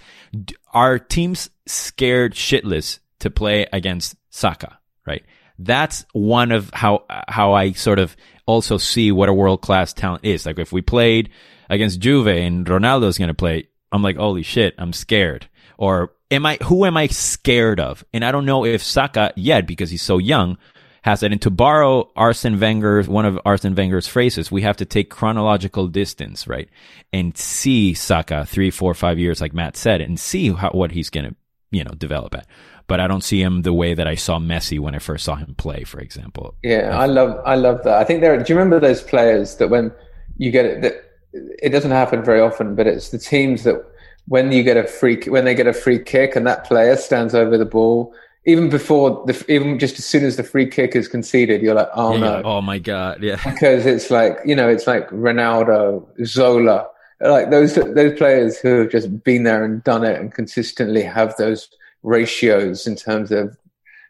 are 0.73 0.99
teams 0.99 1.49
scared 1.65 2.33
shitless 2.33 2.99
to 3.19 3.29
play 3.29 3.67
against 3.71 4.15
Saka? 4.29 4.79
Right. 5.05 5.23
That's 5.59 6.05
one 6.13 6.51
of 6.51 6.69
how 6.73 7.05
how 7.27 7.53
I 7.53 7.73
sort 7.73 7.99
of 7.99 8.15
also 8.45 8.77
see 8.77 9.11
what 9.11 9.29
a 9.29 9.33
world 9.33 9.61
class 9.61 9.93
talent 9.93 10.25
is. 10.25 10.45
Like 10.45 10.59
if 10.59 10.71
we 10.71 10.81
played 10.81 11.29
against 11.69 11.99
Juve 11.99 12.27
and 12.27 12.65
Ronaldo's 12.65 13.17
going 13.17 13.29
to 13.29 13.33
play, 13.33 13.69
I'm 13.91 14.01
like, 14.01 14.17
holy 14.17 14.43
shit, 14.43 14.75
I'm 14.77 14.93
scared. 14.93 15.47
Or 15.77 16.13
am 16.31 16.45
I? 16.45 16.57
Who 16.63 16.85
am 16.85 16.97
I 16.97 17.07
scared 17.07 17.79
of? 17.79 18.03
And 18.13 18.23
I 18.23 18.31
don't 18.31 18.45
know 18.45 18.65
if 18.65 18.83
Saka 18.83 19.33
yet 19.35 19.67
because 19.67 19.89
he's 19.89 20.01
so 20.01 20.17
young 20.17 20.57
has 21.05 21.19
that. 21.19 21.31
And 21.31 21.41
to 21.43 21.51
borrow 21.51 22.11
Arsene 22.15 22.59
Wenger's 22.59 23.07
one 23.07 23.25
of 23.25 23.39
Arsene 23.45 23.75
Wenger's 23.75 24.07
phrases, 24.07 24.51
we 24.51 24.63
have 24.63 24.77
to 24.77 24.85
take 24.85 25.11
chronological 25.11 25.87
distance, 25.87 26.47
right, 26.47 26.67
and 27.13 27.37
see 27.37 27.93
Saka 27.93 28.45
three, 28.45 28.71
four, 28.71 28.93
five 28.95 29.19
years, 29.19 29.39
like 29.39 29.53
Matt 29.53 29.77
said, 29.77 30.01
and 30.01 30.19
see 30.19 30.51
how, 30.51 30.71
what 30.71 30.91
he's 30.91 31.11
going 31.11 31.29
to 31.29 31.35
you 31.71 31.83
know 31.83 31.91
develop 31.91 32.33
at. 32.33 32.47
But 32.87 32.99
I 32.99 33.07
don't 33.07 33.23
see 33.23 33.41
him 33.41 33.61
the 33.61 33.73
way 33.73 33.93
that 33.93 34.07
I 34.07 34.15
saw 34.15 34.39
Messi 34.39 34.79
when 34.79 34.95
I 34.95 34.99
first 34.99 35.25
saw 35.25 35.35
him 35.35 35.55
play, 35.55 35.83
for 35.83 35.99
example. 35.99 36.55
Yeah, 36.63 36.97
I 36.97 37.05
love 37.05 37.39
I 37.45 37.55
love 37.55 37.83
that. 37.83 37.97
I 37.97 38.03
think 38.03 38.21
there. 38.21 38.37
Do 38.41 38.51
you 38.51 38.57
remember 38.57 38.79
those 38.79 39.03
players 39.03 39.57
that 39.57 39.69
when 39.69 39.91
you 40.37 40.51
get 40.51 40.65
it, 40.65 40.81
that 40.81 40.93
it 41.33 41.69
doesn't 41.69 41.91
happen 41.91 42.23
very 42.23 42.41
often, 42.41 42.75
but 42.75 42.87
it's 42.87 43.09
the 43.09 43.19
teams 43.19 43.63
that 43.63 43.83
when 44.27 44.51
you 44.51 44.63
get 44.63 44.77
a 44.77 44.87
free 44.87 45.21
when 45.27 45.45
they 45.45 45.55
get 45.55 45.67
a 45.67 45.73
free 45.73 45.99
kick 45.99 46.35
and 46.35 46.47
that 46.47 46.65
player 46.65 46.95
stands 46.95 47.35
over 47.35 47.57
the 47.57 47.65
ball 47.65 48.13
even 48.45 48.69
before 48.69 49.23
the 49.25 49.45
even 49.51 49.79
just 49.79 49.97
as 49.97 50.05
soon 50.05 50.23
as 50.23 50.37
the 50.37 50.43
free 50.43 50.67
kick 50.67 50.95
is 50.95 51.07
conceded, 51.07 51.61
you're 51.61 51.73
like, 51.73 51.89
oh 51.95 52.13
Yeah, 52.13 52.19
no. 52.19 52.41
Oh 52.45 52.61
my 52.61 52.77
god. 52.77 53.23
Yeah. 53.23 53.39
because 53.43 53.85
it's 53.85 54.11
like 54.11 54.37
you 54.45 54.55
know, 54.55 54.69
it's 54.69 54.87
like 54.87 55.09
Ronaldo, 55.09 56.05
Zola, 56.25 56.87
like 57.21 57.49
those 57.49 57.75
those 57.75 58.17
players 58.17 58.57
who 58.57 58.79
have 58.79 58.91
just 58.91 59.23
been 59.23 59.43
there 59.43 59.63
and 59.63 59.83
done 59.83 60.03
it 60.03 60.19
and 60.19 60.33
consistently 60.33 61.01
have 61.01 61.35
those 61.37 61.69
ratios 62.03 62.85
in 62.85 62.95
terms 62.95 63.31
of 63.31 63.57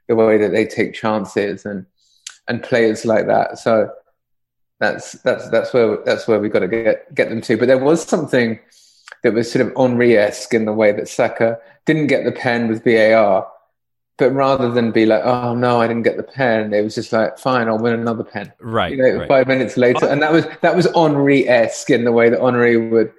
the 0.08 0.16
way 0.16 0.38
that 0.38 0.52
they 0.52 0.66
take 0.66 0.94
chances 0.94 1.66
and 1.66 1.86
and 2.48 2.62
players 2.62 3.06
like 3.06 3.28
that. 3.28 3.58
So 3.58 3.90
that's 4.82 5.14
that's 5.24 5.50
that's 5.50 5.74
where 5.74 6.04
that's 6.04 6.28
where 6.28 6.40
we 6.40 6.50
got 6.50 6.60
to 6.60 6.68
get 6.68 7.14
get 7.16 7.30
them 7.30 7.40
to. 7.42 7.56
But 7.56 7.68
there 7.68 7.78
was 7.78 8.04
something 8.04 8.60
that 9.26 9.34
was 9.34 9.52
sort 9.52 9.66
of 9.66 9.74
Henri 9.76 10.18
esque 10.18 10.54
in 10.54 10.66
the 10.66 10.74
way 10.74 10.92
that 10.92 11.08
Saka 11.08 11.58
didn't 11.86 12.08
get 12.08 12.26
the 12.26 12.32
pen 12.32 12.68
with 12.68 12.84
VAR, 12.84 13.48
but 14.18 14.32
rather 14.32 14.72
than 14.72 14.92
be 14.92 15.06
like, 15.06 15.24
"Oh 15.26 15.56
no, 15.56 15.82
I 15.82 15.88
didn't 15.88 16.04
get 16.04 16.18
the 16.18 16.24
pen," 16.24 16.74
it 16.74 16.84
was 16.84 16.96
just 16.96 17.12
like, 17.12 17.40
"Fine, 17.40 17.68
I'll 17.68 17.80
win 17.80 17.94
another 17.94 18.24
pen." 18.24 18.54
Right. 18.62 18.92
You 18.92 18.98
know, 18.98 19.18
right. 19.18 19.28
five 19.28 19.48
minutes 19.48 19.78
later, 19.78 20.06
and 20.06 20.22
that 20.22 20.32
was 20.32 20.46
that 20.62 20.76
was 20.76 20.88
Henri 20.96 21.48
esque 21.50 21.90
in 21.90 22.04
the 22.04 22.12
way 22.12 22.30
that 22.30 22.40
Henri 22.40 22.78
would 22.78 23.12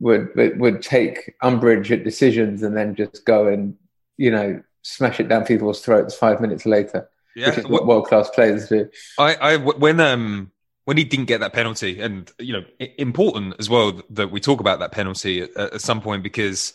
would 0.00 0.34
would 0.34 0.58
would 0.58 0.82
take 0.82 1.34
umbrage 1.42 1.92
at 1.92 2.04
decisions 2.04 2.62
and 2.62 2.76
then 2.76 2.94
just 2.94 3.24
go 3.26 3.48
and 3.48 3.76
you 4.16 4.30
know 4.30 4.62
smash 4.82 5.20
it 5.20 5.28
down 5.28 5.44
people's 5.44 5.84
throats 5.84 6.14
five 6.14 6.40
minutes 6.40 6.64
later, 6.64 7.08
Yeah, 7.36 7.50
which 7.50 7.58
is 7.58 7.66
what 7.66 7.86
world 7.86 8.06
class 8.06 8.30
players 8.30 8.68
do. 8.68 8.88
I, 9.18 9.34
I 9.34 9.56
when 9.58 10.00
um 10.00 10.51
when 10.84 10.96
he 10.96 11.04
didn't 11.04 11.26
get 11.26 11.40
that 11.40 11.52
penalty, 11.52 12.00
and 12.00 12.30
you 12.38 12.52
know, 12.52 12.64
important 12.98 13.54
as 13.58 13.70
well 13.70 14.00
that 14.10 14.30
we 14.30 14.40
talk 14.40 14.60
about 14.60 14.80
that 14.80 14.92
penalty 14.92 15.42
at, 15.42 15.56
at 15.56 15.80
some 15.80 16.00
point 16.00 16.22
because 16.22 16.72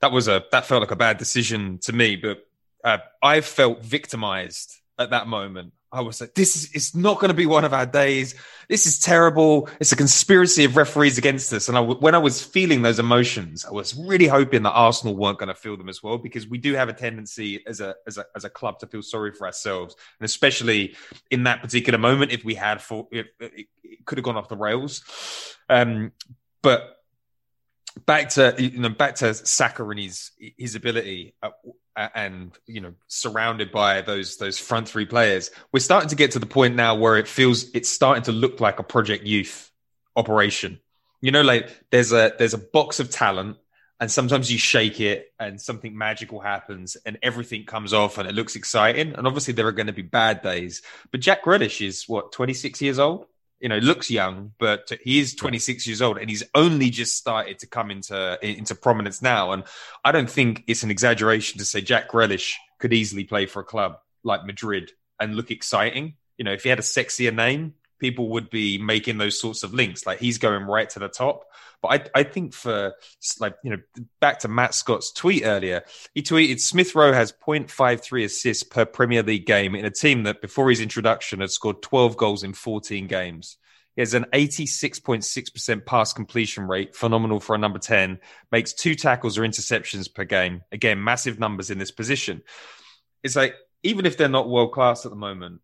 that 0.00 0.12
was 0.12 0.28
a 0.28 0.42
that 0.52 0.66
felt 0.66 0.80
like 0.80 0.90
a 0.90 0.96
bad 0.96 1.18
decision 1.18 1.78
to 1.78 1.92
me. 1.92 2.16
But 2.16 2.46
uh, 2.84 2.98
I 3.22 3.40
felt 3.40 3.84
victimized 3.84 4.76
at 4.98 5.10
that 5.10 5.26
moment. 5.26 5.72
I 5.92 6.00
was 6.00 6.20
like, 6.20 6.34
"This 6.34 6.56
is 6.56 6.70
it's 6.74 6.94
not 6.94 7.16
going 7.16 7.28
to 7.28 7.34
be 7.34 7.46
one 7.46 7.64
of 7.64 7.74
our 7.74 7.86
days. 7.86 8.34
This 8.70 8.86
is 8.86 8.98
terrible. 8.98 9.68
It's 9.80 9.92
a 9.92 9.96
conspiracy 9.96 10.64
of 10.64 10.76
referees 10.76 11.18
against 11.18 11.52
us." 11.52 11.68
And 11.68 11.76
I, 11.76 11.80
when 11.80 12.14
I 12.14 12.18
was 12.18 12.42
feeling 12.42 12.82
those 12.82 13.00
emotions, 13.00 13.66
I 13.66 13.72
was 13.72 13.94
really 13.96 14.28
hoping 14.28 14.62
that 14.62 14.70
Arsenal 14.70 15.16
weren't 15.16 15.38
going 15.38 15.48
to 15.48 15.54
feel 15.54 15.76
them 15.76 15.88
as 15.88 16.02
well 16.02 16.18
because 16.18 16.46
we 16.46 16.56
do 16.56 16.74
have 16.74 16.88
a 16.88 16.92
tendency 16.94 17.62
as 17.66 17.80
a 17.80 17.96
as 18.06 18.16
a 18.16 18.24
as 18.36 18.44
a 18.44 18.50
club 18.50 18.78
to 18.78 18.86
feel 18.86 19.02
sorry 19.02 19.32
for 19.32 19.46
ourselves, 19.46 19.96
and 20.20 20.24
especially 20.24 20.94
in 21.30 21.42
that 21.42 21.60
particular 21.60 21.98
moment, 21.98 22.30
if 22.30 22.44
we 22.44 22.54
had 22.54 22.80
for 22.80 23.08
it, 23.10 23.26
it, 23.40 23.66
it 23.82 24.06
could 24.06 24.18
have 24.18 24.24
gone 24.24 24.36
off 24.36 24.48
the 24.48 24.56
rails. 24.56 25.02
Um, 25.68 26.12
but 26.62 26.99
back 28.06 28.30
to 28.30 28.54
you 28.58 28.78
know 28.78 28.88
back 28.88 29.16
to 29.16 29.34
Saka 29.34 29.88
and 29.88 29.98
his 29.98 30.30
his 30.56 30.74
ability 30.74 31.34
uh, 31.42 31.50
and 32.14 32.52
you 32.66 32.80
know 32.80 32.94
surrounded 33.08 33.72
by 33.72 34.00
those 34.00 34.36
those 34.36 34.58
front 34.58 34.88
three 34.88 35.06
players 35.06 35.50
we're 35.72 35.80
starting 35.80 36.08
to 36.08 36.16
get 36.16 36.32
to 36.32 36.38
the 36.38 36.46
point 36.46 36.74
now 36.74 36.94
where 36.94 37.16
it 37.16 37.28
feels 37.28 37.70
it's 37.74 37.88
starting 37.88 38.22
to 38.24 38.32
look 38.32 38.60
like 38.60 38.78
a 38.78 38.82
project 38.82 39.24
youth 39.24 39.70
operation. 40.16 40.80
You 41.20 41.32
know 41.32 41.42
like 41.42 41.68
there's 41.90 42.12
a 42.12 42.32
there's 42.38 42.54
a 42.54 42.58
box 42.58 43.00
of 43.00 43.10
talent 43.10 43.58
and 43.98 44.10
sometimes 44.10 44.50
you 44.50 44.58
shake 44.58 45.00
it 45.00 45.32
and 45.38 45.60
something 45.60 45.96
magical 45.96 46.40
happens 46.40 46.96
and 47.04 47.18
everything 47.22 47.66
comes 47.66 47.92
off 47.92 48.16
and 48.16 48.26
it 48.26 48.34
looks 48.34 48.56
exciting 48.56 49.14
and 49.14 49.26
obviously 49.26 49.52
there 49.52 49.66
are 49.66 49.72
going 49.72 49.88
to 49.88 49.92
be 49.92 50.02
bad 50.02 50.40
days. 50.42 50.80
But 51.10 51.20
Jack 51.20 51.44
Grealish 51.44 51.86
is 51.86 52.08
what 52.08 52.32
26 52.32 52.80
years 52.80 52.98
old 52.98 53.26
you 53.60 53.68
know 53.68 53.78
looks 53.78 54.10
young 54.10 54.52
but 54.58 54.90
he 55.02 55.20
is 55.20 55.34
26 55.34 55.86
years 55.86 56.02
old 56.02 56.18
and 56.18 56.30
he's 56.30 56.42
only 56.54 56.90
just 56.90 57.16
started 57.16 57.58
to 57.58 57.66
come 57.66 57.90
into 57.90 58.38
into 58.42 58.74
prominence 58.74 59.22
now. 59.22 59.52
And 59.52 59.64
i 60.04 60.12
don't 60.12 60.30
think 60.30 60.64
it's 60.66 60.82
an 60.82 60.90
exaggeration 60.90 61.58
to 61.58 61.64
say 61.64 61.80
jack 61.80 62.10
grealish 62.10 62.54
could 62.78 62.92
easily 62.92 63.24
play 63.24 63.46
for 63.46 63.60
a 63.60 63.64
club 63.64 63.98
like 64.24 64.44
madrid 64.44 64.92
and 65.18 65.36
look 65.36 65.50
exciting. 65.50 66.14
You 66.38 66.44
know 66.44 66.52
if 66.52 66.62
he 66.62 66.70
had 66.70 66.78
a 66.78 66.82
sexier 66.82 67.34
name 67.34 67.74
people 68.00 68.30
would 68.30 68.50
be 68.50 68.78
making 68.78 69.18
those 69.18 69.38
sorts 69.40 69.62
of 69.62 69.72
links 69.74 70.06
like 70.06 70.18
he's 70.18 70.38
going 70.38 70.64
right 70.64 70.90
to 70.90 70.98
the 70.98 71.08
top 71.08 71.44
but 71.82 71.88
I, 72.14 72.20
I 72.20 72.22
think 72.24 72.52
for 72.52 72.94
like 73.38 73.56
you 73.62 73.70
know 73.70 73.78
back 74.20 74.40
to 74.40 74.48
Matt 74.48 74.74
Scott's 74.74 75.12
tweet 75.12 75.44
earlier, 75.44 75.82
he 76.14 76.22
tweeted 76.22 76.60
Smith 76.60 76.94
Rowe 76.94 77.12
has 77.12 77.32
0.53 77.32 78.24
assists 78.24 78.62
per 78.62 78.84
Premier 78.84 79.22
League 79.22 79.46
game 79.46 79.74
in 79.74 79.84
a 79.84 79.90
team 79.90 80.24
that 80.24 80.42
before 80.42 80.68
his 80.68 80.80
introduction 80.80 81.40
had 81.40 81.50
scored 81.50 81.82
12 81.82 82.16
goals 82.16 82.42
in 82.42 82.52
14 82.52 83.06
games. 83.06 83.56
He 83.96 84.02
has 84.02 84.14
an 84.14 84.26
86.6% 84.32 85.84
pass 85.84 86.12
completion 86.12 86.68
rate, 86.68 86.94
phenomenal 86.94 87.40
for 87.40 87.54
a 87.54 87.58
number 87.58 87.80
10, 87.80 88.20
makes 88.52 88.72
two 88.72 88.94
tackles 88.94 89.36
or 89.36 89.42
interceptions 89.42 90.12
per 90.12 90.24
game. 90.24 90.62
Again, 90.70 91.02
massive 91.02 91.40
numbers 91.40 91.70
in 91.70 91.78
this 91.78 91.90
position. 91.90 92.42
It's 93.24 93.34
like, 93.34 93.56
even 93.82 94.06
if 94.06 94.16
they're 94.16 94.28
not 94.28 94.48
world 94.48 94.72
class 94.72 95.04
at 95.04 95.10
the 95.10 95.16
moment, 95.16 95.60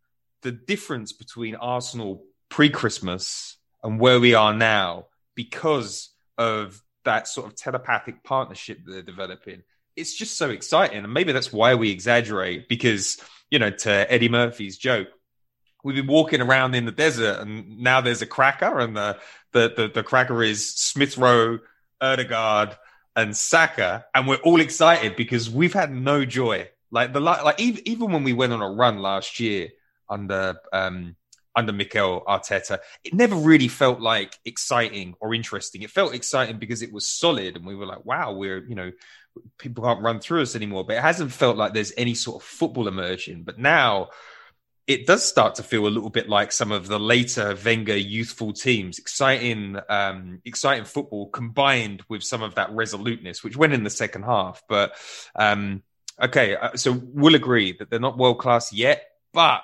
the 0.46 0.52
difference 0.52 1.12
between 1.12 1.56
Arsenal 1.56 2.22
pre 2.48 2.70
Christmas 2.70 3.56
and 3.82 3.98
where 3.98 4.20
we 4.20 4.34
are 4.34 4.54
now, 4.54 5.06
because 5.34 6.10
of 6.38 6.80
that 7.04 7.26
sort 7.26 7.48
of 7.48 7.56
telepathic 7.56 8.22
partnership 8.22 8.78
that 8.84 8.92
they're 8.92 9.02
developing, 9.02 9.64
it's 9.96 10.14
just 10.14 10.38
so 10.38 10.50
exciting. 10.50 11.02
And 11.02 11.12
maybe 11.12 11.32
that's 11.32 11.52
why 11.52 11.74
we 11.74 11.90
exaggerate, 11.90 12.68
because, 12.68 13.18
you 13.50 13.58
know, 13.58 13.70
to 13.70 13.90
Eddie 14.12 14.28
Murphy's 14.28 14.78
joke, 14.78 15.08
we've 15.82 15.96
been 15.96 16.06
walking 16.06 16.40
around 16.40 16.76
in 16.76 16.84
the 16.84 16.92
desert 16.92 17.40
and 17.40 17.80
now 17.80 18.00
there's 18.00 18.22
a 18.22 18.26
cracker 18.26 18.78
and 18.78 18.96
the 18.96 19.18
the 19.50 19.72
the, 19.76 19.88
the 19.88 20.02
cracker 20.04 20.44
is 20.44 20.74
Smith 20.74 21.18
Rowe, 21.18 21.58
Odegaard, 22.00 22.76
and 23.16 23.36
Saka, 23.36 24.04
and 24.14 24.28
we're 24.28 24.36
all 24.36 24.60
excited 24.60 25.16
because 25.16 25.50
we've 25.50 25.74
had 25.74 25.90
no 25.90 26.24
joy. 26.24 26.68
Like 26.92 27.12
the 27.12 27.18
like 27.18 27.60
even 27.60 27.88
even 27.88 28.12
when 28.12 28.22
we 28.22 28.32
went 28.32 28.52
on 28.52 28.62
a 28.62 28.70
run 28.70 28.98
last 28.98 29.40
year 29.40 29.70
under 30.08 30.56
um 30.72 31.16
under 31.54 31.72
Mikel 31.72 32.22
Arteta, 32.28 32.78
it 33.02 33.14
never 33.14 33.34
really 33.34 33.68
felt 33.68 34.00
like 34.00 34.38
exciting 34.44 35.14
or 35.20 35.34
interesting. 35.34 35.82
It 35.82 35.90
felt 35.90 36.14
exciting 36.14 36.58
because 36.58 36.82
it 36.82 36.92
was 36.92 37.06
solid, 37.06 37.56
and 37.56 37.66
we 37.66 37.74
were 37.74 37.86
like, 37.86 38.04
"Wow, 38.04 38.34
we're 38.34 38.64
you 38.66 38.74
know, 38.74 38.92
people 39.58 39.84
can't 39.84 40.02
run 40.02 40.20
through 40.20 40.42
us 40.42 40.54
anymore." 40.54 40.84
But 40.84 40.96
it 40.96 41.02
hasn't 41.02 41.32
felt 41.32 41.56
like 41.56 41.72
there's 41.72 41.92
any 41.96 42.14
sort 42.14 42.42
of 42.42 42.46
football 42.46 42.88
emerging. 42.88 43.44
But 43.44 43.58
now 43.58 44.10
it 44.86 45.06
does 45.06 45.24
start 45.24 45.56
to 45.56 45.62
feel 45.64 45.86
a 45.86 45.88
little 45.88 46.10
bit 46.10 46.28
like 46.28 46.52
some 46.52 46.70
of 46.70 46.86
the 46.86 47.00
later 47.00 47.56
Wenger 47.64 47.96
youthful 47.96 48.52
teams, 48.52 48.98
exciting, 48.98 49.76
um, 49.88 50.40
exciting 50.44 50.84
football 50.84 51.28
combined 51.28 52.04
with 52.08 52.22
some 52.22 52.42
of 52.42 52.54
that 52.54 52.70
resoluteness, 52.70 53.42
which 53.42 53.56
went 53.56 53.72
in 53.72 53.82
the 53.82 53.90
second 53.90 54.22
half. 54.22 54.62
But 54.68 54.94
um, 55.34 55.82
okay, 56.22 56.54
uh, 56.54 56.76
so 56.76 56.92
we'll 56.92 57.34
agree 57.34 57.72
that 57.72 57.90
they're 57.90 57.98
not 57.98 58.16
world 58.16 58.38
class 58.38 58.72
yet, 58.72 59.04
but 59.32 59.62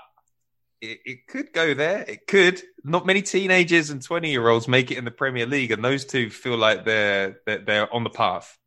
it, 0.83 0.99
it 1.05 1.27
could 1.29 1.53
go 1.53 1.73
there. 1.73 2.05
It 2.07 2.27
could. 2.27 2.61
Not 2.85 3.07
many 3.07 3.23
teenagers 3.23 3.91
and 3.91 4.03
twenty 4.03 4.31
year 4.31 4.49
olds 4.49 4.69
make 4.69 4.91
it 4.91 4.99
in 4.99 5.05
the 5.05 5.11
Premier 5.11 5.47
League, 5.47 5.71
and 5.71 5.83
those 5.83 6.05
two 6.05 6.29
feel 6.29 6.59
like 6.59 6.85
they're 6.85 7.39
they're, 7.47 7.59
they're 7.59 7.95
on 7.95 8.05
the 8.05 8.11
path. 8.11 8.59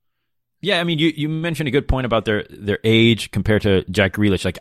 Yeah, 0.61 0.79
I 0.79 0.83
mean, 0.83 0.97
you, 0.97 1.13
you 1.15 1.29
mentioned 1.29 1.67
a 1.67 1.71
good 1.71 1.87
point 1.87 2.05
about 2.05 2.25
their 2.25 2.45
their 2.49 2.79
age 2.83 3.29
compared 3.31 3.61
to 3.63 3.83
Jack 3.91 4.13
Grealish. 4.13 4.45
Like, 4.45 4.59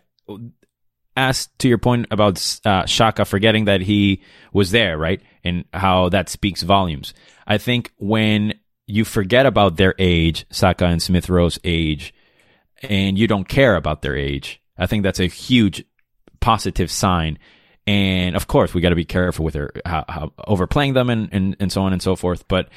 as 1.17 1.47
to 1.59 1.69
your 1.69 1.79
point 1.79 2.09
about 2.11 2.37
uh, 2.65 2.83
Xhaka 2.83 3.27
forgetting 3.27 3.67
that 3.67 3.81
he 3.81 4.21
was 4.53 4.73
there, 4.73 4.99
right, 4.99 5.23
and 5.45 5.65
how 5.73 6.09
that 6.09 6.29
speaks 6.29 6.63
volumes. 6.63 7.15
I 7.47 7.59
think 7.59 7.93
when 7.99 8.55
you 8.87 9.05
forget 9.05 9.47
about 9.47 9.77
their 9.77 9.95
age, 9.99 10.45
Saka 10.51 10.87
and 10.87 11.01
Smith 11.01 11.31
Rowe's 11.31 11.59
age, 11.63 12.13
and 12.83 13.17
you 13.17 13.29
don't 13.29 13.49
care 13.49 13.77
about 13.77 14.03
their 14.03 14.17
age, 14.17 14.61
I 14.77 14.87
think 14.87 15.05
that's 15.05 15.21
a 15.21 15.27
huge 15.27 15.85
positive 16.45 16.91
sign. 16.91 17.39
And 17.87 18.37
of 18.37 18.47
course, 18.47 18.75
we 18.75 18.83
got 18.83 18.91
to 18.91 18.95
be 18.95 19.07
careful 19.07 19.47
with 19.47 19.55
their 19.55 19.71
how, 19.87 20.05
how 20.09 20.33
overplaying 20.47 20.93
them 20.93 21.09
and, 21.09 21.29
and 21.33 21.57
and 21.59 21.73
so 21.73 21.83
on 21.83 21.93
and 21.93 22.03
so 22.03 22.17
forth. 22.17 22.47
But 22.49 22.69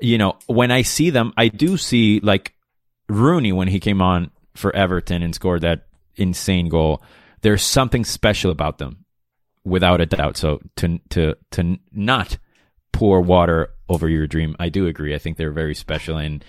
you 0.00 0.16
know, 0.16 0.38
when 0.46 0.70
I 0.70 0.82
see 0.82 1.10
them, 1.10 1.32
I 1.36 1.48
do 1.48 1.76
see 1.76 2.20
like 2.20 2.54
Rooney 3.08 3.52
when 3.52 3.68
he 3.68 3.80
came 3.80 4.00
on 4.00 4.30
for 4.54 4.74
Everton 4.74 5.22
and 5.22 5.34
scored 5.34 5.62
that 5.62 5.86
insane 6.14 6.68
goal. 6.68 7.02
there's 7.42 7.62
something 7.62 8.04
special 8.04 8.50
about 8.50 8.78
them, 8.78 9.04
without 9.64 10.00
a 10.00 10.06
doubt. 10.06 10.36
So 10.36 10.60
to 10.76 10.98
to 11.10 11.34
to 11.52 11.78
not 11.92 12.38
pour 12.92 13.20
water 13.20 13.70
over 13.88 14.08
your 14.08 14.26
dream, 14.26 14.56
I 14.58 14.68
do 14.68 14.86
agree. 14.86 15.14
I 15.14 15.18
think 15.18 15.36
they're 15.36 15.52
very 15.52 15.74
special, 15.74 16.16
and 16.16 16.44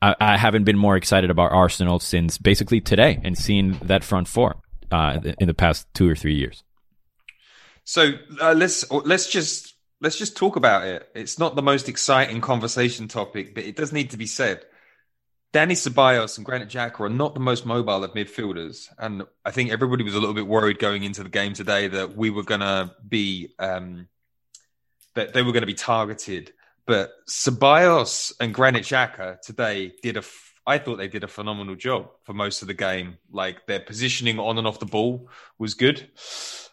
I, 0.00 0.14
I 0.20 0.36
haven't 0.36 0.64
been 0.64 0.78
more 0.78 0.96
excited 0.96 1.30
about 1.30 1.52
Arsenal 1.52 1.98
since 1.98 2.38
basically 2.38 2.80
today 2.80 3.20
and 3.22 3.36
seeing 3.36 3.78
that 3.82 4.04
front 4.04 4.28
four 4.28 4.56
uh, 4.90 5.20
in 5.38 5.46
the 5.46 5.54
past 5.54 5.86
two 5.94 6.08
or 6.08 6.14
three 6.14 6.34
years. 6.34 6.62
So 7.84 8.12
uh, 8.40 8.54
let's 8.54 8.90
let's 8.90 9.28
just 9.28 9.74
let's 10.00 10.16
just 10.16 10.36
talk 10.36 10.56
about 10.56 10.86
it. 10.86 11.08
It's 11.14 11.38
not 11.38 11.56
the 11.56 11.62
most 11.62 11.88
exciting 11.88 12.40
conversation 12.40 13.08
topic, 13.08 13.54
but 13.54 13.64
it 13.64 13.76
does 13.76 13.92
need 13.92 14.10
to 14.10 14.16
be 14.16 14.26
said. 14.26 14.64
Danny 15.52 15.74
Ceballos 15.74 16.36
and 16.36 16.46
Granit 16.46 16.68
Xhaka 16.68 17.00
are 17.00 17.08
not 17.08 17.34
the 17.34 17.40
most 17.40 17.66
mobile 17.66 18.04
of 18.04 18.14
midfielders, 18.14 18.86
and 18.98 19.24
I 19.44 19.50
think 19.50 19.72
everybody 19.72 20.04
was 20.04 20.14
a 20.14 20.20
little 20.20 20.34
bit 20.34 20.46
worried 20.46 20.78
going 20.78 21.02
into 21.02 21.24
the 21.24 21.28
game 21.28 21.54
today 21.54 21.88
that 21.88 22.16
we 22.16 22.30
were 22.30 22.44
going 22.44 22.60
to 22.60 22.94
be 23.06 23.48
um, 23.58 24.06
that 25.14 25.32
they 25.32 25.42
were 25.42 25.52
going 25.52 25.62
to 25.62 25.66
be 25.66 25.74
targeted. 25.74 26.52
But 26.86 27.10
Ceballos 27.28 28.32
and 28.38 28.54
Granit 28.54 28.84
Xhaka 28.84 29.40
today 29.40 29.92
did 30.02 30.16
a. 30.16 30.22
I 30.70 30.78
thought 30.78 30.96
they 30.96 31.08
did 31.08 31.24
a 31.24 31.28
phenomenal 31.28 31.74
job 31.74 32.10
for 32.24 32.32
most 32.32 32.62
of 32.62 32.68
the 32.68 32.74
game. 32.74 33.18
Like 33.30 33.66
their 33.66 33.80
positioning 33.80 34.38
on 34.38 34.58
and 34.58 34.66
off 34.66 34.78
the 34.78 34.86
ball 34.86 35.28
was 35.58 35.74
good. 35.74 36.08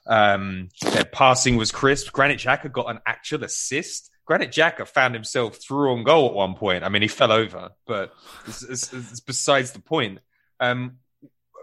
Um, 0.06 0.70
their 0.82 1.06
passing 1.06 1.58
was 1.58 1.72
crisp. 1.72 2.12
Granit 2.12 2.40
Xhaka 2.40 2.72
got 2.72 2.90
an 2.90 3.00
actual 3.06 3.44
assist 3.44 4.12
Granit 4.28 4.52
Xhaka 4.52 4.86
found 4.86 5.14
himself 5.16 5.56
through 5.56 5.94
on 5.94 6.04
goal 6.04 6.28
at 6.28 6.34
one 6.34 6.54
point. 6.54 6.84
I 6.84 6.90
mean, 6.90 7.02
he 7.02 7.08
fell 7.08 7.32
over, 7.32 7.72
but 7.88 8.14
it's, 8.46 8.62
it's, 8.62 8.94
it's 8.94 9.22
besides 9.22 9.72
the 9.72 9.80
point. 9.80 10.20
Um, 10.60 10.98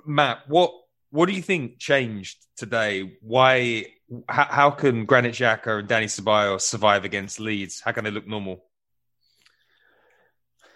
Matt, 0.07 0.49
what 0.49 0.73
what 1.11 1.27
do 1.27 1.33
you 1.33 1.43
think 1.43 1.79
changed 1.79 2.39
today? 2.57 3.19
Why? 3.21 3.87
How, 4.29 4.45
how 4.45 4.71
can 4.71 5.05
Granit 5.05 5.35
Xhaka 5.35 5.81
and 5.81 5.89
Danny 5.89 6.07
Ceballos 6.07 6.63
survive 6.63 7.05
against 7.05 7.39
Leeds? 7.39 7.83
How 7.85 7.93
can 7.93 8.05
they 8.05 8.11
look 8.11 8.27
normal? 8.27 8.65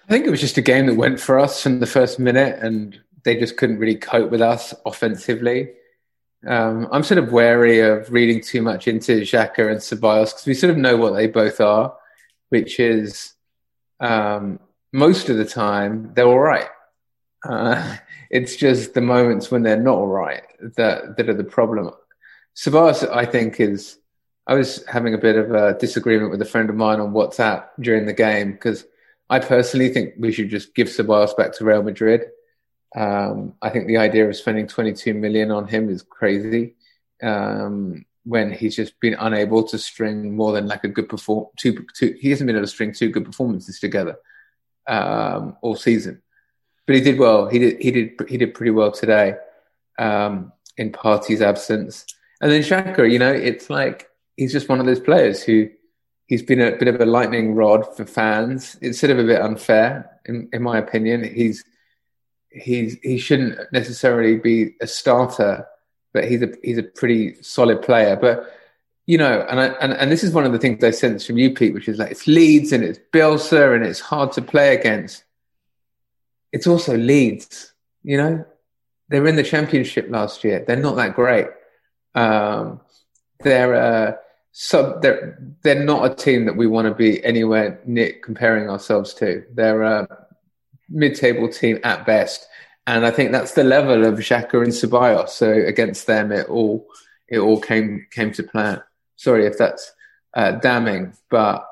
I 0.09 0.12
think 0.12 0.27
it 0.27 0.31
was 0.31 0.40
just 0.40 0.57
a 0.57 0.62
game 0.62 0.87
that 0.87 0.97
went 0.97 1.21
for 1.21 1.38
us 1.38 1.62
from 1.62 1.81
the 1.81 1.87
first 1.87 2.18
minute, 2.18 2.59
and 2.62 2.99
they 3.25 3.37
just 3.37 3.59
couldn't 3.59 3.79
really 3.79 3.97
cope 3.97 4.31
with 4.31 4.40
us 4.40 4.73
offensively. 4.87 5.73
Um, 6.47 6.88
I'm 6.90 7.03
sort 7.03 7.18
of 7.18 7.31
wary 7.31 7.81
of 7.81 8.11
reading 8.11 8.40
too 8.40 8.62
much 8.62 8.88
into 8.88 9.21
Xhaka 9.21 9.71
and 9.71 9.81
Ceballos 9.81 10.31
because 10.31 10.47
we 10.47 10.55
sort 10.55 10.71
of 10.71 10.79
know 10.79 10.97
what 10.97 11.14
they 11.14 11.27
both 11.27 11.61
are, 11.61 11.94
which 12.49 12.81
is 12.81 13.35
um, 14.01 14.61
most 14.94 15.29
of 15.29 15.37
the 15.37 15.44
time 15.44 16.12
they're 16.14 16.27
all 16.27 16.38
right. 16.38 16.68
Uh, 17.47 17.99
it's 18.31 18.57
just 18.57 18.94
the 18.94 19.03
moments 19.03 19.51
when 19.51 19.62
they're 19.62 19.77
not 19.77 19.97
all 19.97 20.07
right 20.07 20.44
that 20.77 21.18
that 21.18 21.29
are 21.29 21.35
the 21.35 21.44
problem. 21.44 21.90
Ceballos, 22.57 23.07
I 23.14 23.27
think, 23.27 23.61
is. 23.61 23.99
I 24.47 24.55
was 24.55 24.83
having 24.87 25.12
a 25.12 25.18
bit 25.18 25.37
of 25.37 25.51
a 25.51 25.77
disagreement 25.79 26.31
with 26.31 26.40
a 26.40 26.47
friend 26.47 26.71
of 26.71 26.77
mine 26.77 27.01
on 27.01 27.12
WhatsApp 27.12 27.66
during 27.81 28.07
the 28.07 28.14
game 28.14 28.53
because 28.53 28.87
I 29.31 29.38
personally 29.41 29.91
think 29.91 30.14
we 30.19 30.33
should 30.33 30.49
just 30.49 30.75
give 30.75 30.88
Ceballos 30.88 31.37
back 31.37 31.53
to 31.55 31.64
Real 31.64 31.83
Madrid. 31.83 32.23
Um, 32.97 33.55
I 33.61 33.69
think 33.69 33.87
the 33.87 33.99
idea 33.99 34.29
of 34.29 34.37
spending 34.37 34.67
22 34.67 35.12
million 35.14 35.51
on 35.51 35.69
him 35.69 35.91
is 35.91 36.03
crazy. 36.03 36.77
Um, 37.23 38.05
when 38.25 38.53
he's 38.53 38.77
just 38.77 38.99
been 39.01 39.14
unable 39.19 39.62
to 39.64 39.79
string 39.79 40.37
more 40.37 40.53
than 40.53 40.67
like 40.67 40.85
a 40.85 40.88
good 40.88 41.09
perform 41.09 41.47
two, 41.57 41.87
two 41.95 42.14
he 42.21 42.29
hasn't 42.31 42.47
been 42.47 42.57
able 42.57 42.67
to 42.67 42.71
string 42.71 42.93
two 42.93 43.09
good 43.09 43.25
performances 43.25 43.81
together 43.81 44.17
um, 44.87 45.57
all 45.62 45.75
season. 45.75 46.23
But 46.87 46.97
he 46.97 47.03
did 47.03 47.19
well. 47.19 47.49
He 47.49 47.59
did 47.59 47.81
he 47.81 47.91
did 47.91 48.11
he 48.29 48.37
did 48.37 48.55
pretty 48.55 48.71
well 48.71 48.93
today 48.93 49.37
um, 49.99 50.53
in 50.77 50.93
Partey's 50.93 51.43
absence. 51.43 52.07
And 52.41 52.51
then 52.51 52.62
Xhaka, 52.62 53.11
you 53.11 53.19
know, 53.19 53.33
it's 53.33 53.71
like 53.71 54.09
he's 54.37 54.53
just 54.53 54.69
one 54.69 54.81
of 54.81 54.87
those 54.87 55.01
players 55.01 55.43
who 55.43 55.71
he's 56.29 56.43
been 56.43 56.61
a 56.61 56.77
bit 56.77 56.87
of 56.87 57.01
a 57.01 57.07
lightning 57.07 57.55
rod 57.55 57.97
for 57.97 58.05
fans. 58.05 58.77
It's 58.81 59.01
sort 59.01 59.11
of 59.11 59.19
a 59.19 59.25
bit 59.25 59.41
unfair, 59.41 60.21
in, 60.27 60.49
in 60.53 60.62
my 60.62 60.79
opinion. 60.79 61.25
He's 61.25 61.64
he's 62.51 62.97
he 63.03 63.19
shouldn't 63.19 63.59
necessarily 63.73 64.37
be 64.37 64.77
a 64.81 64.87
starter, 64.87 65.67
but 66.12 66.29
he's 66.29 66.43
a 66.43 66.53
he's 66.62 66.79
a 66.79 66.85
pretty 66.85 67.43
solid 67.43 67.83
player. 67.83 68.14
But 68.14 68.55
you 69.07 69.19
know, 69.19 69.45
and 69.49 69.59
I, 69.59 69.67
and 69.81 69.93
and 69.95 70.12
this 70.12 70.23
is 70.23 70.33
one 70.33 70.45
of 70.45 70.53
the 70.53 70.59
things 70.59 70.85
I 70.85 70.91
sense 70.91 71.27
from 71.27 71.38
you, 71.38 71.53
Pete, 71.53 71.75
which 71.75 71.88
is 71.88 71.99
like 71.99 72.12
it's 72.12 72.27
Leeds 72.27 72.73
and 72.73 72.85
it's 72.85 73.01
Bielsa 73.12 73.75
and 73.75 73.85
it's 73.85 74.01
hard 74.01 74.33
to 74.33 74.43
play 74.43 74.77
against. 74.77 75.25
It's 76.53 76.67
also 76.67 76.97
Leeds, 76.97 77.73
you 78.05 78.17
know. 78.17 78.45
They 79.11 79.21
were 79.21 79.29
in 79.29 79.37
the 79.37 79.43
championship 79.43 80.11
last 80.11 80.45
year. 80.45 80.62
They're 80.67 80.77
not 80.77 80.97
that 80.97 81.14
great. 81.14 81.47
Um, 82.14 82.83
they're 83.41 83.75
uh, 83.75 84.17
sub. 84.53 85.03
They're 85.03 85.39
they're 85.63 85.85
not 85.85 86.11
a 86.11 86.15
team 86.15 86.45
that 86.47 86.57
we 86.57 86.67
want 86.67 86.89
to 86.89 86.95
be 86.95 87.23
anywhere 87.25 87.81
near 87.85 88.15
comparing 88.23 88.69
ourselves 88.69 89.15
to. 89.15 89.45
They're 89.55 89.83
a 89.83 90.27
mid-table 90.89 91.49
team 91.49 91.79
at 91.85 92.07
best, 92.07 92.47
and 92.87 93.07
I 93.07 93.11
think 93.11 93.33
that's 93.33 93.53
the 93.53 93.65
level 93.65 94.05
of 94.05 94.15
Xhaka 94.15 94.63
and 94.63 94.73
Ceballos. 94.73 95.31
So 95.31 95.51
against 95.53 96.07
them, 96.07 96.33
it 96.33 96.49
all 96.49 96.87
it 97.29 97.39
all 97.39 97.61
came 97.61 98.07
came 98.11 98.33
to 98.33 98.43
plan. 98.43 98.83
Sorry 99.17 99.47
if 99.47 99.59
that's 99.59 99.93
uh, 100.35 100.53
damning, 100.53 101.15
but 101.31 101.67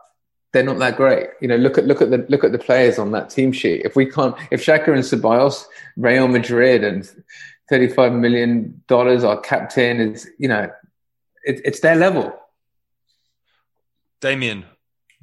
they're 0.53 0.62
not 0.62 0.79
that 0.79 0.97
great. 0.97 1.29
You 1.41 1.49
know, 1.49 1.57
look 1.57 1.79
at 1.79 1.85
look 1.85 2.01
at 2.01 2.11
the 2.11 2.25
look 2.29 2.45
at 2.45 2.53
the 2.53 2.59
players 2.59 2.99
on 2.99 3.12
that 3.12 3.31
team 3.31 3.53
sheet. 3.53 3.83
If 3.85 3.97
we 3.97 4.07
can't, 4.07 4.35
if 4.51 4.65
Xhaka 4.65 4.89
and 4.89 5.03
Ceballos, 5.03 5.67
Real 5.97 6.29
Madrid, 6.29 6.83
and 6.85 7.09
thirty-five 7.69 8.12
million 8.12 8.83
dollars, 8.87 9.25
our 9.25 9.41
captain 9.41 10.01
is, 10.01 10.29
you 10.39 10.49
know, 10.49 10.71
it, 11.45 11.61
it's 11.65 11.81
their 11.81 11.97
level. 11.97 12.33
Demian, 14.20 14.64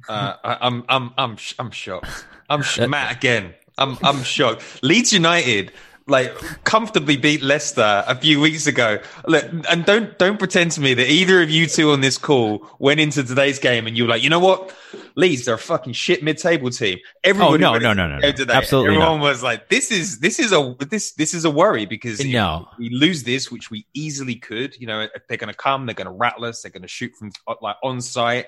uh, 0.08 0.34
I, 0.44 0.58
I'm 0.60 0.84
I'm 0.88 1.14
I'm 1.16 1.36
I'm 1.58 1.70
shocked. 1.70 2.26
I'm 2.48 2.62
sh- 2.62 2.80
Matt 2.80 3.16
again. 3.16 3.54
I'm 3.78 3.98
I'm 4.02 4.22
shocked. 4.22 4.82
Leeds 4.82 5.12
United 5.12 5.72
like 6.06 6.34
comfortably 6.64 7.16
beat 7.16 7.42
Leicester 7.42 8.04
a 8.06 8.14
few 8.14 8.40
weeks 8.40 8.66
ago. 8.66 8.98
Look, 9.26 9.44
and 9.70 9.84
don't 9.84 10.18
don't 10.18 10.38
pretend 10.38 10.72
to 10.72 10.80
me 10.80 10.92
that 10.94 11.10
either 11.10 11.42
of 11.42 11.50
you 11.50 11.66
two 11.66 11.92
on 11.92 12.02
this 12.02 12.18
call 12.18 12.68
went 12.78 13.00
into 13.00 13.24
today's 13.24 13.58
game 13.58 13.86
and 13.86 13.96
you 13.96 14.04
were 14.04 14.10
like, 14.10 14.22
you 14.22 14.28
know 14.28 14.38
what, 14.38 14.74
Leeds 15.16 15.46
they're 15.46 15.54
a 15.54 15.58
fucking 15.58 15.94
shit 15.94 16.22
mid-table 16.22 16.70
team. 16.70 16.98
Everybody, 17.22 17.64
oh, 17.64 17.72
no, 17.72 17.78
no, 17.78 17.92
no, 17.94 18.08
no, 18.08 18.18
no. 18.18 18.32
Today. 18.32 18.52
absolutely. 18.52 18.96
Everyone 18.96 19.20
not. 19.20 19.24
was 19.24 19.42
like, 19.42 19.70
this 19.70 19.90
is 19.90 20.18
this 20.18 20.38
is 20.38 20.52
a 20.52 20.76
this 20.90 21.12
this 21.12 21.32
is 21.32 21.44
a 21.46 21.50
worry 21.50 21.86
because 21.86 22.22
no. 22.24 22.68
we 22.78 22.90
lose 22.90 23.22
this, 23.22 23.50
which 23.50 23.70
we 23.70 23.86
easily 23.94 24.36
could. 24.36 24.78
You 24.78 24.86
know, 24.86 25.08
they're 25.28 25.38
going 25.38 25.52
to 25.52 25.56
come, 25.56 25.86
they're 25.86 25.94
going 25.94 26.06
to 26.06 26.12
rattle 26.12 26.44
us, 26.44 26.62
they're 26.62 26.70
going 26.70 26.82
to 26.82 26.88
shoot 26.88 27.12
from 27.18 27.30
like 27.62 27.76
on 27.82 28.00
site. 28.02 28.46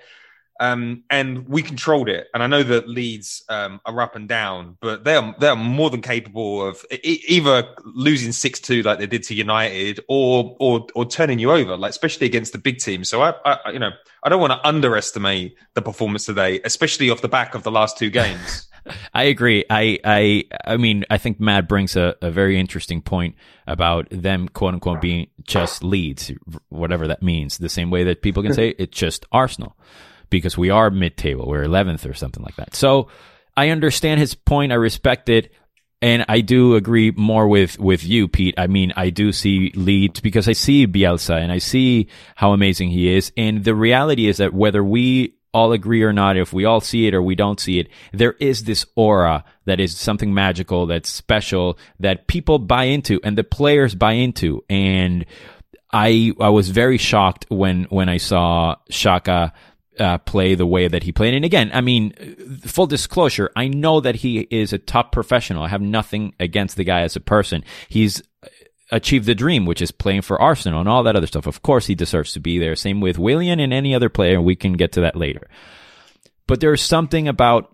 Um, 0.60 1.04
and 1.10 1.48
we 1.48 1.62
controlled 1.62 2.08
it. 2.08 2.28
And 2.32 2.42
I 2.42 2.46
know 2.46 2.62
that 2.62 2.88
Leeds 2.88 3.44
um, 3.48 3.80
are 3.84 4.00
up 4.00 4.16
and 4.16 4.28
down, 4.28 4.76
but 4.80 5.04
they're 5.04 5.34
they're 5.38 5.56
more 5.56 5.90
than 5.90 6.02
capable 6.02 6.66
of 6.66 6.84
e- 6.90 7.22
either 7.28 7.68
losing 7.84 8.32
six 8.32 8.60
two 8.60 8.82
like 8.82 8.98
they 8.98 9.06
did 9.06 9.22
to 9.24 9.34
United, 9.34 10.00
or 10.08 10.56
or 10.58 10.86
or 10.94 11.04
turning 11.04 11.38
you 11.38 11.52
over, 11.52 11.76
like 11.76 11.90
especially 11.90 12.26
against 12.26 12.52
the 12.52 12.58
big 12.58 12.78
teams. 12.78 13.08
So 13.08 13.22
I, 13.22 13.34
I 13.44 13.70
you 13.72 13.78
know 13.78 13.90
I 14.22 14.28
don't 14.28 14.40
want 14.40 14.52
to 14.52 14.66
underestimate 14.66 15.56
the 15.74 15.82
performance 15.82 16.26
today, 16.26 16.60
especially 16.64 17.10
off 17.10 17.20
the 17.20 17.28
back 17.28 17.54
of 17.54 17.62
the 17.62 17.70
last 17.70 17.98
two 17.98 18.10
games. 18.10 18.68
I 19.14 19.24
agree. 19.24 19.64
I, 19.68 19.98
I, 20.04 20.44
I 20.64 20.76
mean, 20.76 21.04
I 21.10 21.18
think 21.18 21.40
Matt 21.40 21.68
brings 21.68 21.96
a, 21.96 22.16
a 22.22 22.30
very 22.30 22.58
interesting 22.58 23.02
point 23.02 23.34
about 23.66 24.06
them, 24.10 24.48
quote 24.48 24.74
unquote, 24.74 25.00
being 25.00 25.28
just 25.42 25.82
Leeds, 25.82 26.30
whatever 26.68 27.08
that 27.08 27.22
means. 27.22 27.58
The 27.58 27.68
same 27.68 27.90
way 27.90 28.04
that 28.04 28.22
people 28.22 28.42
can 28.42 28.54
say 28.54 28.74
it's 28.78 28.96
just 28.96 29.26
Arsenal 29.32 29.76
because 30.30 30.56
we 30.56 30.70
are 30.70 30.90
mid 30.90 31.16
table. 31.16 31.46
We're 31.46 31.64
11th 31.64 32.08
or 32.08 32.14
something 32.14 32.42
like 32.42 32.56
that. 32.56 32.74
So 32.74 33.08
I 33.56 33.70
understand 33.70 34.20
his 34.20 34.34
point. 34.34 34.72
I 34.72 34.76
respect 34.76 35.28
it. 35.28 35.52
And 36.02 36.26
I 36.28 36.42
do 36.42 36.74
agree 36.74 37.10
more 37.12 37.48
with, 37.48 37.78
with 37.78 38.04
you, 38.04 38.28
Pete. 38.28 38.54
I 38.58 38.66
mean, 38.66 38.92
I 38.96 39.08
do 39.08 39.32
see 39.32 39.72
Leeds 39.74 40.20
because 40.20 40.46
I 40.46 40.52
see 40.52 40.86
Bielsa 40.86 41.40
and 41.40 41.50
I 41.50 41.58
see 41.58 42.08
how 42.34 42.52
amazing 42.52 42.90
he 42.90 43.14
is. 43.14 43.32
And 43.36 43.64
the 43.64 43.74
reality 43.74 44.28
is 44.28 44.36
that 44.36 44.52
whether 44.52 44.84
we 44.84 45.36
all 45.54 45.72
agree 45.72 46.02
or 46.02 46.12
not, 46.12 46.36
if 46.36 46.52
we 46.52 46.66
all 46.66 46.82
see 46.82 47.06
it 47.06 47.14
or 47.14 47.22
we 47.22 47.34
don't 47.34 47.58
see 47.58 47.78
it, 47.78 47.88
there 48.12 48.34
is 48.34 48.64
this 48.64 48.84
aura 48.94 49.42
that 49.64 49.80
is 49.80 49.96
something 49.96 50.34
magical, 50.34 50.84
that's 50.84 51.08
special, 51.08 51.78
that 51.98 52.26
people 52.26 52.58
buy 52.58 52.84
into 52.84 53.18
and 53.24 53.38
the 53.38 53.44
players 53.44 53.94
buy 53.94 54.12
into. 54.12 54.62
And 54.68 55.24
I, 55.90 56.34
I 56.38 56.50
was 56.50 56.68
very 56.68 56.98
shocked 56.98 57.46
when, 57.48 57.84
when 57.84 58.10
I 58.10 58.18
saw 58.18 58.76
Xhaka 58.90 59.52
uh, 59.98 60.18
play 60.18 60.54
the 60.54 60.66
way 60.66 60.88
that 60.88 61.02
he 61.02 61.12
played. 61.12 61.34
And 61.34 61.44
again, 61.44 61.70
I 61.72 61.80
mean, 61.80 62.12
full 62.66 62.86
disclosure, 62.86 63.50
I 63.56 63.68
know 63.68 64.00
that 64.00 64.16
he 64.16 64.40
is 64.50 64.72
a 64.72 64.78
top 64.78 65.12
professional. 65.12 65.62
I 65.62 65.68
have 65.68 65.82
nothing 65.82 66.34
against 66.38 66.76
the 66.76 66.84
guy 66.84 67.00
as 67.00 67.16
a 67.16 67.20
person. 67.20 67.64
He's 67.88 68.22
achieved 68.90 69.26
the 69.26 69.34
dream, 69.34 69.66
which 69.66 69.82
is 69.82 69.90
playing 69.90 70.22
for 70.22 70.40
Arsenal 70.40 70.80
and 70.80 70.88
all 70.88 71.02
that 71.02 71.16
other 71.16 71.26
stuff. 71.26 71.46
Of 71.46 71.62
course, 71.62 71.86
he 71.86 71.94
deserves 71.94 72.32
to 72.32 72.40
be 72.40 72.58
there. 72.58 72.76
Same 72.76 73.00
with 73.00 73.18
Willian 73.18 73.60
and 73.60 73.72
any 73.72 73.94
other 73.94 74.08
player. 74.08 74.40
We 74.40 74.56
can 74.56 74.74
get 74.74 74.92
to 74.92 75.00
that 75.02 75.16
later. 75.16 75.48
But 76.46 76.60
there's 76.60 76.82
something 76.82 77.26
about 77.26 77.72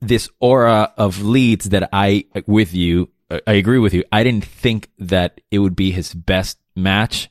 this 0.00 0.28
aura 0.40 0.92
of 0.96 1.22
Leeds 1.22 1.70
that 1.70 1.88
I, 1.92 2.24
with 2.46 2.74
you, 2.74 3.10
I 3.46 3.52
agree 3.52 3.78
with 3.78 3.94
you. 3.94 4.04
I 4.10 4.24
didn't 4.24 4.44
think 4.44 4.90
that 4.98 5.40
it 5.50 5.58
would 5.58 5.76
be 5.76 5.90
his 5.90 6.14
best 6.14 6.58
match, 6.74 7.28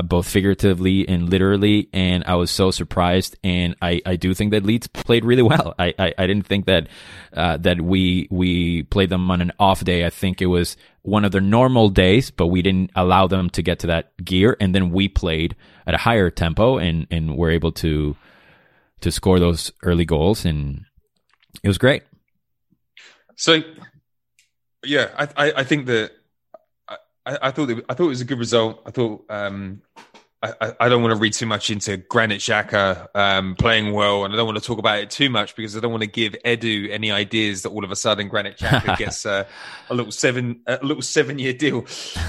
both 0.00 0.26
figuratively 0.26 1.06
and 1.06 1.28
literally, 1.28 1.88
and 1.92 2.24
I 2.24 2.36
was 2.36 2.50
so 2.50 2.70
surprised. 2.70 3.36
And 3.44 3.76
I, 3.82 4.00
I 4.06 4.16
do 4.16 4.32
think 4.32 4.52
that 4.52 4.64
Leeds 4.64 4.86
played 4.86 5.24
really 5.24 5.42
well. 5.42 5.74
I, 5.78 5.92
I, 5.98 6.14
I 6.16 6.26
didn't 6.26 6.46
think 6.46 6.64
that 6.66 6.88
uh, 7.34 7.58
that 7.58 7.82
we 7.82 8.26
we 8.30 8.84
played 8.84 9.10
them 9.10 9.30
on 9.30 9.42
an 9.42 9.52
off 9.58 9.84
day. 9.84 10.06
I 10.06 10.10
think 10.10 10.40
it 10.40 10.46
was 10.46 10.76
one 11.02 11.24
of 11.24 11.32
their 11.32 11.42
normal 11.42 11.90
days, 11.90 12.30
but 12.30 12.46
we 12.46 12.62
didn't 12.62 12.90
allow 12.96 13.26
them 13.26 13.50
to 13.50 13.62
get 13.62 13.80
to 13.80 13.88
that 13.88 14.16
gear, 14.24 14.56
and 14.60 14.74
then 14.74 14.92
we 14.92 15.08
played 15.08 15.56
at 15.86 15.94
a 15.94 15.98
higher 15.98 16.30
tempo 16.30 16.78
and 16.78 17.06
and 17.10 17.36
were 17.36 17.50
able 17.50 17.72
to 17.72 18.16
to 19.02 19.12
score 19.12 19.38
those 19.38 19.72
early 19.82 20.06
goals, 20.06 20.46
and 20.46 20.86
it 21.62 21.68
was 21.68 21.76
great. 21.76 22.02
So, 23.36 23.62
yeah, 24.84 25.10
I 25.18 25.48
I, 25.48 25.52
I 25.58 25.64
think 25.64 25.84
that 25.86 26.12
I, 27.24 27.38
I 27.42 27.50
thought 27.50 27.66
that, 27.66 27.84
I 27.88 27.94
thought 27.94 28.06
it 28.06 28.08
was 28.08 28.20
a 28.20 28.26
good 28.26 28.38
result. 28.38 28.82
I 28.86 28.90
thought 28.90 29.24
um, 29.28 29.82
I, 30.42 30.74
I 30.80 30.88
don't 30.88 31.02
want 31.02 31.14
to 31.14 31.20
read 31.20 31.34
too 31.34 31.46
much 31.46 31.70
into 31.70 31.96
Granit 31.96 32.40
Xhaka 32.40 33.06
um, 33.14 33.54
playing 33.54 33.92
well, 33.92 34.24
and 34.24 34.34
I 34.34 34.36
don't 34.36 34.46
want 34.46 34.58
to 34.58 34.64
talk 34.64 34.78
about 34.78 34.98
it 34.98 35.10
too 35.10 35.30
much 35.30 35.54
because 35.54 35.76
I 35.76 35.80
don't 35.80 35.92
want 35.92 36.02
to 36.02 36.08
give 36.08 36.34
Edu 36.44 36.90
any 36.90 37.12
ideas 37.12 37.62
that 37.62 37.70
all 37.70 37.84
of 37.84 37.92
a 37.92 37.96
sudden 37.96 38.28
Granit 38.28 38.58
Xhaka 38.58 38.96
gets 38.98 39.24
uh, 39.24 39.44
a 39.88 39.94
little 39.94 40.10
seven 40.10 40.62
a 40.66 40.80
little 40.82 41.02
seven 41.02 41.38
year 41.38 41.52
deal. 41.52 41.86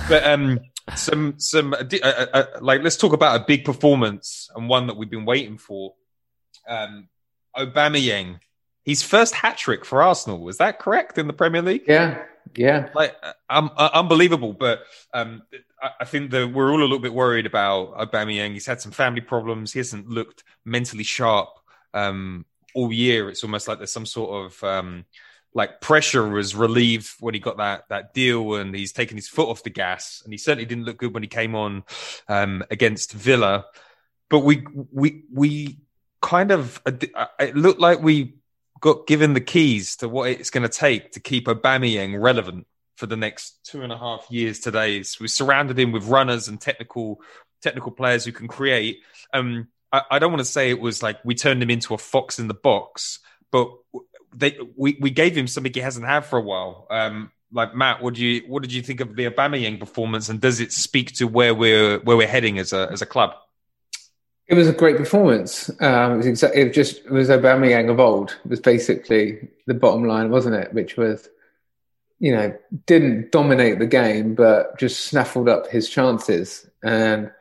But 0.07 0.25
um, 0.25 0.59
some 0.95 1.39
some 1.39 1.73
uh, 1.73 1.85
uh, 2.03 2.25
uh, 2.33 2.45
like 2.61 2.83
let's 2.83 2.97
talk 2.97 3.13
about 3.13 3.41
a 3.41 3.45
big 3.45 3.65
performance 3.65 4.49
and 4.55 4.69
one 4.69 4.87
that 4.87 4.97
we've 4.97 5.09
been 5.09 5.25
waiting 5.25 5.57
for. 5.57 5.95
Um, 6.67 7.09
Aubameyang, 7.57 8.39
his 8.83 9.01
first 9.01 9.33
hat 9.33 9.57
trick 9.57 9.85
for 9.85 10.03
Arsenal. 10.03 10.39
Was 10.39 10.59
that 10.59 10.77
correct 10.77 11.17
in 11.17 11.25
the 11.25 11.33
Premier 11.33 11.63
League? 11.63 11.85
Yeah, 11.87 12.23
yeah, 12.55 12.89
like 12.93 13.15
um, 13.49 13.71
uh, 13.75 13.89
unbelievable. 13.93 14.53
But 14.53 14.83
um, 15.13 15.43
I, 15.81 15.91
I 16.01 16.05
think 16.05 16.31
that 16.31 16.51
we're 16.51 16.71
all 16.71 16.79
a 16.79 16.81
little 16.81 16.99
bit 16.99 17.13
worried 17.13 17.45
about 17.45 17.97
Aubameyang. 17.97 18.53
He's 18.53 18.65
had 18.65 18.81
some 18.81 18.91
family 18.91 19.21
problems. 19.21 19.73
He 19.73 19.79
hasn't 19.79 20.07
looked 20.09 20.43
mentally 20.65 21.03
sharp 21.03 21.49
um, 21.93 22.45
all 22.73 22.91
year. 22.91 23.29
It's 23.29 23.43
almost 23.43 23.67
like 23.67 23.77
there's 23.79 23.91
some 23.91 24.05
sort 24.05 24.45
of 24.45 24.63
um, 24.63 25.05
like 25.53 25.81
pressure 25.81 26.27
was 26.27 26.55
relieved 26.55 27.09
when 27.19 27.33
he 27.33 27.39
got 27.39 27.57
that 27.57 27.83
that 27.89 28.13
deal, 28.13 28.55
and 28.55 28.75
he's 28.75 28.91
taken 28.91 29.17
his 29.17 29.27
foot 29.27 29.49
off 29.49 29.63
the 29.63 29.69
gas. 29.69 30.21
And 30.23 30.33
he 30.33 30.37
certainly 30.37 30.65
didn't 30.65 30.85
look 30.85 30.97
good 30.97 31.13
when 31.13 31.23
he 31.23 31.29
came 31.29 31.55
on 31.55 31.83
um, 32.27 32.63
against 32.69 33.13
Villa. 33.13 33.65
But 34.29 34.39
we 34.39 34.65
we 34.91 35.23
we 35.31 35.79
kind 36.21 36.51
of 36.51 36.81
it 36.85 37.55
looked 37.55 37.79
like 37.79 38.01
we 38.01 38.35
got 38.83 39.07
given 39.07 39.33
the 39.33 39.39
keys 39.39 39.95
to 39.95 40.09
what 40.09 40.29
it's 40.29 40.49
going 40.49 40.61
to 40.61 40.67
take 40.67 41.13
to 41.13 41.21
keep 41.21 41.47
Aubameyang 41.47 42.21
relevant 42.21 42.67
for 42.97 43.05
the 43.05 43.15
next 43.15 43.57
two 43.63 43.81
and 43.81 43.93
a 43.93 43.97
half 43.97 44.27
years 44.29 44.59
today. 44.59 45.03
So 45.03 45.19
we 45.21 45.29
surrounded 45.29 45.79
him 45.79 45.93
with 45.93 46.03
runners 46.03 46.49
and 46.49 46.59
technical 46.59 47.21
technical 47.61 47.93
players 47.93 48.25
who 48.25 48.33
can 48.33 48.49
create. 48.49 48.97
Um, 49.33 49.69
I, 49.93 50.01
I 50.11 50.19
don't 50.19 50.33
want 50.33 50.41
to 50.41 50.51
say 50.51 50.69
it 50.69 50.81
was 50.81 51.01
like 51.01 51.17
we 51.23 51.33
turned 51.33 51.63
him 51.63 51.69
into 51.69 51.93
a 51.93 51.97
fox 51.97 52.39
in 52.39 52.49
the 52.49 52.53
box, 52.53 53.19
but 53.53 53.71
they 54.35 54.57
we, 54.75 54.97
we 54.99 55.11
gave 55.11 55.33
him 55.33 55.47
something 55.47 55.71
he 55.73 55.79
hasn't 55.79 56.05
had 56.05 56.25
for 56.25 56.37
a 56.37 56.43
while. 56.43 56.85
Um, 56.91 57.31
like 57.53 57.73
Matt, 57.73 58.03
what 58.03 58.15
do 58.15 58.25
you 58.25 58.41
what 58.49 58.63
did 58.63 58.73
you 58.73 58.81
think 58.81 58.99
of 58.99 59.15
the 59.15 59.29
Aubameyang 59.29 59.79
performance, 59.79 60.27
and 60.27 60.41
does 60.41 60.59
it 60.59 60.73
speak 60.73 61.13
to 61.15 61.25
where 61.25 61.55
we're 61.55 61.99
where 61.99 62.17
we're 62.17 62.27
heading 62.27 62.59
as 62.59 62.73
a 62.73 62.89
as 62.91 63.01
a 63.01 63.05
club? 63.05 63.31
It 64.47 64.55
was 64.55 64.67
a 64.67 64.73
great 64.73 64.97
performance. 64.97 65.69
Um, 65.79 66.13
it 66.13 66.17
was 66.17 66.25
exactly 66.25 66.61
it 66.61 66.73
just 66.73 66.97
it 66.97 67.11
was 67.11 67.29
Aubameyang 67.29 67.89
of 67.89 67.99
old. 67.99 68.37
It 68.43 68.49
was 68.49 68.59
basically 68.59 69.47
the 69.67 69.73
bottom 69.73 70.05
line, 70.05 70.29
wasn't 70.29 70.55
it? 70.55 70.73
Which 70.73 70.97
was, 70.97 71.29
you 72.19 72.35
know, 72.35 72.53
didn't 72.85 73.31
dominate 73.31 73.79
the 73.79 73.87
game, 73.87 74.35
but 74.35 74.77
just 74.77 75.07
snaffled 75.07 75.47
up 75.47 75.67
his 75.67 75.89
chances, 75.89 76.69
and 76.83 77.31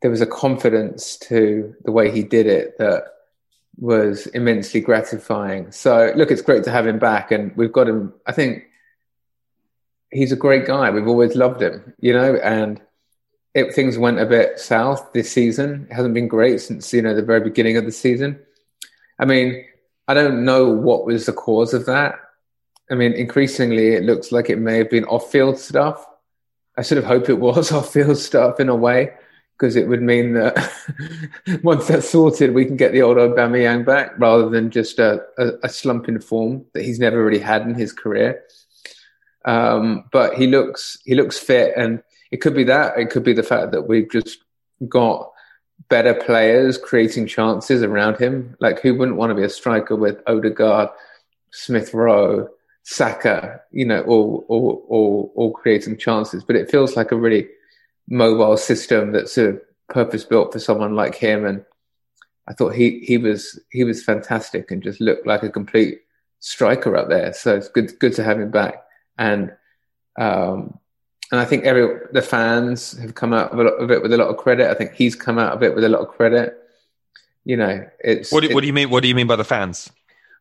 there 0.00 0.10
was 0.10 0.22
a 0.22 0.26
confidence 0.26 1.16
to 1.18 1.74
the 1.84 1.92
way 1.92 2.10
he 2.10 2.22
did 2.22 2.46
it 2.46 2.78
that 2.78 3.04
was 3.78 4.26
immensely 4.28 4.80
gratifying. 4.80 5.70
So 5.72 6.12
look, 6.16 6.30
it's 6.30 6.42
great 6.42 6.64
to 6.64 6.70
have 6.70 6.86
him 6.86 6.98
back, 6.98 7.30
and 7.30 7.54
we've 7.56 7.72
got 7.72 7.88
him. 7.88 8.14
I 8.26 8.32
think 8.32 8.64
he's 10.10 10.32
a 10.32 10.36
great 10.36 10.66
guy. 10.66 10.90
We've 10.90 11.06
always 11.06 11.36
loved 11.36 11.60
him, 11.60 11.92
you 12.00 12.14
know, 12.14 12.36
and 12.36 12.80
it, 13.56 13.74
things 13.74 13.96
went 13.96 14.20
a 14.20 14.26
bit 14.26 14.60
south 14.60 15.14
this 15.14 15.32
season. 15.32 15.86
It 15.90 15.94
hasn't 15.94 16.12
been 16.12 16.28
great 16.28 16.60
since 16.60 16.92
you 16.92 17.00
know 17.00 17.14
the 17.14 17.22
very 17.22 17.40
beginning 17.40 17.78
of 17.78 17.86
the 17.86 17.90
season. 17.90 18.38
I 19.18 19.24
mean, 19.24 19.64
I 20.06 20.12
don't 20.12 20.44
know 20.44 20.68
what 20.68 21.06
was 21.06 21.24
the 21.24 21.32
cause 21.32 21.72
of 21.72 21.86
that. 21.86 22.20
I 22.90 22.94
mean, 22.94 23.14
increasingly 23.14 23.94
it 23.94 24.04
looks 24.04 24.30
like 24.30 24.50
it 24.50 24.58
may 24.58 24.76
have 24.76 24.90
been 24.90 25.06
off-field 25.06 25.58
stuff. 25.58 26.06
I 26.76 26.82
sort 26.82 26.98
of 26.98 27.04
hope 27.04 27.30
it 27.30 27.40
was 27.40 27.72
off-field 27.78 28.18
stuff 28.18 28.60
in 28.60 28.68
a 28.68 28.76
way 28.76 29.14
because 29.58 29.74
it 29.74 29.88
would 29.88 30.02
mean 30.02 30.34
that 30.34 30.70
once 31.62 31.88
that's 31.88 32.10
sorted, 32.10 32.52
we 32.52 32.66
can 32.66 32.76
get 32.76 32.92
the 32.92 33.00
old 33.00 33.16
Aubameyang 33.16 33.86
back 33.86 34.12
rather 34.18 34.50
than 34.50 34.70
just 34.70 34.98
a, 34.98 35.24
a, 35.38 35.52
a 35.62 35.68
slump 35.70 36.10
in 36.10 36.20
form 36.20 36.66
that 36.74 36.84
he's 36.84 36.98
never 36.98 37.24
really 37.24 37.38
had 37.38 37.62
in 37.62 37.74
his 37.74 37.90
career. 37.90 38.44
Um, 39.46 40.04
but 40.12 40.34
he 40.34 40.46
looks 40.46 40.98
he 41.04 41.14
looks 41.14 41.38
fit, 41.38 41.72
and 41.74 42.02
it 42.30 42.38
could 42.38 42.54
be 42.54 42.64
that. 42.64 42.98
It 42.98 43.10
could 43.10 43.24
be 43.24 43.32
the 43.32 43.42
fact 43.42 43.72
that 43.72 43.88
we've 43.88 44.10
just 44.10 44.38
got 44.88 45.30
better 45.88 46.14
players 46.14 46.78
creating 46.78 47.26
chances 47.26 47.82
around 47.82 48.18
him. 48.18 48.56
Like, 48.60 48.80
who 48.80 48.94
wouldn't 48.94 49.16
want 49.16 49.30
to 49.30 49.34
be 49.34 49.44
a 49.44 49.48
striker 49.48 49.94
with 49.94 50.22
Odegaard, 50.26 50.88
Smith 51.50 51.94
Rowe, 51.94 52.48
Saka, 52.82 53.60
you 53.70 53.84
know, 53.84 54.02
all, 54.02 54.44
all, 54.48 54.86
all, 54.88 55.32
all 55.34 55.52
creating 55.52 55.98
chances? 55.98 56.44
But 56.44 56.56
it 56.56 56.70
feels 56.70 56.96
like 56.96 57.12
a 57.12 57.16
really 57.16 57.48
mobile 58.08 58.56
system 58.56 59.12
that's 59.12 59.36
of 59.38 59.60
purpose 59.88 60.24
built 60.24 60.52
for 60.52 60.58
someone 60.58 60.94
like 60.94 61.14
him. 61.14 61.44
And 61.44 61.64
I 62.48 62.54
thought 62.54 62.74
he, 62.74 63.00
he 63.00 63.18
was, 63.18 63.60
he 63.70 63.84
was 63.84 64.04
fantastic 64.04 64.70
and 64.70 64.82
just 64.82 65.00
looked 65.00 65.26
like 65.26 65.42
a 65.42 65.50
complete 65.50 66.00
striker 66.40 66.96
up 66.96 67.08
there. 67.08 67.32
So 67.32 67.56
it's 67.56 67.68
good, 67.68 67.98
good 67.98 68.14
to 68.14 68.24
have 68.24 68.40
him 68.40 68.50
back. 68.50 68.84
And, 69.18 69.52
um, 70.18 70.78
and 71.32 71.40
I 71.40 71.44
think 71.44 71.64
every 71.64 72.00
the 72.12 72.22
fans 72.22 72.96
have 72.98 73.14
come 73.14 73.32
out 73.32 73.52
of 73.52 73.58
lot, 73.58 73.74
of, 73.74 73.90
it 73.90 74.02
with 74.02 74.12
a 74.12 74.16
lot 74.16 74.28
of 74.28 74.36
credit. 74.36 74.70
I 74.70 74.74
think 74.74 74.94
he's 74.94 75.16
come 75.16 75.38
out 75.38 75.52
of 75.52 75.62
it 75.62 75.74
with 75.74 75.84
a 75.84 75.88
lot 75.88 76.00
of 76.00 76.08
credit. 76.08 76.56
You 77.44 77.56
know, 77.56 77.86
it's 78.00 78.32
what 78.32 78.42
do, 78.42 78.54
what 78.54 78.60
do 78.60 78.66
you 78.66 78.72
mean? 78.72 78.90
What 78.90 79.02
do 79.02 79.08
you 79.08 79.14
mean 79.14 79.26
by 79.26 79.36
the 79.36 79.44
fans? 79.44 79.90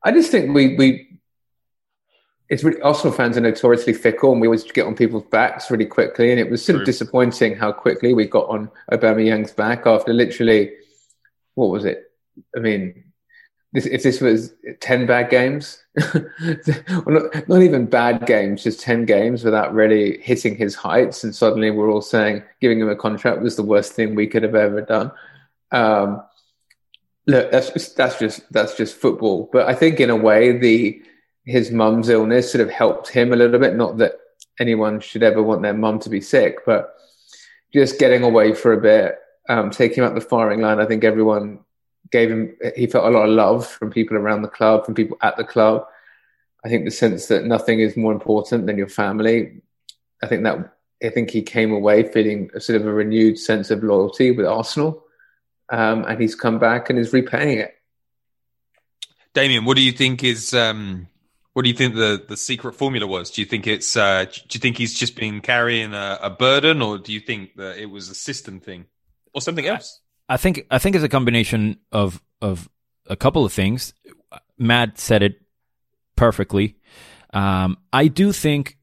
I 0.04 0.12
just 0.12 0.32
think 0.32 0.54
we 0.54 0.76
we 0.76 1.20
it's 2.50 2.64
really 2.64 2.82
Arsenal 2.82 3.14
fans 3.14 3.38
are 3.38 3.42
notoriously 3.42 3.94
fickle, 3.94 4.32
and 4.32 4.42
we 4.42 4.48
always 4.48 4.64
get 4.64 4.86
on 4.86 4.96
people's 4.96 5.24
backs 5.24 5.72
really 5.72 5.86
quickly. 5.86 6.32
And 6.32 6.40
it 6.40 6.50
was 6.50 6.64
sort 6.64 6.76
True. 6.76 6.82
of 6.82 6.86
disappointing 6.86 7.56
how 7.56 7.72
quickly 7.72 8.14
we 8.14 8.28
got 8.28 8.48
on 8.50 8.70
Aubameyang's 8.92 9.52
back 9.52 9.88
after 9.88 10.14
literally 10.14 10.72
what 11.56 11.68
was 11.68 11.86
it? 11.86 12.12
I 12.56 12.60
mean, 12.60 13.06
this, 13.76 13.86
if 13.86 14.04
this 14.04 14.22
was 14.22 14.54
10 14.80 15.06
bad 15.06 15.30
games, 15.30 15.84
well, 16.14 17.04
not, 17.08 17.50
not, 17.50 17.62
even 17.62 17.86
bad 17.86 18.26
games, 18.26 18.64
just 18.64 18.80
10 18.80 19.06
games 19.06 19.44
without 19.44 19.74
really 19.74 20.18
hitting 20.22 20.56
his 20.56 20.76
heights. 20.76 21.26
And 21.26 21.36
suddenly 21.36 21.72
we're 21.72 21.92
all 21.92 22.02
saying 22.02 22.42
giving 22.62 22.80
him 22.80 22.90
a 22.90 22.96
contract 22.96 23.42
was 23.42 23.58
the 23.58 23.64
worst 23.64 23.92
thing 23.92 24.16
we 24.16 24.28
could 24.28 24.44
have 24.44 24.56
ever 24.56 24.82
done. 24.82 25.12
Um, 25.72 26.24
look, 27.28 27.52
that's 27.52 27.70
just, 27.72 27.98
that's 27.98 28.18
just, 28.18 28.52
that's 28.52 28.78
just 28.78 28.96
football. 28.96 29.50
But 29.52 29.68
I 29.68 29.76
think 29.76 30.00
in 30.00 30.10
a 30.10 30.16
way, 30.16 30.58
the, 30.58 31.02
his 31.44 31.70
mum's 31.70 32.08
illness 32.08 32.50
sort 32.50 32.62
of 32.62 32.72
helped 32.72 33.10
him 33.10 33.34
a 33.34 33.36
little 33.36 33.60
bit. 33.60 33.76
Not 33.76 33.98
that 33.98 34.14
anyone 34.58 35.02
should 35.02 35.22
ever 35.22 35.44
want 35.44 35.64
their 35.64 35.74
mum 35.74 36.00
to 36.00 36.10
be 36.10 36.22
sick, 36.22 36.66
but 36.66 36.96
just 37.74 38.00
getting 38.00 38.24
away 38.24 38.54
for 38.54 38.72
a 38.72 38.82
bit, 38.82 39.20
um, 39.50 39.70
taking 39.70 40.06
up 40.06 40.16
the 40.16 40.22
firing 40.22 40.62
line. 40.62 40.80
I 40.80 40.86
think 40.86 41.04
everyone 41.04 41.60
gave 42.16 42.32
him 42.32 42.56
he 42.76 42.88
felt 42.88 43.06
a 43.06 43.10
lot 43.10 43.28
of 43.28 43.36
love 43.36 43.68
from 43.68 43.92
people 43.92 44.16
around 44.16 44.42
the 44.42 44.56
club, 44.58 44.86
from 44.86 44.96
people 44.96 45.18
at 45.22 45.36
the 45.36 45.44
club. 45.44 45.86
I 46.64 46.70
think 46.70 46.86
the 46.86 46.92
sense 46.92 47.28
that 47.28 47.46
nothing 47.46 47.80
is 47.80 47.98
more 47.98 48.14
important 48.14 48.66
than 48.66 48.78
your 48.78 48.88
family. 48.88 49.62
I 50.24 50.28
think 50.28 50.44
that 50.44 50.58
I 51.04 51.10
think 51.10 51.30
he 51.30 51.42
came 51.42 51.72
away 51.74 52.04
feeling 52.04 52.50
a 52.56 52.62
sort 52.62 52.80
of 52.80 52.88
a 52.88 52.94
renewed 52.94 53.38
sense 53.38 53.70
of 53.70 53.84
loyalty 53.84 54.32
with 54.32 54.46
Arsenal, 54.46 55.04
um, 55.70 56.06
and 56.06 56.22
he's 56.22 56.36
come 56.36 56.58
back 56.58 56.90
and 56.90 56.98
is 56.98 57.12
repaying 57.12 57.60
it. 57.60 57.76
Demian, 59.34 59.66
what 59.66 59.76
do 59.76 59.84
you 59.84 59.92
think 59.92 60.24
is 60.24 60.54
um, 60.54 61.08
what 61.52 61.64
do 61.64 61.70
you 61.70 61.76
think 61.76 61.96
the, 61.96 62.24
the 62.26 62.38
secret 62.38 62.74
formula 62.76 63.06
was? 63.06 63.30
Do 63.30 63.42
you 63.42 63.46
think 63.46 63.68
it's 63.68 63.98
uh, 63.98 64.24
do 64.24 64.54
you 64.54 64.60
think 64.62 64.78
he's 64.78 64.94
just 64.94 65.16
been 65.18 65.42
carrying 65.42 65.94
a, 65.94 66.18
a 66.22 66.30
burden, 66.30 66.82
or 66.82 66.98
do 66.98 67.12
you 67.12 67.20
think 67.20 67.56
that 67.58 67.78
it 67.78 67.90
was 67.90 68.10
a 68.10 68.16
system 68.16 68.62
thing, 68.62 68.86
or 69.34 69.42
something 69.42 69.68
else? 69.68 70.00
I 70.28 70.38
think 70.38 70.66
I 70.72 70.80
think 70.80 70.96
it's 70.96 71.06
a 71.06 71.10
combination 71.10 71.78
of 71.92 72.22
of 72.42 72.70
a 73.08 73.16
couple 73.16 73.46
of 73.46 73.54
things. 73.54 73.94
Matt 74.58 74.98
said 74.98 75.22
it 75.22 75.42
perfectly. 76.16 76.78
Um, 77.34 77.78
I 77.92 78.08
do 78.08 78.32
think, 78.32 78.78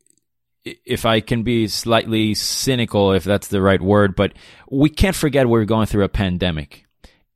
if 0.65 1.07
I 1.07 1.21
can 1.21 1.43
be 1.43 1.67
slightly 1.67 2.35
cynical, 2.35 3.13
if 3.13 3.25
that's 3.25 3.49
the 3.49 3.63
right 3.63 3.81
word, 3.81 4.15
but 4.15 4.35
we 4.71 4.91
can't 4.91 5.17
forget 5.17 5.49
we're 5.49 5.65
going 5.65 5.87
through 5.87 6.05
a 6.05 6.09
pandemic, 6.09 6.87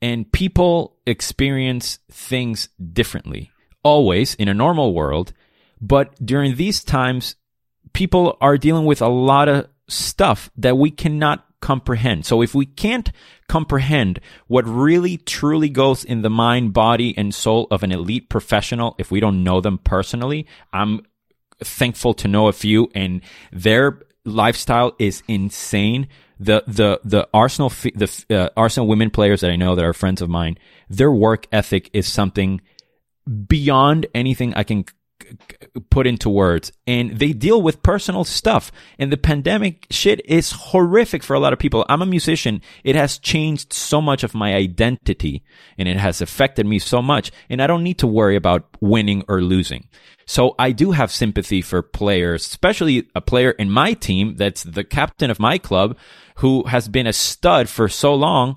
and 0.02 0.30
people 0.30 0.96
experience 1.06 1.98
things 2.10 2.68
differently. 2.92 3.50
Always 3.82 4.34
in 4.34 4.48
a 4.48 4.54
normal 4.54 4.94
world, 4.94 5.32
but 5.80 6.14
during 6.24 6.56
these 6.56 6.84
times, 6.84 7.36
people 7.92 8.36
are 8.40 8.58
dealing 8.58 8.84
with 8.84 9.00
a 9.00 9.08
lot 9.08 9.48
of 9.48 9.68
stuff 9.88 10.50
that 10.56 10.76
we 10.76 10.90
cannot 10.90 11.46
comprehend. 11.60 12.26
So 12.26 12.42
if 12.42 12.54
we 12.54 12.66
can't 12.66 13.10
comprehend 13.48 14.20
what 14.46 14.66
really 14.66 15.16
truly 15.16 15.68
goes 15.68 16.04
in 16.04 16.22
the 16.22 16.30
mind, 16.30 16.72
body, 16.72 17.16
and 17.16 17.34
soul 17.34 17.66
of 17.70 17.82
an 17.82 17.92
elite 17.92 18.28
professional, 18.28 18.94
if 18.98 19.10
we 19.10 19.20
don't 19.20 19.44
know 19.44 19.60
them 19.60 19.78
personally, 19.78 20.46
I'm 20.72 21.06
thankful 21.62 22.14
to 22.14 22.28
know 22.28 22.48
a 22.48 22.52
few 22.52 22.90
and 22.94 23.20
their 23.52 24.00
lifestyle 24.24 24.94
is 24.98 25.22
insane. 25.28 26.08
The, 26.38 26.64
the, 26.66 27.00
the 27.02 27.28
Arsenal, 27.32 27.70
the 27.70 28.24
uh, 28.28 28.48
Arsenal 28.56 28.88
women 28.88 29.10
players 29.10 29.40
that 29.40 29.50
I 29.50 29.56
know 29.56 29.74
that 29.74 29.84
are 29.84 29.94
friends 29.94 30.20
of 30.20 30.28
mine, 30.28 30.58
their 30.90 31.10
work 31.10 31.46
ethic 31.50 31.88
is 31.94 32.12
something 32.12 32.60
beyond 33.46 34.06
anything 34.14 34.54
I 34.54 34.62
can 34.64 34.84
put 35.90 36.06
into 36.06 36.28
words. 36.28 36.72
And 36.86 37.18
they 37.18 37.32
deal 37.32 37.60
with 37.60 37.82
personal 37.82 38.24
stuff. 38.24 38.72
And 38.98 39.12
the 39.12 39.16
pandemic 39.16 39.86
shit 39.90 40.20
is 40.24 40.52
horrific 40.52 41.22
for 41.22 41.34
a 41.34 41.40
lot 41.40 41.52
of 41.52 41.58
people. 41.58 41.84
I'm 41.88 42.02
a 42.02 42.06
musician. 42.06 42.62
It 42.84 42.96
has 42.96 43.18
changed 43.18 43.72
so 43.72 44.00
much 44.00 44.22
of 44.22 44.34
my 44.34 44.54
identity 44.54 45.42
and 45.78 45.88
it 45.88 45.96
has 45.96 46.20
affected 46.20 46.66
me 46.66 46.78
so 46.78 47.02
much. 47.02 47.30
And 47.48 47.62
i 47.62 47.66
don't 47.66 47.82
need 47.82 47.98
to 47.98 48.06
worry 48.06 48.36
about 48.36 48.68
winning 48.80 49.24
or 49.28 49.40
losing. 49.42 49.88
So 50.26 50.54
i 50.58 50.72
do 50.72 50.92
have 50.92 51.10
sympathy 51.10 51.62
for 51.62 51.82
players 51.82 52.46
especially 52.46 53.08
a 53.14 53.20
player 53.20 53.50
in 53.52 53.70
my 53.70 53.92
team 53.92 54.36
that's 54.36 54.62
the 54.62 54.84
captain 54.84 55.30
of 55.30 55.40
my 55.40 55.58
club 55.58 55.96
who 56.36 56.64
has 56.64 56.88
been 56.88 57.06
a 57.06 57.12
stud 57.12 57.68
for 57.68 57.88
so 57.88 58.14
long. 58.14 58.56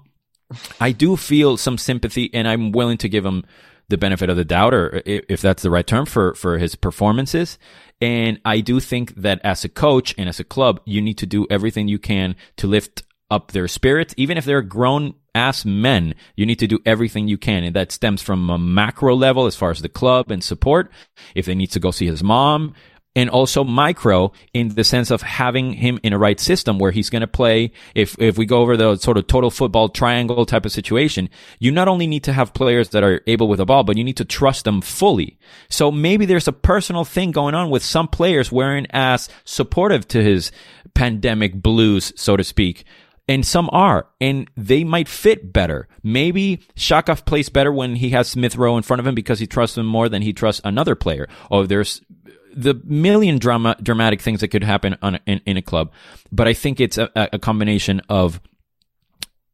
I 0.81 0.91
do 0.91 1.15
feel 1.15 1.57
some 1.57 1.77
sympathy 1.77 2.29
and 2.33 2.47
i'm 2.47 2.71
willing 2.71 2.97
to 2.99 3.09
give 3.09 3.25
him 3.25 3.43
the 3.89 3.97
benefit 3.97 4.29
of 4.29 4.37
the 4.37 4.45
doubt, 4.45 4.73
or 4.73 5.01
if 5.05 5.41
that's 5.41 5.63
the 5.63 5.69
right 5.69 5.85
term 5.85 6.05
for 6.05 6.33
for 6.35 6.57
his 6.57 6.75
performances. 6.75 7.57
And 8.01 8.39
I 8.45 8.61
do 8.61 8.79
think 8.79 9.15
that 9.15 9.41
as 9.43 9.65
a 9.65 9.69
coach 9.69 10.15
and 10.17 10.29
as 10.29 10.39
a 10.39 10.45
club, 10.45 10.79
you 10.85 11.01
need 11.01 11.17
to 11.17 11.25
do 11.25 11.45
everything 11.49 11.87
you 11.87 11.99
can 11.99 12.35
to 12.57 12.67
lift 12.67 13.03
up 13.31 13.51
their 13.51 13.67
spirits, 13.67 14.13
even 14.17 14.37
if 14.37 14.45
they're 14.45 14.61
grown 14.61 15.15
ass 15.35 15.65
men. 15.65 16.15
You 16.35 16.45
need 16.45 16.59
to 16.59 16.67
do 16.67 16.79
everything 16.85 17.27
you 17.27 17.37
can, 17.37 17.63
and 17.63 17.75
that 17.75 17.91
stems 17.91 18.21
from 18.21 18.49
a 18.49 18.57
macro 18.57 19.15
level 19.15 19.45
as 19.45 19.55
far 19.55 19.71
as 19.71 19.81
the 19.81 19.89
club 19.89 20.31
and 20.31 20.43
support. 20.43 20.91
If 21.35 21.45
they 21.45 21.55
need 21.55 21.71
to 21.71 21.79
go 21.79 21.91
see 21.91 22.07
his 22.07 22.23
mom, 22.23 22.73
and 23.15 23.29
also 23.29 23.63
micro 23.63 24.31
in 24.53 24.69
the 24.69 24.83
sense 24.83 25.11
of 25.11 25.21
having 25.21 25.73
him 25.73 25.99
in 26.03 26.13
a 26.13 26.17
right 26.17 26.39
system 26.39 26.77
where 26.77 26.91
he's 26.91 27.09
going 27.09 27.21
to 27.21 27.27
play. 27.27 27.71
If, 27.95 28.15
if 28.19 28.37
we 28.37 28.45
go 28.45 28.59
over 28.59 28.77
the 28.77 28.97
sort 28.97 29.17
of 29.17 29.27
total 29.27 29.49
football 29.49 29.89
triangle 29.89 30.45
type 30.45 30.65
of 30.65 30.71
situation, 30.71 31.29
you 31.59 31.71
not 31.71 31.87
only 31.87 32.07
need 32.07 32.23
to 32.25 32.33
have 32.33 32.53
players 32.53 32.89
that 32.89 33.03
are 33.03 33.21
able 33.27 33.47
with 33.47 33.57
the 33.57 33.65
ball, 33.65 33.83
but 33.83 33.97
you 33.97 34.03
need 34.03 34.17
to 34.17 34.25
trust 34.25 34.65
them 34.65 34.81
fully. 34.81 35.37
So 35.69 35.91
maybe 35.91 36.25
there's 36.25 36.47
a 36.47 36.53
personal 36.53 37.03
thing 37.03 37.31
going 37.31 37.55
on 37.55 37.69
with 37.69 37.83
some 37.83 38.07
players 38.07 38.51
wearing 38.51 38.87
as 38.91 39.27
supportive 39.43 40.07
to 40.09 40.23
his 40.23 40.51
pandemic 40.93 41.53
blues, 41.55 42.13
so 42.15 42.37
to 42.37 42.43
speak 42.43 42.85
and 43.29 43.45
some 43.45 43.69
are, 43.71 44.07
and 44.19 44.49
they 44.57 44.83
might 44.83 45.07
fit 45.07 45.53
better. 45.53 45.87
Maybe 46.01 46.63
Shakov 46.75 47.25
plays 47.25 47.47
better 47.47 47.71
when 47.71 47.95
he 47.95 48.09
has 48.09 48.27
Smith 48.27 48.55
Rowe 48.55 48.75
in 48.75 48.81
front 48.81 48.99
of 48.99 49.05
him 49.05 49.13
because 49.13 49.37
he 49.37 49.45
trusts 49.45 49.77
him 49.77 49.85
more 49.85 50.09
than 50.09 50.23
he 50.23 50.33
trusts 50.33 50.61
another 50.65 50.95
player. 50.95 51.29
Or 51.51 51.67
there's 51.67 52.01
the 52.55 52.81
million 52.83 53.37
drama, 53.37 53.77
dramatic 53.83 54.19
things 54.19 54.39
that 54.41 54.47
could 54.47 54.63
happen 54.63 54.97
in, 55.27 55.41
in 55.45 55.57
a 55.57 55.61
club. 55.61 55.91
But 56.31 56.47
I 56.47 56.53
think 56.53 56.79
it's 56.79 56.97
a, 56.97 57.11
a 57.15 57.37
combination 57.37 58.01
of 58.09 58.41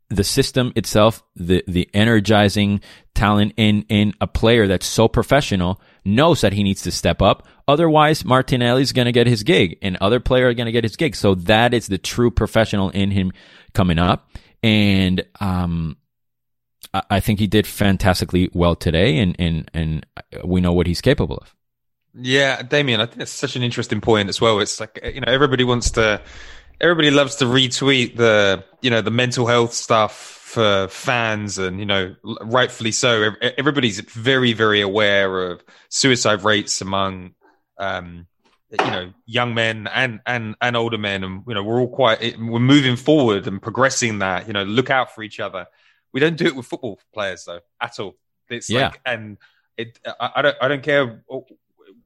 the 0.09 0.23
system 0.23 0.71
itself, 0.77 1.21
the, 1.35 1.61
the 1.67 1.89
energizing 1.93 2.79
talent 3.13 3.55
in, 3.57 3.85
in 3.89 4.13
a 4.21 4.27
player 4.27 4.67
that's 4.67 4.85
so 4.85 5.09
professional 5.09 5.81
knows 6.06 6.41
that 6.41 6.54
he 6.54 6.63
needs 6.63 6.84
to 6.84 6.91
step 6.91 7.22
up. 7.22 7.48
Otherwise, 7.68 8.24
Martinelli's 8.24 8.94
going 8.94 9.06
to 9.06 9.12
get 9.12 9.28
his 9.28 9.44
gig 9.44 9.78
and 9.82 9.98
other 9.98 10.20
player 10.20 10.48
are 10.48 10.54
going 10.54 10.68
to 10.68 10.72
get 10.72 10.84
his 10.84 10.96
gig. 10.96 11.15
So 11.15 11.36
that 11.36 11.74
is 11.74 11.88
the 11.88 11.98
true 11.98 12.32
professional 12.32 12.91
in 12.91 13.12
him 13.12 13.32
coming 13.74 13.98
up. 13.98 14.30
And, 14.63 15.26
um, 15.39 15.98
I 17.10 17.20
think 17.20 17.39
he 17.39 17.48
did 17.48 17.68
fantastically 17.68 18.50
well 18.54 18.76
today 18.76 19.18
and, 19.18 19.36
and, 19.38 19.70
and 19.74 20.06
we 20.46 20.62
know 20.62 20.72
what 20.72 20.88
he's 20.88 21.02
capable 21.02 21.38
of. 21.38 21.54
Yeah, 22.18 22.62
Demian, 22.62 23.00
I 23.00 23.08
think 23.08 23.18
that's 23.18 23.32
such 23.32 23.58
an 23.58 23.63
interesting 23.63 24.00
point 24.00 24.30
as 24.30 24.39
well. 24.39 24.60
It's 24.60 24.80
like 24.80 25.00
you 25.04 25.20
know 25.20 25.30
everybody 25.32 25.65
wants 25.65 25.91
to, 25.91 26.22
everybody 26.80 27.12
loves 27.12 27.36
to 27.38 27.46
retweet 27.46 28.15
the 28.15 28.63
you 28.82 28.89
know 28.89 29.02
the 29.02 29.12
mental 29.12 29.46
health 29.46 29.74
stuff 29.74 30.35
for 30.56 30.88
fans, 30.88 31.58
and 31.58 31.82
you 31.82 31.86
know 31.86 32.15
rightfully 32.41 32.94
so. 32.94 33.32
Everybody's 33.41 34.00
very 34.00 34.54
very 34.54 34.80
aware 34.80 35.52
of 35.52 35.62
suicide 35.89 36.46
rates 36.46 36.80
among 36.80 37.36
um, 37.78 38.26
you 38.72 38.89
know 38.89 39.13
young 39.26 39.54
men 39.54 39.88
and 39.94 40.22
and 40.26 40.56
and 40.62 40.78
older 40.78 40.98
men, 40.98 41.26
and 41.26 41.44
you 41.46 41.54
know 41.54 41.62
we're 41.62 41.82
all 41.82 41.89
quite 41.89 42.39
we're 42.39 42.60
moving 42.60 42.96
forward 42.96 43.48
and 43.48 43.62
progressing 43.62 44.20
that. 44.20 44.48
You 44.48 44.54
know, 44.54 44.63
look 44.63 44.89
out 44.89 45.13
for 45.13 45.24
each 45.24 45.41
other. 45.41 45.68
We 46.13 46.22
don't 46.22 46.38
do 46.38 46.46
it 46.46 46.56
with 46.56 46.65
football 46.65 47.02
players 47.13 47.44
though 47.44 47.60
at 47.82 48.00
all. 48.00 48.15
It's 48.50 48.70
yeah. 48.70 48.88
like 48.88 49.02
and 49.06 49.38
it 49.76 50.00
I, 50.06 50.32
I 50.38 50.41
don't 50.41 50.58
I 50.62 50.68
don't 50.70 50.84
care 50.84 51.22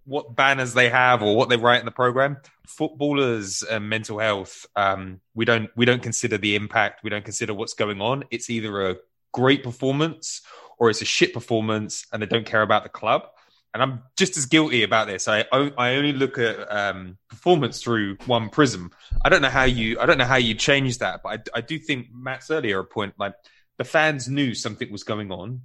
what 0.09 0.35
banners 0.35 0.73
they 0.73 0.89
have 0.89 1.21
or 1.21 1.35
what 1.35 1.49
they 1.49 1.57
write 1.57 1.79
in 1.79 1.85
the 1.85 1.91
program. 1.91 2.37
Footballers 2.67 3.63
and 3.63 3.87
mental 3.87 4.19
health, 4.19 4.65
um, 4.75 5.21
we 5.35 5.45
don't 5.45 5.69
we 5.75 5.85
don't 5.85 6.01
consider 6.01 6.37
the 6.37 6.55
impact. 6.55 7.03
We 7.03 7.09
don't 7.09 7.23
consider 7.23 7.53
what's 7.53 7.75
going 7.75 8.01
on. 8.01 8.23
It's 8.31 8.49
either 8.49 8.89
a 8.89 8.95
great 9.31 9.63
performance 9.63 10.41
or 10.79 10.89
it's 10.89 11.01
a 11.01 11.05
shit 11.05 11.33
performance, 11.33 12.07
and 12.11 12.21
they 12.21 12.25
don't 12.25 12.45
care 12.45 12.63
about 12.63 12.83
the 12.83 12.89
club. 12.89 13.27
And 13.73 13.83
I'm 13.83 14.01
just 14.17 14.35
as 14.35 14.47
guilty 14.47 14.81
about 14.81 15.07
this. 15.07 15.27
I 15.27 15.45
I 15.51 15.95
only 15.95 16.13
look 16.13 16.39
at 16.39 16.71
um, 16.71 17.17
performance 17.29 17.81
through 17.81 18.17
one 18.25 18.49
prism. 18.49 18.91
I 19.23 19.29
don't 19.29 19.43
know 19.43 19.49
how 19.49 19.65
you 19.65 19.99
I 19.99 20.07
don't 20.07 20.17
know 20.17 20.25
how 20.25 20.37
you 20.37 20.55
change 20.55 20.97
that, 20.97 21.21
but 21.23 21.49
I, 21.53 21.59
I 21.59 21.61
do 21.61 21.77
think 21.77 22.07
Matt's 22.11 22.49
earlier 22.49 22.83
point 22.83 23.13
like 23.19 23.35
the 23.77 23.83
fans 23.83 24.27
knew 24.27 24.55
something 24.55 24.91
was 24.91 25.03
going 25.03 25.31
on, 25.31 25.61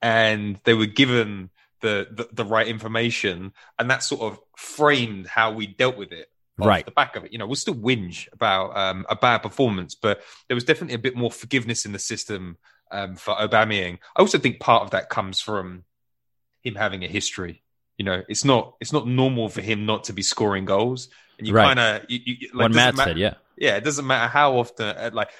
and 0.00 0.58
they 0.64 0.74
were 0.74 0.86
given 0.86 1.50
the, 1.82 2.08
the, 2.10 2.28
the 2.32 2.44
right 2.44 2.66
information, 2.66 3.52
and 3.78 3.90
that 3.90 4.02
sort 4.02 4.22
of 4.22 4.40
framed 4.56 5.26
how 5.26 5.52
we 5.52 5.66
dealt 5.66 5.98
with 5.98 6.12
it. 6.12 6.28
Right, 6.58 6.84
the 6.84 6.92
back 6.92 7.16
of 7.16 7.24
it, 7.24 7.32
you 7.32 7.38
know, 7.38 7.46
we'll 7.46 7.56
still 7.56 7.74
whinge 7.74 8.28
about 8.32 8.76
um, 8.76 9.04
a 9.08 9.16
bad 9.16 9.38
performance, 9.38 9.96
but 9.96 10.20
there 10.46 10.54
was 10.54 10.62
definitely 10.62 10.94
a 10.94 10.98
bit 10.98 11.16
more 11.16 11.30
forgiveness 11.30 11.86
in 11.86 11.92
the 11.92 11.98
system 11.98 12.56
um, 12.92 13.16
for 13.16 13.34
Aubameyang. 13.34 13.98
I 14.14 14.20
also 14.20 14.38
think 14.38 14.60
part 14.60 14.82
of 14.84 14.90
that 14.90 15.08
comes 15.08 15.40
from 15.40 15.84
him 16.62 16.76
having 16.76 17.02
a 17.04 17.08
history. 17.08 17.62
You 17.96 18.04
know, 18.04 18.22
it's 18.28 18.44
not 18.44 18.76
it's 18.80 18.92
not 18.92 19.08
normal 19.08 19.48
for 19.48 19.60
him 19.60 19.86
not 19.86 20.04
to 20.04 20.12
be 20.12 20.22
scoring 20.22 20.64
goals, 20.64 21.08
and 21.38 21.48
you 21.48 21.54
right. 21.54 21.74
kind 21.74 21.80
of 21.80 22.10
you, 22.10 22.20
you, 22.24 22.48
like, 22.54 22.64
what 22.66 22.74
Matt 22.74 22.96
matter, 22.96 23.10
said, 23.10 23.18
yeah, 23.18 23.34
yeah. 23.56 23.76
It 23.76 23.84
doesn't 23.84 24.06
matter 24.06 24.28
how 24.28 24.58
often, 24.58 24.86
uh, 24.86 25.10
like, 25.12 25.30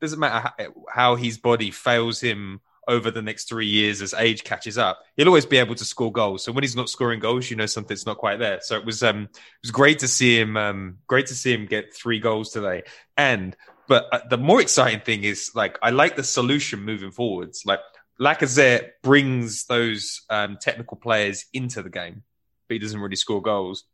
doesn't 0.00 0.18
matter 0.18 0.52
how, 0.58 0.72
how 0.88 1.14
his 1.16 1.38
body 1.38 1.70
fails 1.70 2.18
him 2.20 2.60
over 2.88 3.10
the 3.10 3.22
next 3.22 3.48
three 3.48 3.66
years 3.66 4.02
as 4.02 4.14
age 4.14 4.44
catches 4.44 4.78
up, 4.78 5.00
he'll 5.16 5.28
always 5.28 5.46
be 5.46 5.58
able 5.58 5.74
to 5.74 5.84
score 5.84 6.12
goals. 6.12 6.44
So 6.44 6.52
when 6.52 6.64
he's 6.64 6.76
not 6.76 6.88
scoring 6.88 7.20
goals, 7.20 7.50
you 7.50 7.56
know 7.56 7.66
something's 7.66 8.06
not 8.06 8.18
quite 8.18 8.38
there. 8.38 8.60
So 8.62 8.76
it 8.76 8.84
was 8.84 9.02
um 9.02 9.24
it 9.24 9.62
was 9.62 9.70
great 9.70 9.98
to 10.00 10.08
see 10.08 10.38
him 10.38 10.56
um 10.56 10.98
great 11.06 11.26
to 11.26 11.34
see 11.34 11.52
him 11.52 11.66
get 11.66 11.94
three 11.94 12.18
goals 12.18 12.50
today. 12.50 12.82
And 13.16 13.56
but 13.88 14.06
uh, 14.12 14.20
the 14.28 14.38
more 14.38 14.60
exciting 14.60 15.00
thing 15.00 15.24
is 15.24 15.52
like 15.54 15.78
I 15.82 15.90
like 15.90 16.16
the 16.16 16.24
solution 16.24 16.80
moving 16.80 17.10
forwards. 17.10 17.64
Like 17.66 17.80
Lacazette 18.20 18.90
brings 19.02 19.64
those 19.66 20.22
um, 20.30 20.56
technical 20.60 20.96
players 20.96 21.46
into 21.52 21.82
the 21.82 21.90
game, 21.90 22.22
but 22.68 22.74
he 22.74 22.78
doesn't 22.78 23.00
really 23.00 23.16
score 23.16 23.42
goals. 23.42 23.84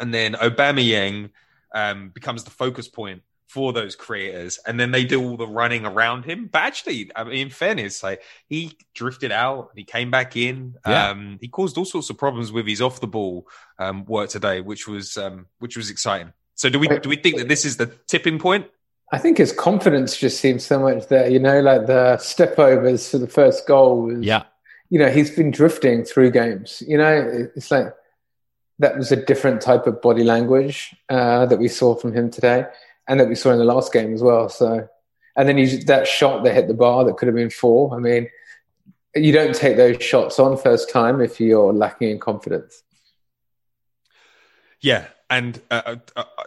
And 0.00 0.12
then 0.12 0.34
Aubameyang 0.34 1.30
um, 1.74 2.10
becomes 2.10 2.44
the 2.44 2.50
focus 2.50 2.88
point 2.88 3.22
for 3.46 3.72
those 3.72 3.94
creators, 3.94 4.58
and 4.66 4.78
then 4.78 4.90
they 4.90 5.04
do 5.04 5.22
all 5.22 5.36
the 5.36 5.46
running 5.46 5.86
around 5.86 6.24
him. 6.24 6.48
But 6.50 6.62
actually, 6.62 7.10
I 7.14 7.24
mean, 7.24 7.34
in 7.34 7.50
fairness, 7.50 8.02
like 8.02 8.22
he 8.48 8.76
drifted 8.94 9.30
out, 9.30 9.70
he 9.74 9.84
came 9.84 10.10
back 10.10 10.36
in. 10.36 10.74
Yeah. 10.86 11.10
Um, 11.10 11.38
he 11.40 11.48
caused 11.48 11.78
all 11.78 11.84
sorts 11.84 12.10
of 12.10 12.18
problems 12.18 12.50
with 12.50 12.66
his 12.66 12.82
off 12.82 13.00
the 13.00 13.06
ball 13.06 13.46
um, 13.78 14.04
work 14.04 14.30
today, 14.30 14.60
which 14.60 14.88
was 14.88 15.16
um, 15.16 15.46
which 15.58 15.76
was 15.76 15.90
exciting. 15.90 16.32
So, 16.54 16.68
do 16.68 16.78
we 16.78 16.88
do 16.88 17.08
we 17.08 17.16
think 17.16 17.36
that 17.36 17.48
this 17.48 17.64
is 17.64 17.76
the 17.76 17.86
tipping 18.06 18.38
point? 18.38 18.66
I 19.12 19.18
think 19.18 19.38
his 19.38 19.52
confidence 19.52 20.16
just 20.16 20.40
seems 20.40 20.66
so 20.66 20.80
much 20.80 21.06
there. 21.06 21.30
You 21.30 21.38
know, 21.38 21.60
like 21.60 21.86
the 21.86 22.18
step 22.18 22.58
overs 22.58 23.08
for 23.10 23.18
the 23.18 23.28
first 23.28 23.66
goal 23.66 24.02
was. 24.02 24.24
Yeah. 24.24 24.44
You 24.88 25.00
know, 25.00 25.10
he's 25.10 25.32
been 25.32 25.50
drifting 25.50 26.04
through 26.04 26.30
games. 26.30 26.80
You 26.86 26.96
know, 26.96 27.48
it's 27.56 27.72
like 27.72 27.92
that 28.78 28.96
was 28.96 29.10
a 29.10 29.16
different 29.16 29.60
type 29.60 29.86
of 29.88 30.00
body 30.00 30.22
language 30.22 30.94
uh, 31.08 31.46
that 31.46 31.58
we 31.58 31.66
saw 31.66 31.96
from 31.96 32.12
him 32.12 32.30
today 32.30 32.66
and 33.08 33.20
that 33.20 33.28
we 33.28 33.34
saw 33.34 33.52
in 33.52 33.58
the 33.58 33.64
last 33.64 33.92
game 33.92 34.12
as 34.12 34.22
well. 34.22 34.48
So, 34.48 34.88
and 35.36 35.48
then 35.48 35.58
you, 35.58 35.84
that 35.84 36.06
shot 36.06 36.44
that 36.44 36.54
hit 36.54 36.68
the 36.68 36.74
bar 36.74 37.04
that 37.04 37.16
could 37.16 37.28
have 37.28 37.34
been 37.34 37.50
four. 37.50 37.94
I 37.94 37.98
mean, 37.98 38.28
you 39.14 39.32
don't 39.32 39.54
take 39.54 39.76
those 39.76 40.02
shots 40.02 40.38
on 40.38 40.56
first 40.56 40.90
time 40.90 41.20
if 41.20 41.40
you're 41.40 41.72
lacking 41.72 42.10
in 42.10 42.18
confidence. 42.18 42.82
Yeah, 44.80 45.06
and 45.30 45.60
uh, 45.70 45.96
uh, 46.16 46.24
uh 46.36 46.44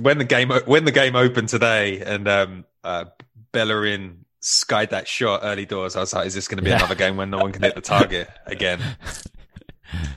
when 0.00 0.18
the 0.18 0.24
game 0.24 0.50
when 0.66 0.84
the 0.84 0.92
game 0.92 1.16
opened 1.16 1.48
today, 1.48 2.00
and 2.00 2.28
um, 2.28 2.64
uh, 2.84 3.06
Bellerin 3.52 4.24
skied 4.40 4.90
that 4.90 5.06
shot 5.06 5.40
early 5.42 5.66
doors, 5.66 5.96
I 5.96 6.00
was 6.00 6.12
like, 6.14 6.26
"Is 6.26 6.34
this 6.34 6.48
going 6.48 6.58
to 6.58 6.64
be 6.64 6.70
yeah. 6.70 6.76
another 6.76 6.94
game 6.94 7.16
when 7.16 7.30
no 7.30 7.38
one 7.38 7.52
can 7.52 7.62
hit 7.62 7.74
the 7.74 7.80
target 7.80 8.28
again?" 8.46 8.80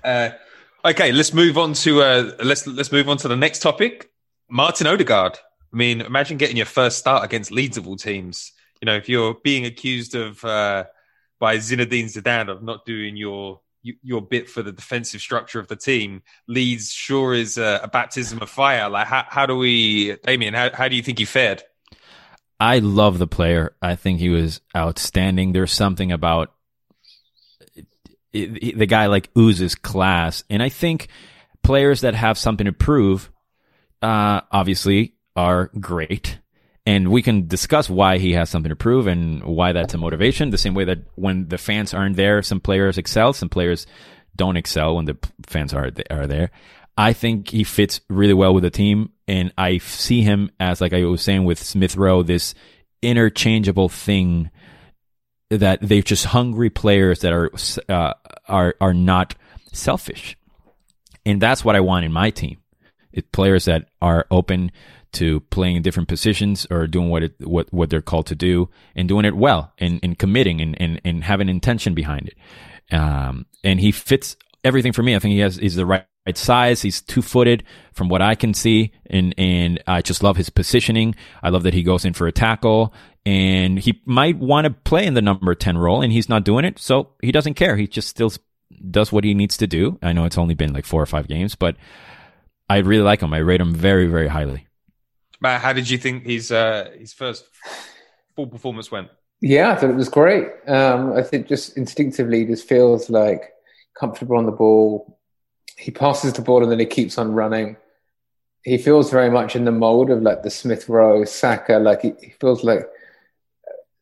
Uh, 0.05 0.29
okay, 0.85 1.11
let's 1.11 1.33
move 1.33 1.57
on 1.57 1.73
to 1.73 2.01
uh, 2.01 2.31
let's 2.41 2.65
let's 2.65 2.93
move 2.93 3.09
on 3.09 3.17
to 3.17 3.27
the 3.27 3.35
next 3.35 3.61
topic. 3.61 4.09
Martin 4.49 4.87
Odegaard 4.87 5.37
I 5.73 5.77
mean, 5.77 6.01
imagine 6.01 6.37
getting 6.37 6.57
your 6.57 6.65
first 6.65 6.97
start 6.97 7.23
against 7.23 7.51
Leeds 7.51 7.77
of 7.77 7.87
all 7.87 7.97
teams. 7.97 8.51
You 8.81 8.85
know, 8.85 8.95
if 8.95 9.09
you're 9.09 9.35
being 9.43 9.65
accused 9.65 10.15
of 10.15 10.43
uh, 10.43 10.85
by 11.39 11.57
Zinedine 11.57 12.05
Zidane 12.05 12.49
of 12.49 12.63
not 12.63 12.85
doing 12.85 13.15
your 13.15 13.61
your 14.01 14.21
bit 14.21 14.49
for 14.49 14.63
the 14.63 14.71
defensive 14.71 15.21
structure 15.21 15.59
of 15.59 15.67
the 15.67 15.75
team, 15.75 16.23
Leeds 16.47 16.91
sure 16.91 17.33
is 17.33 17.57
a, 17.57 17.81
a 17.83 17.87
baptism 17.87 18.41
of 18.41 18.49
fire. 18.49 18.89
Like, 18.89 19.07
how, 19.07 19.25
how 19.27 19.45
do 19.45 19.55
we, 19.55 20.13
Demian? 20.13 20.55
How, 20.55 20.71
how 20.73 20.87
do 20.87 20.95
you 20.95 21.03
think 21.03 21.19
he 21.19 21.25
fared? 21.25 21.63
I 22.59 22.79
love 22.79 23.19
the 23.19 23.27
player. 23.27 23.75
I 23.81 23.95
think 23.95 24.19
he 24.19 24.29
was 24.29 24.61
outstanding. 24.75 25.51
There's 25.51 25.71
something 25.71 26.11
about 26.11 26.53
the 28.31 28.87
guy 28.87 29.05
like 29.05 29.29
oozes 29.37 29.75
class, 29.75 30.43
and 30.49 30.63
I 30.63 30.69
think 30.69 31.07
players 31.63 32.01
that 32.01 32.15
have 32.15 32.37
something 32.37 32.65
to 32.65 32.73
prove, 32.73 33.31
uh, 34.01 34.41
obviously, 34.51 35.14
are 35.35 35.71
great. 35.79 36.39
And 36.85 37.09
we 37.09 37.23
can 37.23 37.47
discuss 37.47 37.89
why 37.89 38.19
he 38.19 38.33
has 38.33 38.49
something 38.49 38.69
to 38.69 38.75
prove 38.75 39.07
and 39.07 39.43
why 39.43 39.71
that's 39.71 39.95
a 39.95 39.97
motivation. 39.97 40.51
The 40.51 40.57
same 40.57 40.75
way 40.75 40.85
that 40.85 40.99
when 41.15 41.47
the 41.47 41.57
fans 41.57 41.93
aren't 41.93 42.15
there, 42.15 42.43
some 42.43 42.59
players 42.59 42.97
excel, 42.97 43.33
some 43.33 43.49
players 43.49 43.87
don't 44.35 44.57
excel 44.57 44.95
when 44.95 45.05
the 45.05 45.17
fans 45.47 45.73
are 45.73 45.89
are 46.11 46.27
there. 46.27 46.51
I 46.97 47.13
think 47.13 47.49
he 47.49 47.63
fits 47.63 48.01
really 48.09 48.33
well 48.33 48.53
with 48.53 48.63
the 48.63 48.69
team, 48.69 49.11
and 49.27 49.51
I 49.57 49.79
see 49.79 50.21
him 50.21 50.51
as 50.59 50.79
like 50.79 50.93
I 50.93 51.03
was 51.05 51.21
saying 51.21 51.43
with 51.43 51.61
Smith 51.61 51.97
Rowe, 51.97 52.23
this 52.23 52.53
interchangeable 53.01 53.89
thing 53.89 54.49
that 55.49 55.79
they're 55.81 56.01
just 56.01 56.25
hungry 56.25 56.69
players 56.69 57.19
that 57.21 57.33
are 57.33 57.51
uh, 57.89 58.13
are 58.47 58.75
are 58.79 58.93
not 58.93 59.35
selfish, 59.73 60.37
and 61.25 61.41
that's 61.41 61.65
what 61.65 61.75
I 61.75 61.81
want 61.81 62.05
in 62.05 62.13
my 62.13 62.29
team. 62.29 62.57
It 63.11 63.31
players 63.31 63.65
that 63.65 63.89
are 64.01 64.25
open 64.29 64.71
to 65.15 65.39
playing 65.41 65.75
in 65.75 65.81
different 65.81 66.09
positions 66.09 66.67
or 66.69 66.87
doing 66.87 67.09
what 67.09 67.23
it 67.23 67.33
what 67.39 67.71
what 67.73 67.89
they're 67.89 68.01
called 68.01 68.27
to 68.27 68.35
do 68.35 68.69
and 68.95 69.07
doing 69.07 69.25
it 69.25 69.35
well 69.35 69.73
and, 69.77 69.99
and 70.03 70.17
committing 70.19 70.61
and, 70.61 70.79
and 70.81 71.01
and 71.03 71.23
having 71.23 71.49
intention 71.49 71.93
behind 71.93 72.29
it. 72.29 72.95
Um, 72.95 73.45
and 73.63 73.79
he 73.79 73.91
fits 73.91 74.35
everything 74.63 74.91
for 74.91 75.03
me. 75.03 75.15
I 75.15 75.19
think 75.19 75.33
he 75.33 75.39
has 75.39 75.55
he's 75.55 75.75
the 75.75 75.85
right 75.85 76.05
right 76.25 76.37
size. 76.37 76.81
He's 76.81 77.01
two 77.01 77.21
footed 77.21 77.63
from 77.93 78.09
what 78.09 78.21
I 78.21 78.35
can 78.35 78.53
see. 78.53 78.91
And, 79.09 79.33
and 79.37 79.81
I 79.87 80.01
just 80.01 80.23
love 80.23 80.37
his 80.37 80.49
positioning. 80.49 81.15
I 81.43 81.49
love 81.49 81.63
that 81.63 81.73
he 81.73 81.83
goes 81.83 82.05
in 82.05 82.13
for 82.13 82.27
a 82.27 82.31
tackle 82.31 82.93
and 83.25 83.79
he 83.79 84.01
might 84.05 84.37
want 84.37 84.65
to 84.65 84.71
play 84.71 85.05
in 85.05 85.13
the 85.13 85.21
number 85.21 85.53
10 85.55 85.77
role 85.77 86.01
and 86.01 86.11
he's 86.11 86.29
not 86.29 86.43
doing 86.43 86.65
it. 86.65 86.79
So 86.79 87.09
he 87.21 87.31
doesn't 87.31 87.55
care. 87.55 87.77
He 87.77 87.87
just 87.87 88.09
still 88.09 88.31
does 88.89 89.11
what 89.11 89.23
he 89.23 89.33
needs 89.33 89.57
to 89.57 89.67
do. 89.67 89.99
I 90.01 90.13
know 90.13 90.25
it's 90.25 90.37
only 90.37 90.55
been 90.55 90.73
like 90.73 90.85
four 90.85 91.01
or 91.01 91.07
five 91.07 91.27
games, 91.27 91.55
but 91.55 91.75
I 92.69 92.77
really 92.77 93.03
like 93.03 93.21
him. 93.21 93.33
I 93.33 93.37
rate 93.37 93.61
him 93.61 93.73
very, 93.73 94.07
very 94.07 94.27
highly. 94.27 94.64
Matt, 95.41 95.61
how 95.61 95.73
did 95.73 95.89
you 95.89 95.97
think 95.97 96.25
his, 96.25 96.51
uh, 96.51 96.91
his 96.97 97.13
first 97.13 97.45
full 98.35 98.47
performance 98.47 98.91
went? 98.91 99.09
Yeah, 99.41 99.71
I 99.71 99.75
thought 99.75 99.89
it 99.89 99.95
was 99.95 100.09
great. 100.09 100.47
Um, 100.67 101.13
I 101.13 101.21
think 101.21 101.47
just 101.47 101.77
instinctively, 101.77 102.45
just 102.45 102.67
feels 102.67 103.09
like 103.09 103.53
comfortable 103.97 104.37
on 104.37 104.45
the 104.45 104.51
ball, 104.51 105.19
he 105.77 105.91
passes 105.91 106.33
the 106.33 106.41
ball 106.41 106.63
and 106.63 106.71
then 106.71 106.79
he 106.79 106.85
keeps 106.85 107.17
on 107.17 107.33
running. 107.33 107.77
He 108.63 108.77
feels 108.77 109.11
very 109.11 109.29
much 109.29 109.55
in 109.55 109.65
the 109.65 109.71
mold 109.71 110.09
of 110.09 110.21
like 110.21 110.41
the 110.41 110.49
Smith 110.49 110.89
Rowe, 110.89 111.25
Saka. 111.25 111.77
Like 111.77 112.01
he, 112.01 112.13
he 112.21 112.31
feels 112.39 112.63
like 112.63 112.87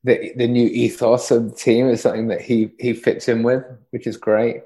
the 0.04 0.34
the 0.36 0.48
new 0.48 0.68
ethos 0.68 1.32
of 1.32 1.50
the 1.50 1.56
team 1.56 1.90
is 1.90 2.02
something 2.02 2.28
that 2.28 2.42
he 2.42 2.72
he 2.80 2.94
fits 2.94 3.28
in 3.28 3.44
with, 3.44 3.64
which 3.90 4.08
is 4.08 4.18
great. 4.18 4.64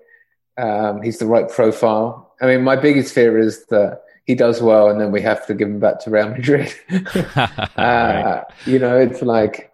Um, 0.57 1.01
he's 1.01 1.19
the 1.19 1.27
right 1.27 1.49
profile. 1.49 2.35
I 2.41 2.47
mean, 2.47 2.63
my 2.63 2.75
biggest 2.75 3.13
fear 3.13 3.37
is 3.37 3.65
that 3.67 4.01
he 4.27 4.35
does 4.35 4.61
well 4.61 4.89
and 4.89 4.99
then 4.99 5.11
we 5.11 5.21
have 5.21 5.47
to 5.47 5.55
give 5.55 5.69
him 5.69 5.79
back 5.79 5.99
to 6.01 6.11
Real 6.11 6.29
Madrid. 6.29 6.71
uh, 6.91 7.65
right. 7.77 8.43
You 8.65 8.77
know, 8.77 8.97
it's 8.97 9.21
like 9.21 9.71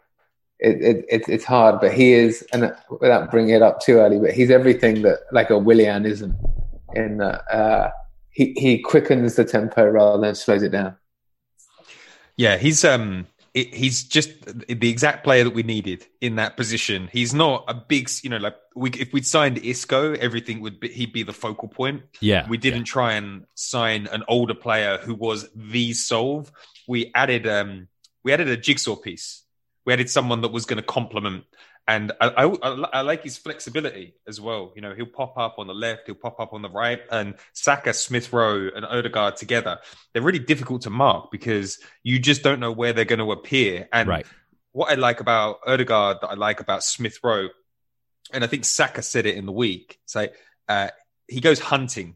it, 0.59 0.81
it, 0.81 1.05
it, 1.09 1.21
it's 1.27 1.43
hard, 1.43 1.81
but 1.81 1.93
he 1.93 2.13
is, 2.13 2.45
and 2.53 2.73
without 3.01 3.31
bringing 3.31 3.55
it 3.55 3.61
up 3.61 3.81
too 3.81 3.95
early, 3.95 4.19
but 4.19 4.31
he's 4.31 4.51
everything 4.51 5.01
that 5.01 5.19
like 5.31 5.49
a 5.49 5.57
Willian 5.57 6.05
isn't 6.05 6.35
in 6.93 7.17
that 7.17 7.41
uh, 7.51 7.89
he 8.29 8.53
he 8.55 8.77
quickens 8.77 9.35
the 9.35 9.43
tempo 9.43 9.89
rather 9.89 10.21
than 10.21 10.35
slows 10.35 10.63
it 10.63 10.71
down. 10.71 10.95
Yeah, 12.37 12.57
he's 12.57 12.85
um 12.85 13.27
it, 13.53 13.73
he's 13.73 14.03
just 14.03 14.31
the 14.67 14.89
exact 14.89 15.23
player 15.23 15.43
that 15.43 15.53
we 15.53 15.61
needed 15.61 16.05
in 16.21 16.37
that 16.37 16.57
position. 16.57 17.07
He's 17.11 17.33
not 17.33 17.65
a 17.67 17.75
big, 17.75 18.09
you 18.23 18.29
know, 18.29 18.37
like 18.37 18.55
we 18.75 18.89
if 18.91 19.13
we'd 19.13 19.25
signed 19.25 19.59
Isco, 19.63 20.13
everything 20.13 20.61
would 20.61 20.79
be 20.79 20.87
he'd 20.89 21.13
be 21.13 21.23
the 21.23 21.33
focal 21.33 21.67
point. 21.67 22.03
Yeah, 22.19 22.47
we 22.49 22.57
didn't 22.57 22.87
yeah. 22.87 22.93
try 22.93 23.13
and 23.13 23.45
sign 23.53 24.07
an 24.07 24.23
older 24.27 24.55
player 24.55 24.97
who 24.97 25.13
was 25.13 25.49
the 25.55 25.93
solve. 25.93 26.51
We 26.87 27.11
added 27.13 27.47
um 27.47 27.87
we 28.23 28.33
added 28.33 28.47
a 28.47 28.57
jigsaw 28.57 28.95
piece. 28.95 29.43
We 29.85 29.93
added 29.93 30.09
someone 30.09 30.41
that 30.41 30.51
was 30.51 30.65
going 30.65 30.77
to 30.77 30.83
complement 30.83 31.43
and 31.87 32.13
I, 32.21 32.27
I, 32.45 32.67
I, 32.93 33.01
like 33.01 33.23
his 33.23 33.37
flexibility 33.37 34.15
as 34.25 34.39
well. 34.39 34.71
You 34.75 34.81
know, 34.81 34.93
he'll 34.95 35.05
pop 35.05 35.37
up 35.37 35.55
on 35.57 35.67
the 35.67 35.73
left, 35.73 36.03
he'll 36.05 36.15
pop 36.15 36.39
up 36.39 36.53
on 36.53 36.61
the 36.61 36.69
right, 36.69 37.01
and 37.11 37.35
Saka, 37.51 37.93
Smith 37.93 38.31
Rowe, 38.31 38.69
and 38.73 38.85
Odegaard 38.85 39.35
together. 39.35 39.79
They're 40.13 40.21
really 40.21 40.39
difficult 40.39 40.83
to 40.83 40.89
mark 40.89 41.29
because 41.29 41.79
you 42.01 42.19
just 42.19 42.41
don't 42.41 42.61
know 42.61 42.71
where 42.71 42.93
they're 42.93 43.03
going 43.03 43.19
to 43.19 43.33
appear. 43.33 43.89
And 43.91 44.07
right. 44.07 44.25
what 44.71 44.91
I 44.91 44.95
like 44.95 45.19
about 45.19 45.59
Odegaard, 45.67 46.19
that 46.21 46.29
I 46.29 46.35
like 46.35 46.61
about 46.61 46.85
Smith 46.85 47.19
Rowe, 47.21 47.49
and 48.31 48.45
I 48.45 48.47
think 48.47 48.63
Saka 48.63 49.01
said 49.01 49.25
it 49.25 49.35
in 49.35 49.45
the 49.45 49.51
week. 49.51 49.99
It's 50.05 50.15
like 50.15 50.35
uh, 50.69 50.89
he 51.27 51.41
goes 51.41 51.59
hunting. 51.59 52.15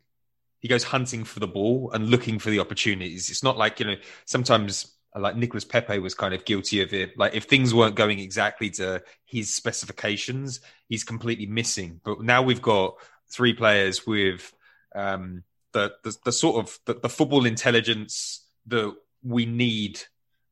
He 0.60 0.70
goes 0.70 0.84
hunting 0.84 1.26
for 1.26 1.40
the 1.42 1.48
ball 1.48 1.92
and 1.94 2.10
looking 2.10 2.40
for 2.40 2.50
the 2.50 2.60
opportunities. 2.60 3.30
It's 3.30 3.44
not 3.44 3.58
like 3.58 3.82
you 3.82 3.88
know 3.88 3.96
sometimes 4.26 4.97
like 5.16 5.36
Nicolas 5.36 5.66
Pepe 5.66 6.00
was 6.00 6.14
kind 6.14 6.34
of 6.34 6.46
guilty 6.46 6.82
of 6.82 6.94
it. 6.94 7.18
Like 7.18 7.36
if 7.36 7.46
things 7.46 7.74
weren't 7.74 7.96
going 7.96 8.20
exactly 8.20 8.70
to 8.72 9.04
his 9.26 9.54
specifications, 9.54 10.62
he's 10.88 11.04
completely 11.04 11.46
missing. 11.46 12.00
But 12.04 12.22
now 12.22 12.42
we've 12.42 12.62
got 12.62 12.96
three 13.30 13.54
players 13.54 14.06
with 14.06 14.54
um, 14.96 15.44
the, 15.74 15.94
the, 16.04 16.16
the 16.26 16.32
sort 16.32 16.64
of 16.64 16.80
the, 16.86 16.96
the, 16.96 17.10
football 17.10 17.46
intelligence 17.46 18.46
that 18.68 18.94
we 19.24 19.46
need 19.46 20.00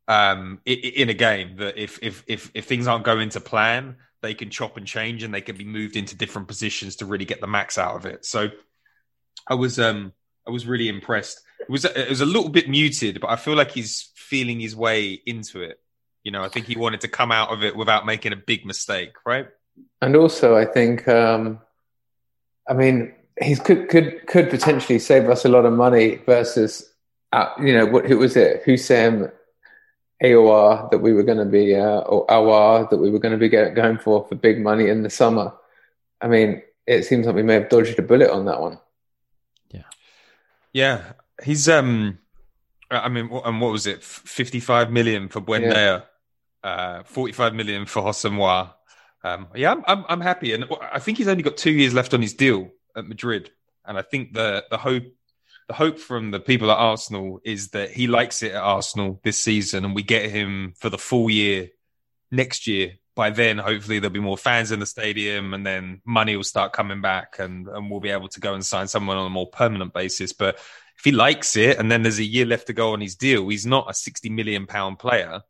um, 0.07 0.59
in, 0.65 0.77
in 0.77 1.09
a 1.09 1.13
game. 1.13 1.57
That 1.57 1.77
if 1.77 1.99
if 2.01 2.23
if 2.27 2.51
if 2.53 2.65
things 2.65 2.87
aren't 2.87 3.05
going 3.05 3.29
to 3.29 3.39
plan, 3.39 3.97
they 4.21 4.33
can 4.33 4.49
chop 4.49 4.77
and 4.77 4.85
change, 4.85 5.23
and 5.23 5.33
they 5.33 5.41
can 5.41 5.57
be 5.57 5.65
moved 5.65 5.95
into 5.95 6.15
different 6.15 6.47
positions 6.47 6.97
to 6.97 7.05
really 7.05 7.25
get 7.25 7.41
the 7.41 7.47
max 7.47 7.77
out 7.77 7.95
of 7.95 8.05
it. 8.05 8.25
So 8.25 8.49
I 9.47 9.55
was 9.55 9.79
um 9.79 10.13
I 10.47 10.51
was 10.51 10.65
really 10.65 10.89
impressed. 10.89 11.41
It 11.67 11.71
was 11.71 11.85
it 11.85 12.09
was 12.09 12.21
a 12.21 12.25
little 12.25 12.49
bit 12.49 12.69
muted, 12.69 13.19
but 13.19 13.29
I 13.29 13.35
feel 13.35 13.55
like 13.55 13.71
he's 13.71 14.11
feeling 14.15 14.59
his 14.59 14.75
way 14.75 15.13
into 15.25 15.61
it. 15.61 15.79
You 16.23 16.31
know, 16.31 16.43
I 16.43 16.49
think 16.49 16.65
he 16.65 16.75
wanted 16.75 17.01
to 17.01 17.07
come 17.07 17.31
out 17.31 17.49
of 17.49 17.63
it 17.63 17.75
without 17.75 18.05
making 18.05 18.33
a 18.33 18.35
big 18.35 18.65
mistake, 18.65 19.13
right? 19.25 19.47
And 20.01 20.15
also, 20.15 20.55
I 20.55 20.65
think, 20.65 21.07
um, 21.07 21.59
I 22.67 22.73
mean, 22.73 23.13
he 23.41 23.55
could 23.55 23.89
could 23.89 24.25
could 24.27 24.49
potentially 24.49 24.99
save 24.99 25.29
us 25.29 25.45
a 25.45 25.49
lot 25.49 25.65
of 25.65 25.73
money 25.73 26.17
versus, 26.25 26.91
uh, 27.31 27.49
you 27.59 27.73
know, 27.73 27.85
what 27.85 28.05
who 28.05 28.17
was 28.17 28.35
it? 28.35 28.63
Houssem 28.65 29.31
Aouar 30.23 30.89
that 30.91 30.99
we 30.99 31.13
were 31.13 31.23
going 31.23 31.37
to 31.37 31.45
be, 31.45 31.75
uh, 31.75 31.99
or 31.99 32.25
Aouar 32.27 32.89
that 32.89 32.97
we 32.97 33.11
were 33.11 33.19
going 33.19 33.33
to 33.33 33.37
be 33.37 33.49
get, 33.49 33.75
going 33.75 33.97
for 33.97 34.25
for 34.27 34.35
big 34.35 34.61
money 34.61 34.87
in 34.89 35.03
the 35.03 35.09
summer. 35.09 35.53
I 36.21 36.27
mean, 36.27 36.61
it 36.87 37.03
seems 37.03 37.25
like 37.25 37.35
we 37.35 37.43
may 37.43 37.55
have 37.55 37.69
dodged 37.69 37.99
a 37.99 38.01
bullet 38.01 38.29
on 38.29 38.45
that 38.45 38.61
one. 38.61 38.79
Yeah, 39.71 39.83
yeah. 40.71 41.13
He's 41.43 41.67
um 41.67 42.19
I 42.91 43.09
mean, 43.09 43.29
and 43.43 43.61
what 43.61 43.71
was 43.71 43.87
it? 43.87 44.03
Fifty-five 44.03 44.91
million 44.91 45.27
for 45.27 45.41
Buendia, 45.41 46.03
yeah. 46.63 46.69
uh, 46.69 47.03
forty-five 47.03 47.53
million 47.53 47.85
for 47.85 48.03
Asamoah. 48.03 48.73
Um, 49.23 49.47
yeah, 49.55 49.71
I'm, 49.71 49.83
I'm, 49.87 50.05
I'm 50.07 50.21
happy, 50.21 50.53
and 50.53 50.65
I 50.91 50.99
think 50.99 51.17
he's 51.17 51.27
only 51.27 51.41
got 51.41 51.57
two 51.57 51.71
years 51.71 51.95
left 51.95 52.13
on 52.13 52.21
his 52.21 52.35
deal 52.35 52.69
at 52.95 53.07
Madrid, 53.07 53.49
and 53.85 53.97
I 53.97 54.03
think 54.03 54.33
the 54.33 54.65
the 54.69 54.77
hope 54.77 55.03
the 55.67 55.73
hope 55.73 55.97
from 55.97 56.29
the 56.29 56.39
people 56.39 56.69
at 56.69 56.77
Arsenal 56.77 57.39
is 57.43 57.69
that 57.69 57.89
he 57.89 58.05
likes 58.05 58.43
it 58.43 58.51
at 58.51 58.61
Arsenal 58.61 59.19
this 59.23 59.43
season, 59.43 59.83
and 59.83 59.95
we 59.95 60.03
get 60.03 60.29
him 60.29 60.73
for 60.77 60.91
the 60.91 60.99
full 60.99 61.29
year 61.29 61.69
next 62.31 62.67
year. 62.67 62.93
By 63.15 63.31
then, 63.31 63.57
hopefully, 63.57 63.97
there'll 63.97 64.13
be 64.13 64.19
more 64.19 64.37
fans 64.37 64.71
in 64.71 64.79
the 64.79 64.85
stadium, 64.85 65.55
and 65.55 65.65
then 65.65 66.01
money 66.05 66.35
will 66.35 66.43
start 66.43 66.73
coming 66.73 67.01
back, 67.01 67.37
and, 67.39 67.67
and 67.67 67.89
we'll 67.89 68.01
be 68.01 68.09
able 68.09 68.27
to 68.27 68.39
go 68.39 68.53
and 68.53 68.63
sign 68.63 68.87
someone 68.87 69.17
on 69.17 69.25
a 69.25 69.29
more 69.29 69.49
permanent 69.49 69.93
basis. 69.93 70.33
But 70.33 70.59
if 70.97 71.03
he 71.03 71.11
likes 71.11 71.55
it 71.55 71.77
and 71.77 71.91
then 71.91 72.03
there's 72.03 72.19
a 72.19 72.23
year 72.23 72.45
left 72.45 72.67
to 72.67 72.73
go 72.73 72.93
on 72.93 73.01
his 73.01 73.15
deal, 73.15 73.47
he's 73.49 73.65
not 73.65 73.89
a 73.89 73.93
60 73.93 74.29
million 74.29 74.65
pound 74.65 74.99
player. 74.99 75.41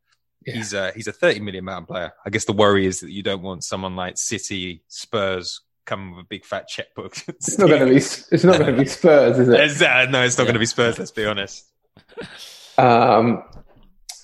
Yeah. 0.46 0.54
He's 0.54 0.74
a 0.74 0.92
he's 0.92 1.08
a 1.08 1.12
30 1.12 1.40
million 1.40 1.66
pound 1.66 1.88
player. 1.88 2.14
I 2.26 2.30
guess 2.30 2.46
the 2.46 2.54
worry 2.54 2.86
is 2.86 3.00
that 3.00 3.12
you 3.12 3.24
don't 3.24 3.42
want 3.42 3.64
someone 3.64 3.96
like 3.96 4.18
City, 4.18 4.84
Spurs 4.88 5.62
coming 5.86 6.12
with 6.12 6.26
a 6.26 6.28
big 6.28 6.46
fat 6.46 6.68
checkbook. 6.68 7.16
It's 7.28 7.58
not 7.58 7.70
going 7.70 7.82
to 7.82 7.88
be 7.88 7.96
it's 7.96 8.44
not 8.44 8.60
going 8.60 8.76
to 8.76 8.82
be 8.82 8.88
Spurs, 8.88 9.40
is 9.40 9.50
it? 9.50 9.60
It's, 9.60 9.82
uh, 9.82 10.06
no, 10.10 10.24
it's 10.24 10.38
not 10.38 10.44
yeah. 10.44 10.48
going 10.48 10.54
to 10.54 10.60
be 10.60 10.66
Spurs. 10.66 11.00
Let's 11.00 11.12
be 11.12 11.26
honest. 11.26 11.66
Um, 12.78 13.44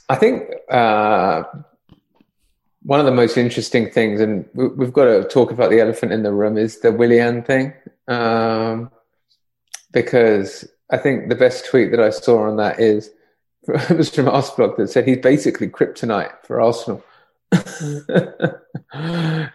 I 0.09 0.15
think 0.15 0.49
uh, 0.69 1.43
one 2.83 2.99
of 2.99 3.05
the 3.05 3.11
most 3.11 3.37
interesting 3.37 3.89
things, 3.89 4.19
and 4.19 4.45
we, 4.53 4.85
have 4.85 4.93
got 4.93 5.05
to 5.05 5.23
talk 5.27 5.51
about 5.51 5.69
the 5.69 5.79
elephant 5.79 6.11
in 6.11 6.23
the 6.23 6.33
room, 6.33 6.57
is 6.57 6.79
the 6.79 6.91
Willian 6.91 7.43
thing, 7.43 7.73
um, 8.07 8.91
because 9.91 10.67
I 10.91 10.97
think 10.97 11.29
the 11.29 11.35
best 11.35 11.65
tweet 11.65 11.91
that 11.91 11.99
I 11.99 12.09
saw 12.09 12.43
on 12.49 12.57
that 12.57 12.79
is 12.79 13.09
it 13.67 13.97
was 13.97 14.09
from 14.13 14.27
Arsenal 14.27 14.75
that 14.77 14.89
said 14.89 15.07
he's 15.07 15.17
basically 15.19 15.67
kryptonite 15.69 16.33
for 16.45 16.59
Arsenal. 16.61 17.03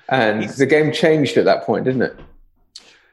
and 0.08 0.40
He's- 0.40 0.56
the 0.56 0.66
game 0.66 0.92
changed 0.92 1.36
at 1.36 1.44
that 1.44 1.64
point, 1.64 1.84
didn't 1.84 2.02
it? 2.02 2.16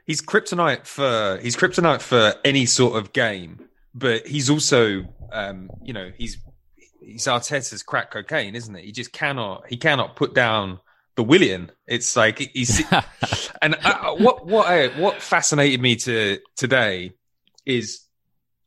he's 0.05 0.21
kryptonite 0.21 0.86
for 0.86 1.39
he's 1.41 1.55
kryptonite 1.55 2.01
for 2.01 2.34
any 2.43 2.65
sort 2.65 2.97
of 2.97 3.13
game, 3.13 3.69
but 3.95 4.28
he's 4.28 4.49
also 4.49 5.05
um, 5.32 5.69
you 5.82 5.93
know 5.93 6.11
he's 6.17 6.38
he's 7.01 7.24
Arteta's 7.26 7.84
crack 7.84 8.11
cocaine, 8.11 8.55
isn't 8.55 8.76
it? 8.76 8.84
He 8.84 8.91
just 8.91 9.13
cannot 9.13 9.63
he 9.69 9.78
cannot 9.78 10.15
put 10.17 10.34
down 10.34 10.80
the 11.15 11.24
Willian. 11.24 11.71
It's 11.88 12.15
like 12.17 12.39
he's 12.53 12.84
and 13.61 13.76
uh, 13.84 14.15
what 14.15 14.45
what 14.45 14.67
I, 14.67 14.88
what 14.99 15.21
fascinated 15.21 15.82
me 15.82 15.95
to 15.97 16.39
today 16.57 17.13
is 17.65 18.01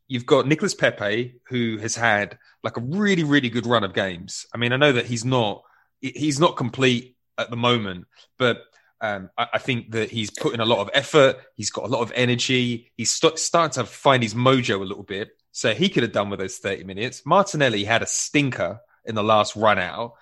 you've 0.09 0.27
got 0.27 0.47
Nicolas 0.47 0.75
Pepe 0.75 1.41
who 1.49 1.79
has 1.79 1.95
had 1.95 2.39
like 2.63 2.77
a 2.77 2.81
really 2.81 3.25
really 3.25 3.49
good 3.49 3.67
run 3.67 3.85
of 3.85 3.95
games. 3.95 4.47
I 4.55 4.59
mean, 4.59 4.73
I 4.73 4.77
know 4.77 4.93
that 4.93 5.07
he's 5.07 5.25
not 5.25 5.63
he's 6.01 6.41
not 6.41 6.57
complete 6.57 7.17
at 7.39 7.51
the 7.51 7.57
moment, 7.57 8.07
but 8.39 8.63
um, 9.01 9.31
I, 9.37 9.49
I 9.55 9.59
think 9.59 9.93
that 9.93 10.11
he's 10.11 10.31
putting 10.31 10.61
a 10.61 10.65
lot 10.65 10.79
of 10.81 10.91
effort. 10.95 11.37
He's 11.55 11.71
got 11.71 11.85
a 11.85 11.89
lot 11.89 12.01
of 12.01 12.13
energy. 12.15 12.93
He's 12.97 13.11
st- 13.11 13.39
starting 13.39 13.83
to 13.83 13.89
find 13.89 14.23
his 14.23 14.35
mojo 14.35 14.81
a 14.81 14.85
little 14.85 15.03
bit. 15.03 15.31
So 15.53 15.75
he 15.75 15.89
could 15.89 16.03
have 16.03 16.13
done 16.13 16.31
with 16.31 16.39
those 16.39 16.59
30 16.59 16.85
minutes. 16.85 17.25
Martinelli 17.25 17.85
had 17.85 18.03
a 18.03 18.07
stinker 18.07 18.81
in 19.05 19.15
the 19.15 19.25
last 19.25 19.57
run 19.57 19.79
out. 19.79 20.15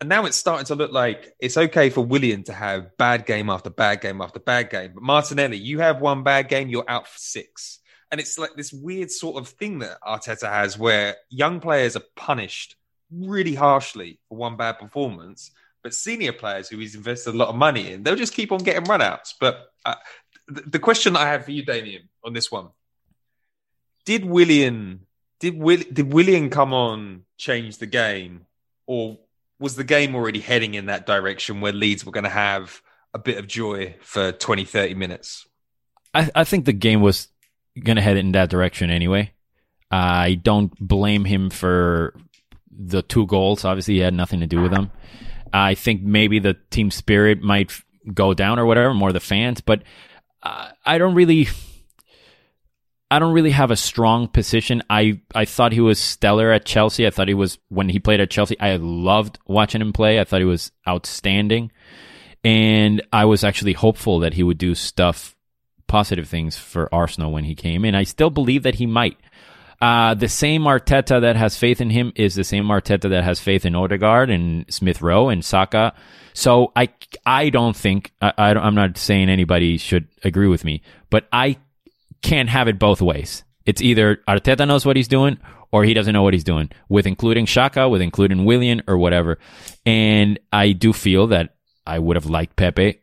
And 0.00 0.08
now 0.08 0.26
it's 0.26 0.36
starting 0.36 0.66
to 0.66 0.74
look 0.74 0.92
like 0.92 1.32
it's 1.40 1.56
okay 1.56 1.88
for 1.88 2.04
William 2.04 2.42
to 2.44 2.52
have 2.52 2.96
bad 2.98 3.24
game 3.24 3.48
after 3.48 3.70
bad 3.70 4.02
game 4.02 4.20
after 4.20 4.38
bad 4.38 4.70
game. 4.70 4.92
But 4.94 5.02
Martinelli, 5.02 5.56
you 5.56 5.78
have 5.78 6.00
one 6.00 6.22
bad 6.22 6.48
game, 6.48 6.68
you're 6.68 6.84
out 6.86 7.08
for 7.08 7.18
six. 7.18 7.78
And 8.10 8.20
it's 8.20 8.38
like 8.38 8.54
this 8.54 8.72
weird 8.72 9.10
sort 9.10 9.36
of 9.36 9.48
thing 9.48 9.80
that 9.80 10.00
Arteta 10.00 10.48
has 10.48 10.78
where 10.78 11.16
young 11.28 11.60
players 11.60 11.96
are 11.96 12.02
punished 12.14 12.76
really 13.10 13.54
harshly 13.54 14.18
for 14.28 14.36
one 14.38 14.56
bad 14.56 14.78
performance. 14.78 15.50
But 15.82 15.94
senior 15.94 16.32
players 16.32 16.68
who 16.68 16.78
he's 16.78 16.94
invested 16.94 17.34
a 17.34 17.38
lot 17.38 17.48
of 17.48 17.56
money 17.56 17.92
in, 17.92 18.02
they'll 18.02 18.16
just 18.16 18.34
keep 18.34 18.50
on 18.52 18.58
getting 18.58 18.84
runouts. 18.84 19.34
But 19.38 19.72
uh, 19.84 19.94
the, 20.48 20.62
the 20.62 20.78
question 20.78 21.16
I 21.16 21.26
have 21.26 21.44
for 21.44 21.52
you, 21.52 21.64
Demian, 21.64 22.08
on 22.24 22.32
this 22.32 22.50
one: 22.50 22.70
Did 24.04 24.24
Willian 24.24 25.06
did 25.38 25.58
Will, 25.58 25.82
did 25.92 26.12
William 26.12 26.50
come 26.50 26.72
on 26.72 27.24
change 27.36 27.78
the 27.78 27.86
game, 27.86 28.46
or 28.86 29.18
was 29.58 29.76
the 29.76 29.84
game 29.84 30.14
already 30.14 30.40
heading 30.40 30.74
in 30.74 30.86
that 30.86 31.06
direction 31.06 31.60
where 31.60 31.72
Leeds 31.72 32.04
were 32.04 32.12
going 32.12 32.24
to 32.24 32.30
have 32.30 32.80
a 33.14 33.18
bit 33.18 33.38
of 33.38 33.46
joy 33.46 33.96
for 34.00 34.32
20, 34.32 34.64
30 34.64 34.94
minutes? 34.94 35.46
I, 36.14 36.30
I 36.34 36.44
think 36.44 36.64
the 36.64 36.72
game 36.72 37.00
was 37.00 37.28
going 37.82 37.96
to 37.96 38.02
head 38.02 38.16
in 38.16 38.32
that 38.32 38.50
direction 38.50 38.90
anyway. 38.90 39.32
I 39.90 40.34
don't 40.34 40.72
blame 40.80 41.24
him 41.24 41.50
for 41.50 42.14
the 42.70 43.02
two 43.02 43.26
goals. 43.26 43.64
Obviously, 43.64 43.94
he 43.94 44.00
had 44.00 44.14
nothing 44.14 44.40
to 44.40 44.46
do 44.46 44.60
with 44.60 44.72
them. 44.72 44.90
I 45.52 45.74
think 45.74 46.02
maybe 46.02 46.38
the 46.38 46.54
team 46.70 46.90
spirit 46.90 47.40
might 47.40 47.72
go 48.12 48.34
down 48.34 48.58
or 48.58 48.66
whatever, 48.66 48.92
more 48.94 49.12
the 49.12 49.20
fans, 49.20 49.60
but 49.60 49.82
uh, 50.42 50.70
I 50.84 50.98
don't 50.98 51.14
really. 51.14 51.48
I 53.08 53.20
don't 53.20 53.34
really 53.34 53.52
have 53.52 53.70
a 53.70 53.76
strong 53.76 54.26
position. 54.26 54.82
I, 54.90 55.20
I 55.32 55.44
thought 55.44 55.70
he 55.70 55.80
was 55.80 56.00
stellar 56.00 56.50
at 56.50 56.64
Chelsea. 56.64 57.06
I 57.06 57.10
thought 57.10 57.28
he 57.28 57.34
was 57.34 57.56
when 57.68 57.88
he 57.88 58.00
played 58.00 58.18
at 58.18 58.30
Chelsea. 58.30 58.58
I 58.58 58.74
loved 58.76 59.38
watching 59.46 59.80
him 59.80 59.92
play. 59.92 60.18
I 60.18 60.24
thought 60.24 60.40
he 60.40 60.44
was 60.44 60.72
outstanding, 60.88 61.70
and 62.42 63.06
I 63.12 63.26
was 63.26 63.44
actually 63.44 63.74
hopeful 63.74 64.18
that 64.20 64.34
he 64.34 64.42
would 64.42 64.58
do 64.58 64.74
stuff 64.74 65.35
positive 65.86 66.28
things 66.28 66.56
for 66.56 66.92
Arsenal 66.94 67.32
when 67.32 67.44
he 67.44 67.54
came 67.54 67.84
in. 67.84 67.94
I 67.94 68.04
still 68.04 68.30
believe 68.30 68.62
that 68.64 68.76
he 68.76 68.86
might. 68.86 69.18
Uh, 69.80 70.14
the 70.14 70.28
same 70.28 70.62
Arteta 70.62 71.20
that 71.20 71.36
has 71.36 71.56
faith 71.56 71.80
in 71.80 71.90
him 71.90 72.12
is 72.16 72.34
the 72.34 72.44
same 72.44 72.64
Arteta 72.66 73.10
that 73.10 73.24
has 73.24 73.40
faith 73.40 73.66
in 73.66 73.74
Odegaard 73.74 74.30
and 74.30 74.64
Smith 74.72 75.02
Rowe 75.02 75.28
and 75.28 75.44
Saka. 75.44 75.92
So 76.32 76.72
I, 76.74 76.88
I 77.26 77.50
don't 77.50 77.76
think 77.76 78.12
I, 78.22 78.32
I 78.38 78.54
I'm 78.54 78.74
not 78.74 78.96
saying 78.96 79.28
anybody 79.28 79.76
should 79.76 80.08
agree 80.24 80.48
with 80.48 80.64
me, 80.64 80.82
but 81.10 81.28
I 81.30 81.58
can't 82.22 82.48
have 82.48 82.68
it 82.68 82.78
both 82.78 83.02
ways. 83.02 83.44
It's 83.66 83.82
either 83.82 84.16
Arteta 84.28 84.66
knows 84.66 84.86
what 84.86 84.96
he's 84.96 85.08
doing 85.08 85.38
or 85.72 85.84
he 85.84 85.94
doesn't 85.94 86.12
know 86.12 86.22
what 86.22 86.32
he's 86.32 86.44
doing 86.44 86.70
with 86.88 87.06
including 87.06 87.46
Xhaka, 87.46 87.90
with 87.90 88.00
including 88.00 88.44
Willian 88.44 88.82
or 88.86 88.96
whatever. 88.96 89.38
And 89.84 90.38
I 90.52 90.72
do 90.72 90.92
feel 90.92 91.26
that 91.28 91.54
I 91.86 91.98
would 91.98 92.16
have 92.16 92.26
liked 92.26 92.56
Pepe, 92.56 93.00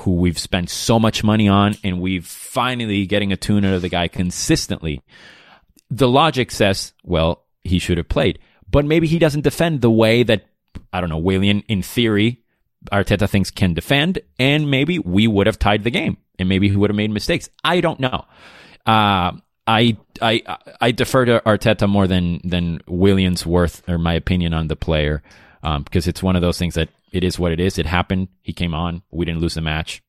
who 0.00 0.16
we've 0.16 0.38
spent 0.38 0.70
so 0.70 0.98
much 0.98 1.24
money 1.24 1.48
on, 1.48 1.74
and 1.82 2.00
we've 2.00 2.26
finally 2.26 3.06
getting 3.06 3.32
a 3.32 3.36
tune 3.36 3.64
out 3.64 3.74
of 3.74 3.82
the 3.82 3.88
guy 3.88 4.08
consistently. 4.08 5.00
The 5.90 6.08
logic 6.08 6.50
says, 6.50 6.92
well, 7.02 7.44
he 7.62 7.78
should 7.78 7.98
have 7.98 8.08
played, 8.08 8.38
but 8.70 8.84
maybe 8.84 9.06
he 9.06 9.18
doesn't 9.18 9.42
defend 9.42 9.80
the 9.80 9.90
way 9.90 10.22
that 10.22 10.46
I 10.92 11.00
don't 11.00 11.10
know, 11.10 11.18
Willian 11.18 11.60
in 11.68 11.82
theory, 11.82 12.42
Arteta 12.92 13.28
thinks 13.28 13.50
can 13.50 13.74
defend, 13.74 14.20
and 14.38 14.70
maybe 14.70 14.98
we 14.98 15.26
would 15.26 15.46
have 15.46 15.58
tied 15.58 15.84
the 15.84 15.90
game, 15.90 16.18
and 16.38 16.48
maybe 16.48 16.68
he 16.68 16.76
would 16.76 16.90
have 16.90 16.96
made 16.96 17.10
mistakes. 17.10 17.48
I 17.62 17.80
don't 17.80 18.00
know. 18.00 18.24
Uh, 18.86 19.32
I 19.66 19.96
I 20.20 20.42
I 20.80 20.92
defer 20.92 21.24
to 21.24 21.42
Arteta 21.46 21.88
more 21.88 22.06
than 22.06 22.40
than 22.44 22.80
Williams 22.86 23.46
worth 23.46 23.88
or 23.88 23.98
my 23.98 24.14
opinion 24.14 24.52
on 24.52 24.68
the 24.68 24.76
player 24.76 25.22
um, 25.64 25.82
because 25.82 26.06
it's 26.06 26.22
one 26.22 26.36
of 26.36 26.42
those 26.42 26.58
things 26.58 26.74
that 26.74 26.88
it 27.10 27.24
is 27.24 27.38
what 27.38 27.50
it 27.52 27.58
is. 27.58 27.78
It 27.78 27.86
happened. 27.86 28.28
He 28.42 28.52
came 28.52 28.74
on. 28.74 29.02
We 29.10 29.24
didn't 29.24 29.40
lose 29.40 29.54
the 29.54 29.60
match. 29.60 30.02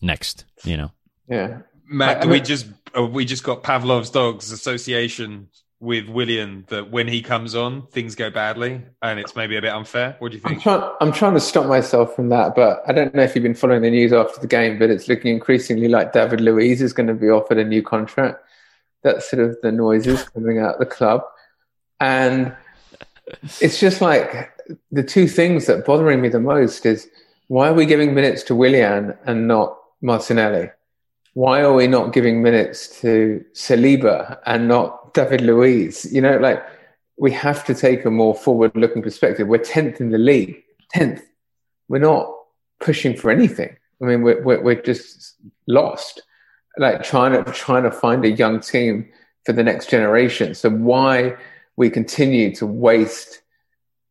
Next, 0.00 0.44
you 0.64 0.76
know. 0.76 0.92
Yeah. 1.28 1.58
Matt, 1.88 2.18
I- 2.18 2.20
do 2.22 2.28
we 2.30 2.40
just 2.40 2.66
uh, 2.96 3.04
we 3.04 3.24
just 3.24 3.44
got 3.44 3.62
Pavlov's 3.62 4.10
dogs 4.10 4.50
association 4.50 5.48
with 5.78 6.08
William 6.08 6.64
that 6.68 6.90
when 6.90 7.06
he 7.06 7.20
comes 7.20 7.54
on, 7.54 7.86
things 7.88 8.14
go 8.14 8.30
badly, 8.30 8.80
and 9.02 9.20
it's 9.20 9.36
maybe 9.36 9.56
a 9.58 9.60
bit 9.60 9.72
unfair. 9.72 10.16
What 10.20 10.32
do 10.32 10.38
you 10.38 10.42
I'm 10.44 10.52
think? 10.52 10.62
trying, 10.62 10.90
I'm 11.02 11.12
trying 11.12 11.34
to 11.34 11.40
stop 11.40 11.66
myself 11.66 12.16
from 12.16 12.30
that, 12.30 12.54
but 12.54 12.82
I 12.86 12.92
don't 12.92 13.14
know 13.14 13.22
if 13.22 13.34
you've 13.34 13.42
been 13.42 13.54
following 13.54 13.82
the 13.82 13.90
news 13.90 14.12
after 14.12 14.40
the 14.40 14.46
game, 14.46 14.78
but 14.78 14.88
it's 14.88 15.06
looking 15.06 15.32
increasingly 15.34 15.88
like 15.88 16.12
David 16.14 16.40
Luiz 16.40 16.80
is 16.80 16.94
going 16.94 17.08
to 17.08 17.14
be 17.14 17.28
offered 17.28 17.58
a 17.58 17.64
new 17.64 17.82
contract. 17.82 18.42
That's 19.02 19.28
sort 19.30 19.42
of 19.42 19.58
the 19.62 19.70
noises 19.70 20.22
coming 20.30 20.58
out 20.58 20.74
of 20.74 20.78
the 20.80 20.86
club. 20.86 21.22
And 22.00 22.56
it's 23.60 23.80
just 23.80 24.00
like 24.00 24.52
the 24.90 25.02
two 25.02 25.26
things 25.28 25.66
that 25.66 25.84
bothering 25.84 26.20
me 26.20 26.28
the 26.28 26.40
most 26.40 26.86
is 26.86 27.08
why 27.48 27.68
are 27.68 27.74
we 27.74 27.86
giving 27.86 28.14
minutes 28.14 28.42
to 28.44 28.54
Willian 28.54 29.16
and 29.24 29.46
not 29.46 29.78
Martinelli? 30.00 30.70
Why 31.34 31.60
are 31.60 31.74
we 31.74 31.86
not 31.86 32.12
giving 32.12 32.42
minutes 32.42 33.00
to 33.00 33.44
Saliba 33.52 34.38
and 34.46 34.68
not 34.68 35.14
David 35.14 35.42
Luiz? 35.42 36.10
You 36.12 36.22
know, 36.22 36.38
like 36.38 36.64
we 37.18 37.30
have 37.32 37.64
to 37.66 37.74
take 37.74 38.04
a 38.04 38.10
more 38.10 38.34
forward-looking 38.34 39.02
perspective. 39.02 39.46
We're 39.46 39.58
tenth 39.58 40.00
in 40.00 40.10
the 40.10 40.18
league, 40.18 40.62
tenth. 40.90 41.22
We're 41.88 41.98
not 41.98 42.32
pushing 42.80 43.16
for 43.16 43.30
anything. 43.30 43.76
I 44.02 44.06
mean, 44.06 44.22
we're 44.22 44.42
we're, 44.42 44.62
we're 44.62 44.82
just 44.82 45.36
lost. 45.66 46.22
Like 46.78 47.02
trying 47.02 47.32
to 47.32 47.50
trying 47.52 47.84
to 47.84 47.90
find 47.90 48.24
a 48.24 48.30
young 48.30 48.60
team 48.60 49.08
for 49.44 49.52
the 49.52 49.62
next 49.62 49.88
generation. 49.88 50.54
So 50.54 50.70
why 50.70 51.36
we 51.76 51.90
continue 51.90 52.54
to 52.56 52.66
waste 52.66 53.42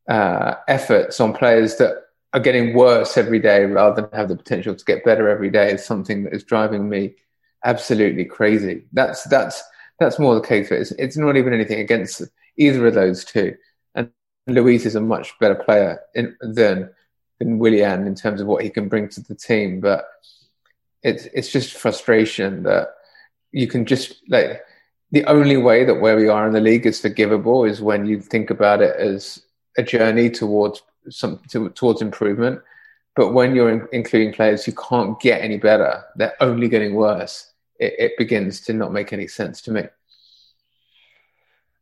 uh, 0.08 0.56
efforts 0.68 1.20
on 1.20 1.34
players 1.34 1.78
that 1.78 2.04
are 2.34 2.40
getting 2.40 2.76
worse 2.76 3.18
every 3.18 3.40
day 3.40 3.66
rather 3.66 4.02
than 4.02 4.10
have 4.12 4.30
the 4.30 4.36
potential 4.36 4.76
to 4.76 4.86
get 4.86 5.06
better 5.06 5.30
every 5.30 5.50
day 5.50 5.72
is 5.72 5.86
something 5.86 6.24
that 6.24 6.34
is 6.34 6.44
driving 6.44 6.90
me 6.90 7.16
absolutely 7.64 8.26
crazy. 8.26 8.84
That's 8.94 9.24
that's 9.24 9.64
that's 10.00 10.20
more 10.20 10.36
the 10.36 10.42
case. 10.42 10.72
It's, 10.72 10.92
it's 10.92 11.18
not 11.18 11.38
even 11.38 11.54
anything 11.54 11.80
against 11.80 12.22
either 12.58 12.86
of 12.88 12.94
those 12.94 13.26
two. 13.26 13.56
And 13.96 14.12
Luiz 14.48 14.86
is 14.86 14.96
a 14.96 15.02
much 15.02 15.38
better 15.40 15.56
player 15.56 16.00
in, 16.14 16.36
than 16.42 16.92
than 17.40 17.60
Willian 17.60 18.08
in 18.08 18.16
terms 18.16 18.40
of 18.40 18.48
what 18.48 18.64
he 18.64 18.70
can 18.70 18.88
bring 18.88 19.10
to 19.10 19.22
the 19.22 19.36
team. 19.36 19.82
But 19.82 20.06
it's 21.04 21.26
it's 21.34 21.52
just 21.52 21.74
frustration 21.74 22.64
that 22.64 22.90
you 23.52 23.68
can 23.68 23.86
just 23.86 24.22
like 24.30 24.62
the 25.16 25.24
only 25.28 25.56
way 25.56 25.86
that 25.86 26.02
where 26.02 26.18
we 26.18 26.28
are 26.28 26.46
in 26.46 26.52
the 26.52 26.60
league 26.60 26.86
is 26.86 27.00
forgivable 27.00 27.64
is 27.64 27.82
when 27.82 28.06
you 28.06 28.20
think 28.20 28.50
about 28.50 28.82
it 28.82 28.94
as 28.98 29.42
a 29.78 29.82
journey 29.82 30.30
towards 30.30 30.82
some 31.10 31.40
to, 31.52 31.70
towards 31.70 32.02
improvement. 32.02 32.60
But 33.16 33.32
when 33.32 33.56
you're 33.56 33.70
in, 33.70 33.88
including 33.94 34.34
players 34.34 34.66
who 34.66 34.74
can't 34.74 35.18
get 35.22 35.42
any 35.42 35.58
better, 35.58 36.04
they're 36.18 36.36
only 36.42 36.68
getting 36.68 36.96
worse. 36.96 37.50
It, 37.80 37.94
it 37.98 38.12
begins 38.18 38.60
to 38.66 38.74
not 38.74 38.92
make 38.92 39.14
any 39.14 39.28
sense 39.28 39.62
to 39.62 39.72
me. 39.72 39.84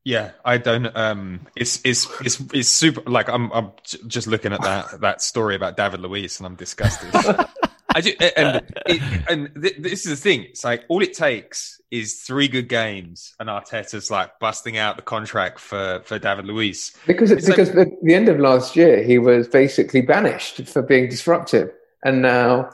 Yeah, 0.03 0.34
I 0.45 0.59
don't. 0.59 0.95
Um, 0.95 1.47
it's 1.55 1.81
it's 1.84 2.07
it's 2.21 2.39
it's 2.53 2.69
super. 2.69 3.01
Like 3.09 3.29
I'm 3.29 3.51
I'm 3.51 3.71
j- 3.84 3.97
just 4.05 4.27
looking 4.27 4.53
at 4.53 4.61
that 4.61 5.01
that 5.01 5.23
story 5.23 5.55
about 5.55 5.75
David 5.75 6.01
Luiz, 6.01 6.39
and 6.39 6.45
I'm 6.45 6.55
disgusted. 6.55 7.09
I 7.95 8.01
do, 8.01 8.13
and 8.35 8.61
it, 8.87 9.01
and 9.29 9.61
th- 9.61 9.77
this 9.79 10.05
is 10.05 10.11
the 10.11 10.15
thing. 10.15 10.43
It's 10.49 10.63
like 10.63 10.83
all 10.87 11.01
it 11.01 11.13
takes 11.13 11.79
is 11.91 12.21
three 12.21 12.47
good 12.47 12.67
games, 12.69 13.33
and 13.39 13.49
Arteta's 13.49 14.09
like 14.09 14.39
busting 14.39 14.77
out 14.77 14.95
the 14.95 15.01
contract 15.01 15.59
for 15.59 16.01
for 16.05 16.19
David 16.19 16.45
Luiz. 16.45 16.95
Because 17.07 17.31
It's 17.31 17.47
like- 17.47 17.57
because 17.57 17.75
at 17.75 17.87
the 18.01 18.13
end 18.13 18.29
of 18.29 18.39
last 18.39 18.75
year, 18.75 19.03
he 19.03 19.17
was 19.19 19.47
basically 19.47 20.01
banished 20.01 20.65
for 20.67 20.81
being 20.81 21.09
disruptive, 21.09 21.71
and 22.03 22.21
now 22.21 22.71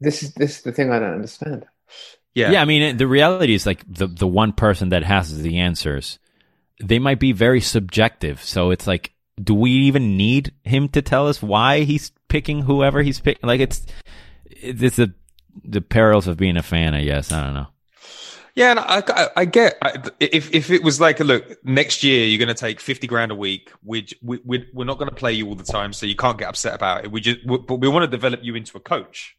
this 0.00 0.22
is 0.22 0.34
this 0.34 0.58
is 0.58 0.62
the 0.62 0.72
thing 0.72 0.90
I 0.90 0.98
don't 0.98 1.14
understand. 1.14 1.64
Yeah, 2.34 2.50
Yeah, 2.52 2.62
I 2.62 2.64
mean, 2.66 2.96
the 2.98 3.06
reality 3.06 3.54
is 3.54 3.66
like 3.66 3.82
the 3.88 4.06
the 4.06 4.26
one 4.26 4.52
person 4.52 4.90
that 4.90 5.04
has 5.04 5.40
the 5.40 5.58
answers 5.58 6.18
they 6.84 6.98
might 6.98 7.18
be 7.18 7.32
very 7.32 7.62
subjective. 7.62 8.42
So 8.42 8.70
it's 8.70 8.86
like, 8.86 9.14
do 9.42 9.54
we 9.54 9.70
even 9.70 10.18
need 10.18 10.52
him 10.62 10.88
to 10.90 11.00
tell 11.00 11.26
us 11.26 11.42
why 11.42 11.80
he's 11.80 12.12
picking 12.28 12.62
whoever 12.62 13.02
he's 13.02 13.20
picking? 13.20 13.46
Like 13.46 13.60
it's 13.60 13.84
it's 14.44 14.96
the 14.96 15.12
the 15.64 15.80
perils 15.80 16.26
of 16.26 16.36
being 16.36 16.56
a 16.56 16.62
fan. 16.62 16.94
I 16.94 17.04
guess 17.04 17.32
I 17.32 17.44
don't 17.44 17.54
know. 17.54 17.66
Yeah, 18.54 18.70
and 18.70 18.80
I, 18.80 19.02
I, 19.06 19.28
I 19.36 19.44
get 19.44 19.76
I, 19.82 20.02
if 20.18 20.54
if 20.54 20.70
it 20.70 20.82
was 20.82 20.98
like, 20.98 21.20
look, 21.20 21.62
next 21.62 22.02
year 22.02 22.26
you're 22.26 22.38
going 22.38 22.48
to 22.48 22.54
take 22.54 22.80
fifty 22.80 23.06
grand 23.06 23.30
a 23.30 23.34
week. 23.34 23.70
We, 23.84 24.06
we, 24.22 24.40
we 24.46 24.66
we're 24.72 24.84
not 24.84 24.98
going 24.98 25.10
to 25.10 25.14
play 25.14 25.34
you 25.34 25.46
all 25.46 25.54
the 25.54 25.62
time, 25.62 25.92
so 25.92 26.06
you 26.06 26.16
can't 26.16 26.38
get 26.38 26.48
upset 26.48 26.74
about 26.74 27.04
it. 27.04 27.12
We 27.12 27.20
just, 27.20 27.46
we, 27.46 27.58
but 27.58 27.76
we 27.76 27.88
want 27.88 28.04
to 28.04 28.10
develop 28.10 28.40
you 28.42 28.54
into 28.54 28.78
a 28.78 28.80
coach. 28.80 29.36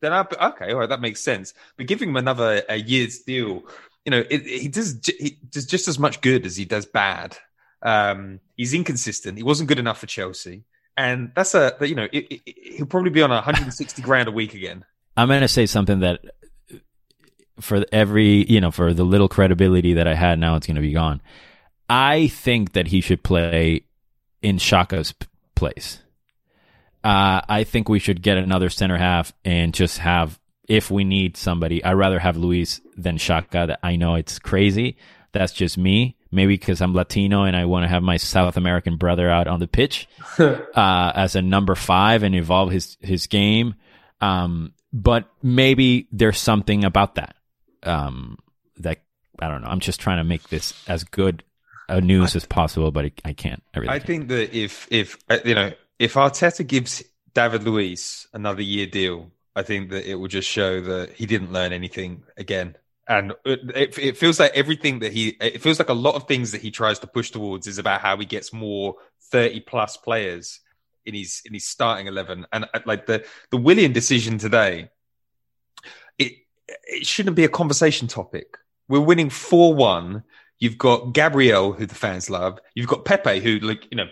Then 0.00 0.12
I, 0.12 0.26
okay, 0.48 0.72
all 0.72 0.80
right, 0.80 0.88
that 0.88 1.00
makes 1.00 1.20
sense. 1.20 1.54
But 1.76 1.86
giving 1.86 2.08
him 2.08 2.16
another 2.16 2.64
a 2.68 2.76
year's 2.76 3.20
deal, 3.20 3.62
you 4.04 4.10
know, 4.10 4.24
it, 4.28 4.44
he 4.44 4.66
does 4.66 5.00
he 5.06 5.38
does 5.48 5.66
just 5.66 5.86
as 5.86 6.00
much 6.00 6.20
good 6.20 6.44
as 6.44 6.56
he 6.56 6.64
does 6.64 6.86
bad. 6.86 7.38
Um, 7.82 8.40
he's 8.56 8.74
inconsistent. 8.74 9.38
He 9.38 9.44
wasn't 9.44 9.68
good 9.68 9.78
enough 9.78 9.98
for 9.98 10.06
Chelsea, 10.06 10.64
and 10.96 11.32
that's 11.34 11.54
a 11.54 11.76
you 11.80 11.94
know 11.94 12.08
it, 12.12 12.26
it, 12.30 12.58
he'll 12.76 12.86
probably 12.86 13.10
be 13.10 13.22
on 13.22 13.30
160 13.30 14.02
grand 14.02 14.28
a 14.28 14.32
week 14.32 14.54
again. 14.54 14.84
I'm 15.16 15.28
going 15.28 15.40
to 15.40 15.48
say 15.48 15.66
something 15.66 16.00
that 16.00 16.20
for 17.60 17.84
every 17.92 18.50
you 18.50 18.60
know 18.60 18.70
for 18.70 18.94
the 18.94 19.04
little 19.04 19.28
credibility 19.28 19.94
that 19.94 20.06
I 20.06 20.14
had, 20.14 20.38
now 20.38 20.56
it's 20.56 20.66
going 20.66 20.76
to 20.76 20.82
be 20.82 20.92
gone. 20.92 21.20
I 21.88 22.28
think 22.28 22.72
that 22.72 22.86
he 22.86 23.00
should 23.00 23.22
play 23.22 23.82
in 24.42 24.58
Xhaka's 24.58 25.12
place. 25.54 26.00
Uh, 27.02 27.40
I 27.48 27.64
think 27.64 27.88
we 27.88 27.98
should 27.98 28.22
get 28.22 28.36
another 28.36 28.68
center 28.68 28.96
half 28.96 29.32
and 29.44 29.72
just 29.72 29.98
have, 29.98 30.38
if 30.68 30.90
we 30.90 31.02
need 31.02 31.36
somebody, 31.36 31.82
I'd 31.82 31.94
rather 31.94 32.18
have 32.18 32.36
Luiz 32.36 32.80
than 32.96 33.16
Shaka. 33.16 33.66
That 33.68 33.80
I 33.82 33.96
know 33.96 34.14
it's 34.14 34.38
crazy. 34.38 34.96
That's 35.32 35.52
just 35.52 35.78
me. 35.78 36.16
Maybe 36.32 36.54
because 36.54 36.80
I'm 36.80 36.94
Latino 36.94 37.42
and 37.42 37.56
I 37.56 37.64
want 37.64 37.84
to 37.84 37.88
have 37.88 38.02
my 38.02 38.16
South 38.16 38.56
American 38.56 38.96
brother 38.96 39.28
out 39.28 39.48
on 39.48 39.58
the 39.58 39.66
pitch 39.66 40.08
uh, 40.38 41.12
as 41.14 41.34
a 41.34 41.42
number 41.42 41.74
five 41.74 42.22
and 42.22 42.34
evolve 42.34 42.70
his 42.70 42.96
his 43.00 43.26
game. 43.26 43.74
Um, 44.20 44.74
but 44.92 45.28
maybe 45.42 46.08
there's 46.12 46.38
something 46.38 46.84
about 46.84 47.16
that 47.16 47.36
um, 47.82 48.38
that 48.78 49.02
I 49.40 49.48
don't 49.48 49.62
know. 49.62 49.68
I'm 49.68 49.80
just 49.80 50.00
trying 50.00 50.18
to 50.18 50.24
make 50.24 50.48
this 50.48 50.72
as 50.88 51.04
good 51.04 51.42
a 51.88 52.00
news 52.00 52.34
I, 52.34 52.38
as 52.38 52.44
possible, 52.44 52.90
but 52.92 53.06
I 53.24 53.32
can't. 53.32 53.62
I, 53.74 53.78
really 53.78 53.88
I 53.88 53.98
can't. 53.98 54.06
think 54.06 54.28
that 54.28 54.56
if 54.56 54.86
if 54.90 55.18
uh, 55.28 55.38
you 55.44 55.54
know 55.54 55.72
if 55.98 56.14
Arteta 56.14 56.66
gives 56.66 57.02
David 57.34 57.64
Luiz 57.64 58.26
another 58.32 58.62
year 58.62 58.86
deal, 58.86 59.30
I 59.54 59.62
think 59.62 59.90
that 59.90 60.08
it 60.08 60.14
will 60.14 60.28
just 60.28 60.48
show 60.48 60.80
that 60.80 61.12
he 61.12 61.26
didn't 61.26 61.52
learn 61.52 61.72
anything 61.72 62.22
again. 62.36 62.76
And 63.10 63.32
it, 63.44 63.98
it, 63.98 64.16
feels 64.16 64.38
like 64.38 64.52
everything 64.54 65.00
that 65.00 65.12
he, 65.12 65.30
it 65.40 65.60
feels 65.60 65.80
like 65.80 65.88
a 65.88 65.94
lot 65.94 66.14
of 66.14 66.28
things 66.28 66.52
that 66.52 66.60
he 66.60 66.70
tries 66.70 67.00
to 67.00 67.08
push 67.08 67.32
towards 67.32 67.66
is 67.66 67.78
about 67.78 68.00
how 68.00 68.16
he 68.16 68.24
gets 68.24 68.52
more 68.52 68.94
30 69.32 69.62
plus 69.62 69.96
players 69.96 70.60
in 71.04 71.14
his, 71.14 71.42
in 71.44 71.52
his 71.52 71.66
starting 71.66 72.06
11. 72.06 72.46
And 72.52 72.68
uh, 72.72 72.78
like 72.86 73.06
the, 73.06 73.24
the 73.50 73.56
Willian 73.56 73.92
decision 73.92 74.38
today, 74.38 74.90
it, 76.20 76.34
it 76.68 77.04
shouldn't 77.04 77.34
be 77.34 77.42
a 77.42 77.48
conversation 77.48 78.06
topic. 78.06 78.56
We're 78.86 79.00
winning 79.00 79.28
4 79.28 79.74
1. 79.74 80.22
You've 80.60 80.78
got 80.78 81.12
Gabriel, 81.12 81.72
who 81.72 81.86
the 81.86 81.96
fans 81.96 82.30
love. 82.30 82.60
You've 82.76 82.86
got 82.86 83.04
Pepe, 83.04 83.40
who, 83.40 83.58
like, 83.58 83.88
you 83.90 83.96
know, 83.96 84.08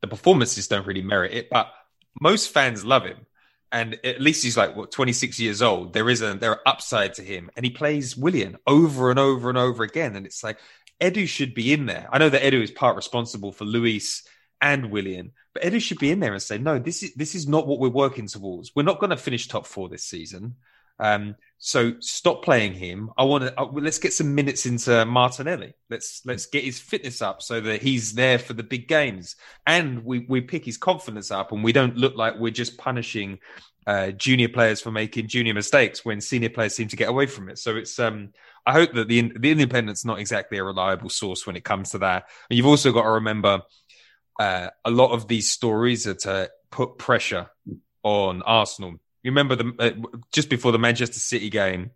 the 0.00 0.08
performances 0.08 0.66
don't 0.66 0.88
really 0.88 1.02
merit 1.02 1.34
it, 1.34 1.50
but 1.50 1.72
most 2.20 2.52
fans 2.52 2.84
love 2.84 3.04
him. 3.04 3.26
And 3.72 3.98
at 4.02 4.20
least 4.20 4.42
he's 4.42 4.56
like 4.56 4.74
what 4.74 4.90
26 4.90 5.38
years 5.38 5.62
old. 5.62 5.92
There 5.92 6.10
is 6.10 6.22
a 6.22 6.34
there 6.34 6.50
are 6.50 6.60
upside 6.66 7.14
to 7.14 7.22
him, 7.22 7.50
and 7.56 7.64
he 7.64 7.70
plays 7.70 8.16
Willian 8.16 8.56
over 8.66 9.10
and 9.10 9.18
over 9.18 9.48
and 9.48 9.58
over 9.58 9.84
again. 9.84 10.16
And 10.16 10.26
it's 10.26 10.42
like 10.42 10.58
Edu 11.00 11.26
should 11.28 11.54
be 11.54 11.72
in 11.72 11.86
there. 11.86 12.08
I 12.12 12.18
know 12.18 12.28
that 12.28 12.42
Edu 12.42 12.62
is 12.62 12.70
part 12.70 12.96
responsible 12.96 13.52
for 13.52 13.64
Luiz 13.64 14.24
and 14.60 14.90
Willian, 14.90 15.32
but 15.54 15.62
Edu 15.62 15.80
should 15.80 15.98
be 15.98 16.10
in 16.10 16.20
there 16.20 16.32
and 16.32 16.42
say, 16.42 16.58
no, 16.58 16.78
this 16.78 17.02
is 17.02 17.14
this 17.14 17.34
is 17.34 17.48
not 17.48 17.66
what 17.66 17.78
we're 17.78 17.88
working 17.88 18.26
towards. 18.26 18.72
We're 18.74 18.82
not 18.82 19.00
going 19.00 19.10
to 19.10 19.16
finish 19.16 19.48
top 19.48 19.66
four 19.66 19.88
this 19.88 20.04
season. 20.04 20.56
Um, 21.00 21.36
so 21.58 21.94
stop 22.00 22.42
playing 22.42 22.74
him. 22.74 23.10
I 23.18 23.24
want 23.24 23.44
to 23.44 23.60
uh, 23.60 23.66
let's 23.72 23.98
get 23.98 24.12
some 24.12 24.34
minutes 24.34 24.64
into 24.66 25.04
Martinelli. 25.04 25.74
Let's 25.90 26.22
let's 26.24 26.46
get 26.46 26.64
his 26.64 26.78
fitness 26.78 27.20
up 27.20 27.42
so 27.42 27.60
that 27.60 27.82
he's 27.82 28.14
there 28.14 28.38
for 28.38 28.54
the 28.54 28.62
big 28.62 28.88
games, 28.88 29.36
and 29.66 30.04
we 30.04 30.20
we 30.20 30.40
pick 30.40 30.64
his 30.64 30.78
confidence 30.78 31.30
up, 31.30 31.52
and 31.52 31.62
we 31.62 31.72
don't 31.72 31.96
look 31.96 32.16
like 32.16 32.36
we're 32.36 32.50
just 32.50 32.78
punishing 32.78 33.38
uh, 33.86 34.10
junior 34.12 34.48
players 34.48 34.80
for 34.80 34.90
making 34.90 35.28
junior 35.28 35.52
mistakes 35.52 36.04
when 36.04 36.20
senior 36.20 36.50
players 36.50 36.74
seem 36.74 36.88
to 36.88 36.96
get 36.96 37.08
away 37.08 37.26
from 37.26 37.50
it. 37.50 37.58
So 37.58 37.76
it's 37.76 37.98
um, 37.98 38.30
I 38.64 38.72
hope 38.72 38.94
that 38.94 39.08
the 39.08 39.32
the 39.38 39.50
independent's 39.50 40.04
not 40.04 40.18
exactly 40.18 40.56
a 40.56 40.64
reliable 40.64 41.10
source 41.10 41.46
when 41.46 41.56
it 41.56 41.64
comes 41.64 41.90
to 41.90 41.98
that. 41.98 42.24
And 42.48 42.56
you've 42.56 42.66
also 42.66 42.92
got 42.92 43.02
to 43.02 43.10
remember 43.10 43.62
uh, 44.38 44.68
a 44.84 44.90
lot 44.90 45.12
of 45.12 45.28
these 45.28 45.50
stories 45.50 46.06
are 46.06 46.14
to 46.14 46.50
put 46.70 46.96
pressure 46.96 47.50
on 48.02 48.40
Arsenal 48.42 48.94
you 49.22 49.30
remember 49.30 49.56
the 49.56 49.74
uh, 49.78 50.18
just 50.32 50.48
before 50.48 50.72
the 50.72 50.78
Manchester 50.78 51.18
City 51.18 51.50
game, 51.50 51.90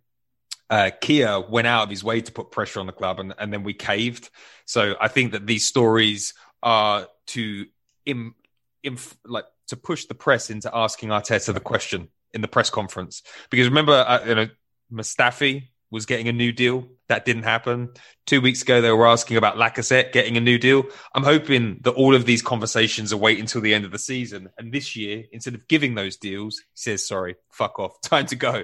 uh, 0.69 0.91
Kia 1.01 1.39
went 1.39 1.67
out 1.67 1.83
of 1.83 1.89
his 1.89 2.03
way 2.03 2.21
to 2.21 2.31
put 2.31 2.51
pressure 2.51 2.79
on 2.79 2.85
the 2.85 2.91
club, 2.91 3.19
and, 3.19 3.33
and 3.37 3.51
then 3.51 3.63
we 3.63 3.73
caved. 3.73 4.29
So 4.65 4.95
I 4.99 5.07
think 5.07 5.31
that 5.33 5.45
these 5.45 5.65
stories 5.65 6.33
are 6.63 7.07
to 7.27 7.65
Im, 8.05 8.35
Im, 8.83 8.97
like 9.25 9.45
to 9.67 9.77
push 9.77 10.05
the 10.05 10.15
press 10.15 10.49
into 10.49 10.69
asking 10.73 11.09
Arteta 11.09 11.53
the 11.53 11.59
question 11.59 12.09
in 12.33 12.41
the 12.41 12.47
press 12.47 12.69
conference. 12.69 13.23
Because 13.49 13.67
remember, 13.67 13.93
uh, 13.93 14.25
you 14.25 14.35
know, 14.35 14.47
Mustafi 14.91 15.69
was 15.91 16.05
getting 16.05 16.27
a 16.27 16.33
new 16.33 16.51
deal. 16.51 16.87
That 17.07 17.25
didn't 17.25 17.43
happen. 17.43 17.89
Two 18.25 18.41
weeks 18.41 18.63
ago, 18.63 18.81
they 18.81 18.91
were 18.91 19.07
asking 19.07 19.37
about 19.37 19.57
Lacazette 19.57 20.11
getting 20.11 20.37
a 20.37 20.41
new 20.41 20.57
deal. 20.57 20.85
I'm 21.13 21.23
hoping 21.23 21.79
that 21.81 21.91
all 21.91 22.15
of 22.15 22.25
these 22.25 22.41
conversations 22.41 23.13
are 23.13 23.17
waiting 23.17 23.41
until 23.41 23.61
the 23.61 23.73
end 23.73 23.85
of 23.85 23.91
the 23.91 23.99
season. 23.99 24.49
And 24.57 24.71
this 24.71 24.95
year, 24.95 25.25
instead 25.31 25.53
of 25.53 25.67
giving 25.67 25.93
those 25.93 26.17
deals, 26.17 26.57
he 26.57 26.65
says, 26.73 27.07
sorry, 27.07 27.35
fuck 27.51 27.77
off, 27.77 28.01
time 28.01 28.25
to 28.27 28.35
go. 28.35 28.63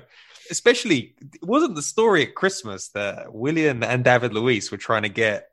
Especially, 0.49 1.15
it 1.21 1.43
wasn't 1.43 1.75
the 1.75 1.83
story 1.83 2.23
at 2.23 2.35
Christmas 2.35 2.89
that 2.89 3.31
William 3.33 3.83
and 3.83 4.03
David 4.03 4.33
Luiz 4.33 4.71
were 4.71 4.77
trying 4.77 5.03
to 5.03 5.09
get 5.09 5.49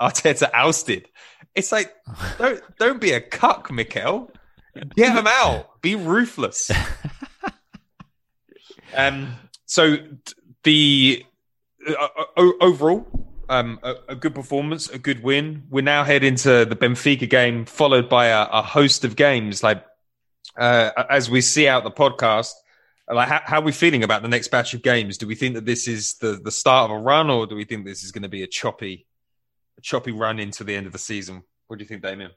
Arteta 0.00 0.50
ousted. 0.54 1.08
It's 1.54 1.72
like, 1.72 1.92
don't, 2.38 2.62
don't 2.78 3.00
be 3.00 3.12
a 3.12 3.20
cuck, 3.20 3.70
Mikel. 3.70 4.30
Get 4.94 5.16
him 5.16 5.26
out. 5.26 5.82
Be 5.82 5.96
ruthless. 5.96 6.70
um, 8.96 9.34
so 9.66 9.96
the 10.62 11.24
overall 12.36 13.06
um, 13.48 13.78
a, 13.82 13.94
a, 14.08 14.14
good 14.14 14.34
performance, 14.34 14.88
a 14.88 14.98
good 14.98 15.22
win. 15.22 15.64
We're 15.70 15.82
now 15.82 16.04
head 16.04 16.24
into 16.24 16.64
the 16.64 16.76
Benfica 16.76 17.28
game, 17.28 17.64
followed 17.64 18.08
by 18.08 18.26
a, 18.26 18.42
a 18.44 18.62
host 18.62 19.04
of 19.04 19.16
games. 19.16 19.62
Like 19.62 19.84
uh, 20.56 20.90
as 21.10 21.30
we 21.30 21.40
see 21.40 21.68
out 21.68 21.84
the 21.84 21.90
podcast, 21.90 22.52
like 23.08 23.28
how, 23.28 23.40
how, 23.44 23.58
are 23.58 23.64
we 23.64 23.72
feeling 23.72 24.04
about 24.04 24.22
the 24.22 24.28
next 24.28 24.48
batch 24.48 24.74
of 24.74 24.82
games? 24.82 25.18
Do 25.18 25.26
we 25.26 25.34
think 25.34 25.54
that 25.54 25.66
this 25.66 25.88
is 25.88 26.14
the 26.14 26.40
the 26.42 26.50
start 26.50 26.90
of 26.90 26.96
a 26.96 27.00
run, 27.00 27.30
or 27.30 27.46
do 27.46 27.54
we 27.54 27.64
think 27.64 27.84
this 27.84 28.02
is 28.02 28.12
going 28.12 28.22
to 28.22 28.28
be 28.28 28.42
a 28.42 28.46
choppy, 28.46 29.06
a 29.76 29.80
choppy 29.80 30.12
run 30.12 30.38
into 30.38 30.64
the 30.64 30.74
end 30.74 30.86
of 30.86 30.92
the 30.92 30.98
season? 30.98 31.42
What 31.66 31.78
do 31.78 31.84
you 31.84 31.88
think, 31.88 32.02
Demian? 32.02 32.30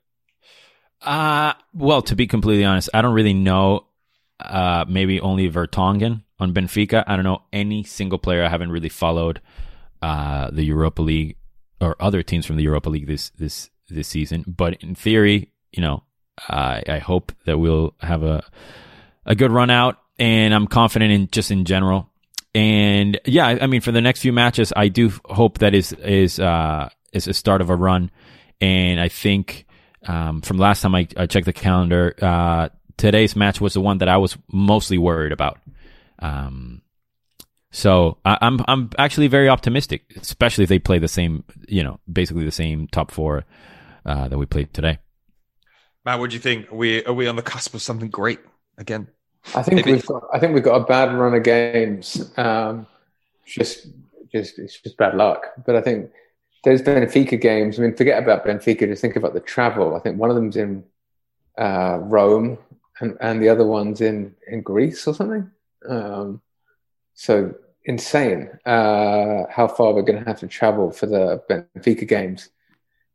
Uh 1.02 1.54
well, 1.74 2.02
to 2.04 2.16
be 2.16 2.28
completely 2.28 2.66
honest, 2.66 2.90
I 2.94 3.02
don't 3.02 3.14
really 3.14 3.34
know. 3.34 3.88
Uh, 4.40 4.84
maybe 4.88 5.20
only 5.22 5.50
Vertonghen 5.50 6.24
on 6.40 6.54
Benfica. 6.54 7.04
I 7.08 7.16
don't 7.16 7.24
know 7.24 7.44
any 7.54 7.84
single 7.84 8.20
player. 8.20 8.44
I 8.44 8.50
haven't 8.50 8.72
really 8.72 8.90
followed 8.90 9.42
uh, 10.02 10.50
the 10.52 10.64
Europa 10.64 11.02
League 11.02 11.38
or 11.80 11.96
other 12.00 12.22
teams 12.22 12.46
from 12.46 12.58
the 12.58 12.64
Europa 12.64 12.90
League 12.90 13.08
this 13.08 13.30
this 13.32 13.70
this 13.90 14.08
season. 14.08 14.44
But 14.48 14.82
in 14.84 14.96
theory, 14.96 15.52
you 15.72 15.82
know, 15.82 16.04
I, 16.50 16.84
I 16.88 17.00
hope 17.00 17.32
that 17.46 17.58
we'll 17.58 17.96
have 18.00 18.24
a 18.24 18.44
a 19.26 19.36
good 19.36 19.52
run 19.52 19.70
out, 19.70 20.00
and 20.20 20.54
I'm 20.54 20.68
confident 20.68 21.12
in 21.12 21.30
just 21.32 21.52
in 21.52 21.66
general. 21.66 22.10
And 22.54 23.20
yeah, 23.26 23.48
I 23.48 23.68
mean, 23.68 23.82
for 23.82 23.92
the 23.92 24.02
next 24.02 24.22
few 24.22 24.34
matches, 24.34 24.72
I 24.76 24.88
do 24.88 25.12
hope 25.26 25.60
that 25.60 25.74
is 25.74 25.94
is 25.94 26.40
uh, 26.40 26.90
is 27.14 27.28
a 27.28 27.34
start 27.34 27.62
of 27.62 27.70
a 27.70 27.76
run. 27.76 28.12
And 28.62 29.00
I 29.00 29.10
think 29.10 29.66
um, 30.08 30.42
from 30.42 30.58
last 30.58 30.82
time 30.82 30.96
I, 30.96 31.08
I 31.18 31.26
checked 31.26 31.46
the 31.46 31.54
calendar, 31.54 32.16
uh, 32.22 32.70
today's 32.98 33.36
match 33.36 33.62
was 33.62 33.74
the 33.74 33.82
one 33.82 34.00
that 34.00 34.10
I 34.10 34.18
was 34.18 34.38
mostly 34.52 34.98
worried 34.98 35.32
about. 35.32 35.60
Um, 36.20 36.82
so 37.72 38.18
I, 38.24 38.38
am 38.42 38.60
I'm, 38.60 38.66
I'm 38.68 38.90
actually 38.98 39.28
very 39.28 39.50
optimistic, 39.50 40.06
especially 40.16 40.64
if 40.64 40.70
they 40.70 40.80
play 40.80 41.00
the 41.00 41.08
same, 41.08 41.44
you 41.68 41.84
know, 41.84 42.00
basically 42.12 42.46
the 42.46 42.52
same 42.52 42.88
top 42.88 43.12
four 43.12 43.44
uh, 44.06 44.28
that 44.28 44.38
we 44.38 44.46
played 44.46 44.74
today. 44.74 45.00
Matt, 46.06 46.20
what 46.20 46.30
do 46.30 46.36
you 46.36 46.42
think? 46.42 46.72
Are 46.72 46.76
we 46.76 47.04
are 47.04 47.14
we 47.14 47.28
on 47.28 47.36
the 47.36 47.42
cusp 47.42 47.74
of 47.74 47.82
something 47.82 48.10
great 48.10 48.40
again? 48.78 49.08
I 49.56 49.64
think 49.64 49.78
Maybe. 49.78 49.94
we've 49.94 50.06
got 50.06 50.24
I 50.32 50.40
think 50.40 50.54
we've 50.54 50.64
got 50.64 50.82
a 50.82 50.86
bad 50.86 51.14
run 51.14 51.34
of 51.34 51.44
games. 51.44 52.32
Um, 52.38 52.86
just 53.46 53.88
just 54.32 54.60
it's 54.60 54.80
just 54.80 54.98
bad 54.98 55.16
luck. 55.16 55.48
But 55.66 55.76
I 55.76 55.82
think 55.82 56.12
those 56.64 56.82
Benfica 56.82 57.40
games. 57.40 57.80
I 57.80 57.84
mean, 57.84 57.96
forget 57.96 58.22
about 58.22 58.46
Benfica. 58.46 58.88
Just 58.88 59.02
think 59.02 59.16
about 59.16 59.34
the 59.34 59.40
travel. 59.40 59.96
I 59.96 60.00
think 60.00 60.18
one 60.18 60.30
of 60.30 60.36
them's 60.36 60.56
in 60.56 60.84
uh, 61.58 62.00
Rome, 62.02 62.58
and, 63.00 63.18
and 63.20 63.42
the 63.42 63.50
other 63.50 63.66
one's 63.66 64.02
in 64.02 64.36
in 64.48 64.62
Greece 64.62 65.08
or 65.08 65.14
something. 65.14 65.50
Um, 65.88 66.42
so 67.14 67.54
insane 67.86 68.50
uh, 68.66 69.44
how 69.50 69.68
far 69.68 69.94
we're 69.94 70.02
going 70.02 70.20
to 70.20 70.26
have 70.26 70.40
to 70.40 70.48
travel 70.48 70.92
for 70.92 71.06
the 71.06 71.42
Benfica 71.50 72.08
games. 72.08 72.50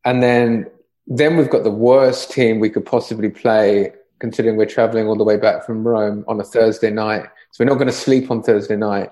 and 0.05 0.23
then 0.23 0.71
then 1.07 1.37
we've 1.37 1.51
got 1.51 1.65
the 1.65 1.71
worst 1.71 2.31
team 2.31 2.61
we 2.61 2.71
could 2.71 2.87
possibly 2.87 3.31
play, 3.31 3.93
considering 4.21 4.57
we're 4.57 4.67
traveling 4.67 5.09
all 5.09 5.17
the 5.17 5.25
way 5.25 5.37
back 5.37 5.65
from 5.67 5.87
Rome 5.87 6.25
on 6.29 6.39
a 6.41 6.45
Thursday 6.45 6.91
night. 6.91 7.25
So 7.51 7.65
we're 7.65 7.69
not 7.69 7.79
going 7.79 7.89
to 7.89 7.93
sleep 7.93 8.31
on 8.31 8.43
Thursday 8.43 8.77
night, 8.77 9.11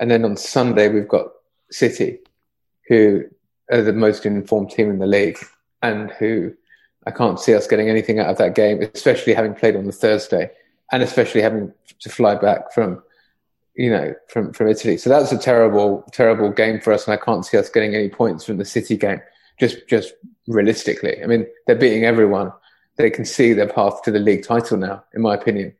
and 0.00 0.10
then 0.10 0.24
on 0.24 0.36
Sunday 0.36 0.88
we've 0.88 1.06
got 1.06 1.28
City, 1.70 2.18
who 2.88 3.24
are 3.70 3.82
the 3.82 3.92
most 3.92 4.26
informed 4.26 4.70
team 4.70 4.90
in 4.90 4.98
the 4.98 5.06
league, 5.06 5.38
and 5.82 6.10
who 6.12 6.52
I 7.06 7.12
can't 7.12 7.38
see 7.38 7.54
us 7.54 7.66
getting 7.66 7.88
anything 7.88 8.18
out 8.18 8.26
of 8.26 8.38
that 8.38 8.54
game, 8.54 8.82
especially 8.94 9.34
having 9.34 9.54
played 9.54 9.76
on 9.76 9.84
the 9.84 9.92
Thursday, 9.92 10.50
and 10.92 11.02
especially 11.02 11.40
having 11.40 11.72
to 12.00 12.08
fly 12.08 12.34
back 12.34 12.72
from 12.72 13.02
you 13.76 13.90
know, 13.90 14.14
from, 14.28 14.52
from 14.52 14.68
Italy. 14.68 14.96
So 14.96 15.10
that's 15.10 15.32
a 15.32 15.38
terrible, 15.38 16.04
terrible 16.12 16.50
game 16.50 16.80
for 16.80 16.92
us. 16.92 17.06
And 17.06 17.14
I 17.14 17.22
can't 17.22 17.44
see 17.44 17.58
us 17.58 17.68
getting 17.68 17.94
any 17.94 18.08
points 18.08 18.44
from 18.44 18.56
the 18.56 18.64
City 18.64 18.96
game. 18.96 19.20
Just, 19.60 19.86
just 19.86 20.14
realistically. 20.48 21.22
I 21.22 21.26
mean, 21.26 21.46
they're 21.66 21.76
beating 21.76 22.04
everyone. 22.04 22.52
They 22.96 23.10
can 23.10 23.24
see 23.24 23.52
their 23.52 23.68
path 23.68 24.02
to 24.02 24.10
the 24.10 24.18
league 24.18 24.44
title 24.44 24.78
now, 24.78 25.04
in 25.14 25.22
my 25.22 25.34
opinion, 25.34 25.74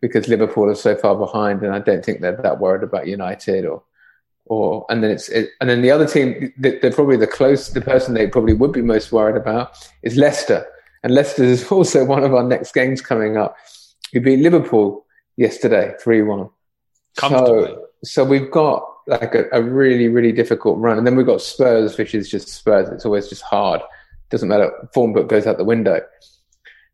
because 0.00 0.28
Liverpool 0.28 0.68
are 0.68 0.74
so 0.74 0.96
far 0.96 1.16
behind. 1.16 1.62
And 1.62 1.74
I 1.74 1.78
don't 1.78 2.04
think 2.04 2.20
they're 2.20 2.36
that 2.36 2.60
worried 2.60 2.82
about 2.82 3.06
United 3.06 3.64
or, 3.64 3.82
or, 4.50 4.84
and 4.90 5.02
then 5.02 5.12
it's, 5.12 5.28
it, 5.28 5.50
and 5.60 5.70
then 5.70 5.80
the 5.80 5.92
other 5.92 6.06
team, 6.06 6.52
they're 6.58 6.92
probably 6.92 7.16
the 7.16 7.26
close, 7.26 7.68
the 7.68 7.80
person 7.80 8.14
they 8.14 8.26
probably 8.26 8.52
would 8.52 8.72
be 8.72 8.82
most 8.82 9.12
worried 9.12 9.36
about 9.36 9.78
is 10.02 10.16
Leicester. 10.16 10.66
And 11.04 11.14
Leicester 11.14 11.44
is 11.44 11.64
also 11.72 12.04
one 12.04 12.24
of 12.24 12.34
our 12.34 12.42
next 12.42 12.74
games 12.74 13.00
coming 13.00 13.36
up. 13.36 13.56
We 14.12 14.18
beat 14.18 14.40
Liverpool 14.40 15.06
yesterday, 15.36 15.94
3 16.02 16.22
1 16.22 16.50
so, 17.14 17.86
so 18.02 18.24
we've 18.24 18.50
got 18.50 18.84
like 19.06 19.34
a, 19.34 19.44
a, 19.52 19.62
really, 19.62 20.08
really 20.08 20.32
difficult 20.32 20.78
run. 20.78 20.98
And 20.98 21.06
then 21.06 21.16
we've 21.16 21.26
got 21.26 21.42
Spurs, 21.42 21.96
which 21.96 22.14
is 22.14 22.28
just 22.28 22.48
Spurs. 22.48 22.88
It's 22.88 23.04
always 23.04 23.28
just 23.28 23.42
hard. 23.42 23.80
Doesn't 24.30 24.48
matter. 24.48 24.70
Form 24.92 25.12
book 25.12 25.28
goes 25.28 25.46
out 25.46 25.58
the 25.58 25.64
window. 25.64 26.00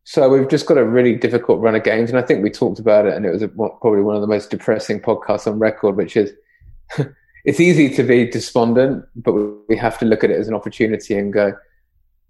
So 0.04 0.28
we've 0.28 0.48
just 0.48 0.66
got 0.66 0.78
a 0.78 0.84
really 0.84 1.16
difficult 1.16 1.60
run 1.60 1.74
of 1.74 1.84
games. 1.84 2.10
And 2.10 2.18
I 2.18 2.22
think 2.22 2.42
we 2.42 2.50
talked 2.50 2.78
about 2.78 3.06
it, 3.06 3.14
and 3.14 3.26
it 3.26 3.30
was 3.30 3.42
a, 3.42 3.48
probably 3.48 4.02
one 4.02 4.14
of 4.14 4.20
the 4.20 4.26
most 4.26 4.50
depressing 4.50 5.00
podcasts 5.00 5.46
on 5.46 5.58
record, 5.58 5.96
which 5.96 6.16
is 6.16 6.32
it's 7.46 7.60
easy 7.60 7.88
to 7.90 8.02
be 8.02 8.26
despondent, 8.26 9.04
but 9.14 9.32
we 9.68 9.76
have 9.76 9.98
to 10.00 10.04
look 10.04 10.24
at 10.24 10.30
it 10.30 10.38
as 10.38 10.48
an 10.48 10.54
opportunity 10.54 11.16
and 11.16 11.32
go, 11.32 11.56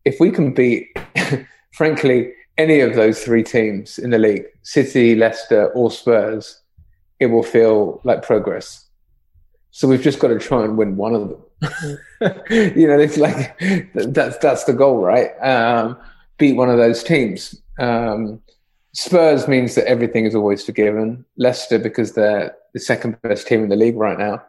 if 0.05 0.21
we 0.21 0.31
can 0.31 0.53
beat, 0.53 0.95
frankly, 1.73 2.33
any 2.59 2.81
of 2.81 2.95
those 2.95 3.25
three 3.25 3.43
teams 3.43 3.99
in 3.99 4.11
the 4.11 4.19
league, 4.19 4.45
City, 4.63 5.15
Leicester, 5.17 5.69
or 5.73 5.91
Spurs, 5.91 6.61
it 7.19 7.27
will 7.27 7.43
feel 7.43 8.01
like 8.05 8.23
progress. 8.23 8.85
So 9.71 9.89
we've 9.89 10.03
just 10.03 10.19
got 10.19 10.29
to 10.29 10.39
try 10.39 10.65
and 10.65 10.77
win 10.77 10.97
one 10.97 11.15
of 11.15 11.29
them. 11.31 11.43
you 12.77 12.87
know, 12.87 12.99
it's 12.99 13.17
like 13.17 13.59
that's 13.95 14.37
that's 14.39 14.65
the 14.65 14.75
goal, 14.75 14.99
right? 14.99 15.31
Um, 15.43 15.99
beat 16.37 16.57
one 16.57 16.69
of 16.69 16.77
those 16.77 17.03
teams. 17.03 17.61
Um, 17.79 18.43
Spurs 18.93 19.49
means 19.49 19.75
that 19.75 19.87
everything 19.87 20.27
is 20.27 20.35
always 20.35 20.65
forgiven. 20.65 21.25
Leicester 21.39 21.79
because 21.79 22.13
they're 22.13 22.55
the 22.75 22.81
second 22.81 23.21
best 23.23 23.47
team 23.47 23.63
in 23.63 23.69
the 23.71 23.77
league 23.77 23.97
right 23.97 24.19
now. 24.19 24.43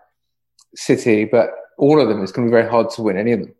City, 0.76 1.26
but 1.26 1.50
all 1.78 2.02
of 2.02 2.08
them, 2.08 2.24
it's 2.24 2.32
going 2.32 2.48
to 2.48 2.52
be 2.52 2.56
very 2.56 2.70
hard 2.70 2.90
to 2.92 3.02
win 3.02 3.18
any 3.18 3.32
of 3.34 3.40
them. 3.42 3.54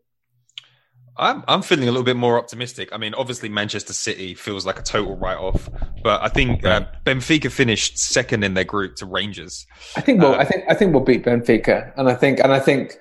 I'm 1.20 1.44
I'm 1.48 1.62
feeling 1.62 1.88
a 1.88 1.92
little 1.92 2.06
bit 2.06 2.16
more 2.16 2.38
optimistic. 2.38 2.90
I 2.92 2.98
mean, 2.98 3.14
obviously 3.16 3.50
Manchester 3.50 3.94
City 3.94 4.36
feels 4.36 4.66
like 4.66 4.80
a 4.80 4.84
total 4.84 5.18
write 5.18 5.38
off, 5.38 5.70
but 6.04 6.22
I 6.22 6.30
think 6.30 6.64
uh, 6.64 6.86
Benfica 7.06 7.52
finished 7.52 7.98
second 7.98 8.44
in 8.44 8.54
their 8.54 8.64
group 8.64 8.96
to 8.98 9.06
Rangers. 9.06 9.66
I 9.96 10.02
think 10.02 10.22
we'll, 10.22 10.36
um, 10.36 10.40
I 10.40 10.46
think 10.46 10.66
I 10.70 10.74
think 10.76 10.94
we'll 10.94 11.04
beat 11.04 11.26
Benfica, 11.26 11.92
and 11.98 12.08
I 12.08 12.14
think 12.14 12.40
and 12.40 12.54
I 12.54 12.60
think 12.60 12.98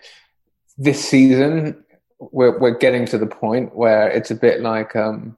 this 0.79 1.07
season 1.07 1.85
we're 2.19 2.59
we're 2.59 2.79
getting 2.79 3.05
to 3.07 3.19
the 3.19 3.27
point 3.27 3.77
where 3.77 4.09
it's 4.09 4.31
a 4.31 4.35
bit 4.35 4.61
like 4.61 4.97
um, 4.97 5.37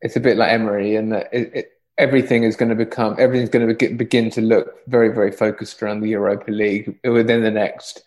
it's 0.00 0.16
a 0.16 0.20
bit 0.20 0.38
like 0.38 0.52
Emery, 0.52 0.96
and 0.96 1.12
that 1.12 1.28
it, 1.32 1.50
it, 1.54 1.68
everything 2.02 2.42
is 2.42 2.56
going 2.56 2.68
to 2.68 2.74
become 2.74 3.14
everything's 3.18 3.48
going 3.48 3.66
to 3.66 3.88
begin 3.94 4.28
to 4.28 4.40
look 4.40 4.66
very 4.88 5.08
very 5.08 5.30
focused 5.30 5.82
around 5.82 6.00
the 6.00 6.08
Europa 6.08 6.50
League 6.50 6.98
within 7.04 7.42
the 7.42 7.50
next 7.50 8.02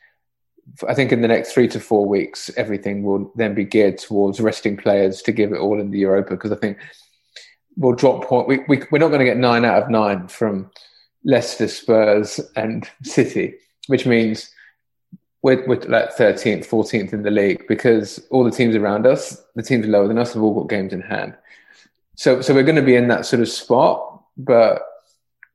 I 0.87 0.93
think 0.93 1.11
in 1.11 1.21
the 1.21 1.27
next 1.27 1.53
three 1.53 1.67
to 1.69 1.79
four 1.79 2.05
weeks, 2.07 2.49
everything 2.57 3.03
will 3.03 3.31
then 3.35 3.53
be 3.53 3.65
geared 3.65 3.99
towards 3.99 4.39
resting 4.39 4.77
players 4.77 5.21
to 5.21 5.31
give 5.31 5.53
it 5.53 5.59
all 5.59 5.79
in 5.79 5.91
the 5.91 5.99
Europa 5.99 6.31
because 6.31 6.51
I 6.51 6.55
think 6.55 6.79
we'll 7.77 7.93
drop 7.93 8.25
point. 8.25 8.47
We, 8.47 8.59
we, 8.67 8.83
we're 8.91 8.99
not 8.99 9.09
going 9.09 9.19
to 9.19 9.25
get 9.25 9.37
nine 9.37 9.63
out 9.63 9.83
of 9.83 9.89
nine 9.89 10.27
from 10.27 10.71
Leicester, 11.23 11.67
Spurs, 11.67 12.39
and 12.55 12.89
City, 13.03 13.55
which 13.87 14.05
means 14.05 14.49
we're, 15.43 15.65
we're 15.67 15.81
like 15.81 16.15
13th, 16.15 16.67
14th 16.67 17.13
in 17.13 17.21
the 17.21 17.31
league 17.31 17.67
because 17.67 18.25
all 18.31 18.43
the 18.43 18.49
teams 18.49 18.75
around 18.75 19.05
us, 19.05 19.39
the 19.53 19.61
teams 19.61 19.85
lower 19.85 20.07
than 20.07 20.17
us, 20.17 20.33
have 20.33 20.41
all 20.41 20.59
got 20.59 20.69
games 20.69 20.93
in 20.93 21.01
hand. 21.01 21.35
So, 22.15 22.41
so 22.41 22.53
we're 22.53 22.63
going 22.63 22.75
to 22.77 22.81
be 22.81 22.95
in 22.95 23.07
that 23.09 23.25
sort 23.25 23.41
of 23.41 23.49
spot, 23.49 24.21
but 24.37 24.81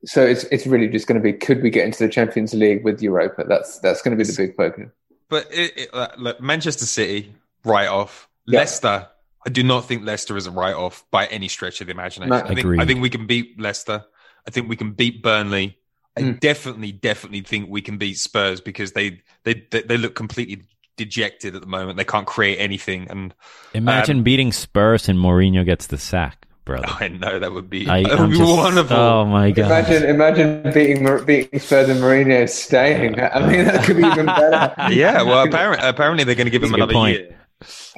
so 0.05 0.23
it's 0.23 0.43
it's 0.45 0.65
really 0.65 0.87
just 0.87 1.07
going 1.07 1.19
to 1.19 1.23
be 1.23 1.33
could 1.33 1.61
we 1.61 1.69
get 1.69 1.85
into 1.85 1.99
the 1.99 2.09
Champions 2.09 2.53
League 2.53 2.83
with 2.83 3.01
Europa? 3.01 3.43
That's 3.47 3.79
that's 3.79 4.01
going 4.01 4.17
to 4.17 4.23
be 4.23 4.29
the 4.29 4.35
big 4.35 4.55
focus. 4.55 4.89
But 5.29 5.47
it, 5.51 5.77
it, 5.77 5.89
uh, 5.93 6.09
look, 6.17 6.41
Manchester 6.41 6.85
City 6.85 7.33
write 7.63 7.87
off. 7.87 8.27
Yeah. 8.47 8.59
Leicester, 8.59 9.07
I 9.45 9.49
do 9.49 9.63
not 9.63 9.85
think 9.85 10.03
Leicester 10.03 10.35
is 10.37 10.47
a 10.47 10.51
write 10.51 10.75
off 10.75 11.05
by 11.11 11.27
any 11.27 11.47
stretch 11.47 11.81
of 11.81 11.87
the 11.87 11.91
imagination. 11.91 12.29
No, 12.29 12.37
I 12.37 12.55
think 12.55 12.79
I 12.79 12.85
think 12.85 13.01
we 13.01 13.09
can 13.09 13.27
beat 13.27 13.59
Leicester. 13.59 14.03
I 14.47 14.51
think 14.51 14.67
we 14.67 14.75
can 14.75 14.91
beat 14.93 15.21
Burnley. 15.21 15.77
I 16.17 16.21
mm. 16.21 16.39
definitely, 16.39 16.91
definitely 16.91 17.41
think 17.41 17.69
we 17.69 17.81
can 17.81 17.97
beat 17.97 18.17
Spurs 18.17 18.59
because 18.59 18.91
they 18.91 19.21
they 19.43 19.65
they, 19.71 19.83
they 19.83 19.97
look 19.97 20.15
completely 20.15 20.63
dejected 20.97 21.55
at 21.55 21.61
the 21.61 21.67
moment. 21.67 21.97
They 21.97 22.03
can't 22.03 22.27
create 22.27 22.57
anything. 22.57 23.07
And 23.09 23.33
imagine 23.73 24.17
um, 24.17 24.23
beating 24.23 24.51
Spurs 24.51 25.07
and 25.07 25.17
Mourinho 25.17 25.63
gets 25.63 25.87
the 25.87 25.97
sack 25.97 26.47
brother. 26.65 26.85
I 26.99 27.07
know 27.07 27.39
that 27.39 27.51
would 27.51 27.69
be, 27.69 27.87
I, 27.87 28.03
that 28.03 28.19
would 28.19 28.31
be 28.31 28.37
just, 28.37 28.51
wonderful. 28.51 28.97
Oh 28.97 29.25
my 29.25 29.51
god! 29.51 29.65
Imagine, 29.65 30.09
imagine 30.09 30.73
beating 30.73 31.25
beating 31.25 31.59
Spurs 31.59 31.89
and 31.89 31.99
Mourinho 31.99 32.49
staying. 32.49 33.19
I 33.19 33.39
mean, 33.47 33.65
that 33.65 33.83
could 33.83 33.97
be 33.97 34.03
even 34.03 34.25
better. 34.25 34.73
yeah, 34.93 35.21
well, 35.21 35.43
apparently, 35.45 35.87
apparently 35.87 36.23
they're 36.23 36.35
going 36.35 36.45
to 36.45 36.51
give 36.51 36.63
him 36.63 36.73
another 36.73 36.93
point. 36.93 37.17
year. 37.17 37.37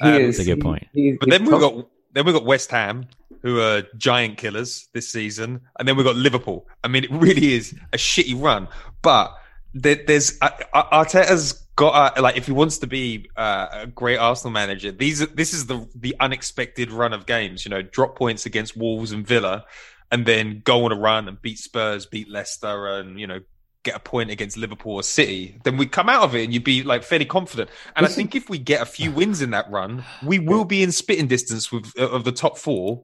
Um, 0.01 0.13
is, 0.15 0.37
That's 0.37 0.47
a 0.47 0.55
good 0.55 0.61
point. 0.61 0.87
He, 0.93 1.13
but 1.13 1.29
then 1.29 1.45
we've 1.45 1.59
got 1.59 1.87
then 2.13 2.25
we've 2.25 2.35
got 2.35 2.45
West 2.45 2.71
Ham, 2.71 3.07
who 3.41 3.59
are 3.59 3.83
giant 3.97 4.37
killers 4.37 4.87
this 4.93 5.09
season, 5.09 5.61
and 5.79 5.87
then 5.87 5.95
we've 5.95 6.05
got 6.05 6.15
Liverpool. 6.15 6.67
I 6.83 6.87
mean, 6.87 7.03
it 7.05 7.11
really 7.11 7.53
is 7.53 7.73
a 7.91 7.97
shitty 7.97 8.41
run, 8.41 8.67
but 9.01 9.33
there, 9.73 9.95
there's 10.07 10.37
uh, 10.41 10.49
Arteta's 10.73 11.62
got 11.75 12.17
uh, 12.17 12.21
like 12.21 12.37
if 12.37 12.45
he 12.45 12.51
wants 12.51 12.77
to 12.79 12.87
be 12.87 13.29
uh, 13.35 13.67
a 13.71 13.87
great 13.87 14.17
Arsenal 14.17 14.51
manager, 14.51 14.91
these 14.91 15.25
this 15.29 15.53
is 15.53 15.65
the 15.65 15.87
the 15.95 16.15
unexpected 16.19 16.91
run 16.91 17.13
of 17.13 17.25
games. 17.25 17.65
You 17.65 17.71
know, 17.71 17.81
drop 17.81 18.15
points 18.15 18.45
against 18.45 18.77
Wolves 18.77 19.11
and 19.11 19.25
Villa, 19.25 19.65
and 20.11 20.25
then 20.25 20.61
go 20.63 20.85
on 20.85 20.91
a 20.91 20.95
run 20.95 21.27
and 21.27 21.41
beat 21.41 21.59
Spurs, 21.59 22.05
beat 22.05 22.29
Leicester, 22.29 22.87
and 22.87 23.19
you 23.19 23.27
know 23.27 23.39
get 23.83 23.95
a 23.95 23.99
point 23.99 24.31
against 24.31 24.55
Liverpool 24.55 24.95
or 24.95 25.03
City. 25.03 25.59
Then 25.63 25.75
we 25.75 25.85
come 25.85 26.07
out 26.07 26.23
of 26.23 26.35
it 26.35 26.45
and 26.45 26.53
you'd 26.53 26.63
be 26.63 26.83
like 26.83 27.03
fairly 27.03 27.25
confident. 27.25 27.69
And 27.97 28.05
I 28.05 28.09
think 28.09 28.33
if 28.33 28.49
we 28.49 28.57
get 28.57 28.81
a 28.81 28.85
few 28.85 29.11
wins 29.11 29.41
in 29.41 29.51
that 29.51 29.69
run, 29.69 30.05
we 30.23 30.39
will 30.39 30.63
be 30.63 30.83
in 30.83 30.91
spitting 30.93 31.27
distance 31.27 31.69
with 31.69 31.91
uh, 31.99 32.09
of 32.09 32.23
the 32.23 32.31
top 32.31 32.57
four. 32.57 33.03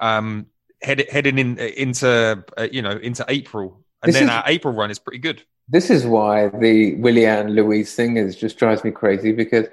Um, 0.00 0.46
head, 0.82 1.04
heading 1.10 1.38
in 1.38 1.58
into 1.58 2.44
uh, 2.56 2.68
you 2.70 2.82
know 2.82 2.92
into 2.92 3.24
April, 3.28 3.84
and 4.02 4.12
then 4.12 4.24
is- 4.24 4.30
our 4.30 4.44
April 4.46 4.72
run 4.74 4.90
is 4.90 4.98
pretty 4.98 5.18
good 5.18 5.42
this 5.68 5.90
is 5.90 6.06
why 6.06 6.48
the 6.48 6.94
Willian 6.96 7.50
Luiz 7.50 7.94
thing 7.94 8.16
is 8.16 8.36
just 8.36 8.58
drives 8.58 8.84
me 8.84 8.90
crazy 8.90 9.32
because 9.32 9.66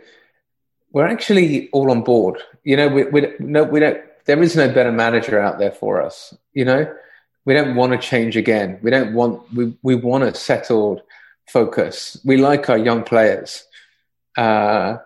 we're 0.91 1.07
actually 1.07 1.69
all 1.69 1.91
on 1.91 2.01
board. 2.01 2.39
You 2.63 2.77
know, 2.77 2.87
we, 2.87 3.03
we 3.05 3.27
no, 3.39 3.63
we 3.63 3.79
don't. 3.79 4.01
There 4.25 4.41
is 4.41 4.55
no 4.55 4.71
better 4.71 4.91
manager 4.91 5.39
out 5.39 5.59
there 5.59 5.71
for 5.71 6.01
us. 6.01 6.33
You 6.53 6.65
know, 6.65 6.93
we 7.45 7.53
don't 7.53 7.75
want 7.75 7.91
to 7.91 7.97
change 7.97 8.37
again. 8.37 8.79
We 8.81 8.89
don't 8.89 9.13
want. 9.13 9.51
We 9.53 9.75
we 9.83 9.95
want 9.95 10.23
a 10.23 10.33
settled 10.33 11.01
focus. 11.47 12.19
We 12.23 12.37
like 12.37 12.69
our 12.69 12.77
young 12.77 13.03
players. 13.03 13.65
Uh, 14.35 14.97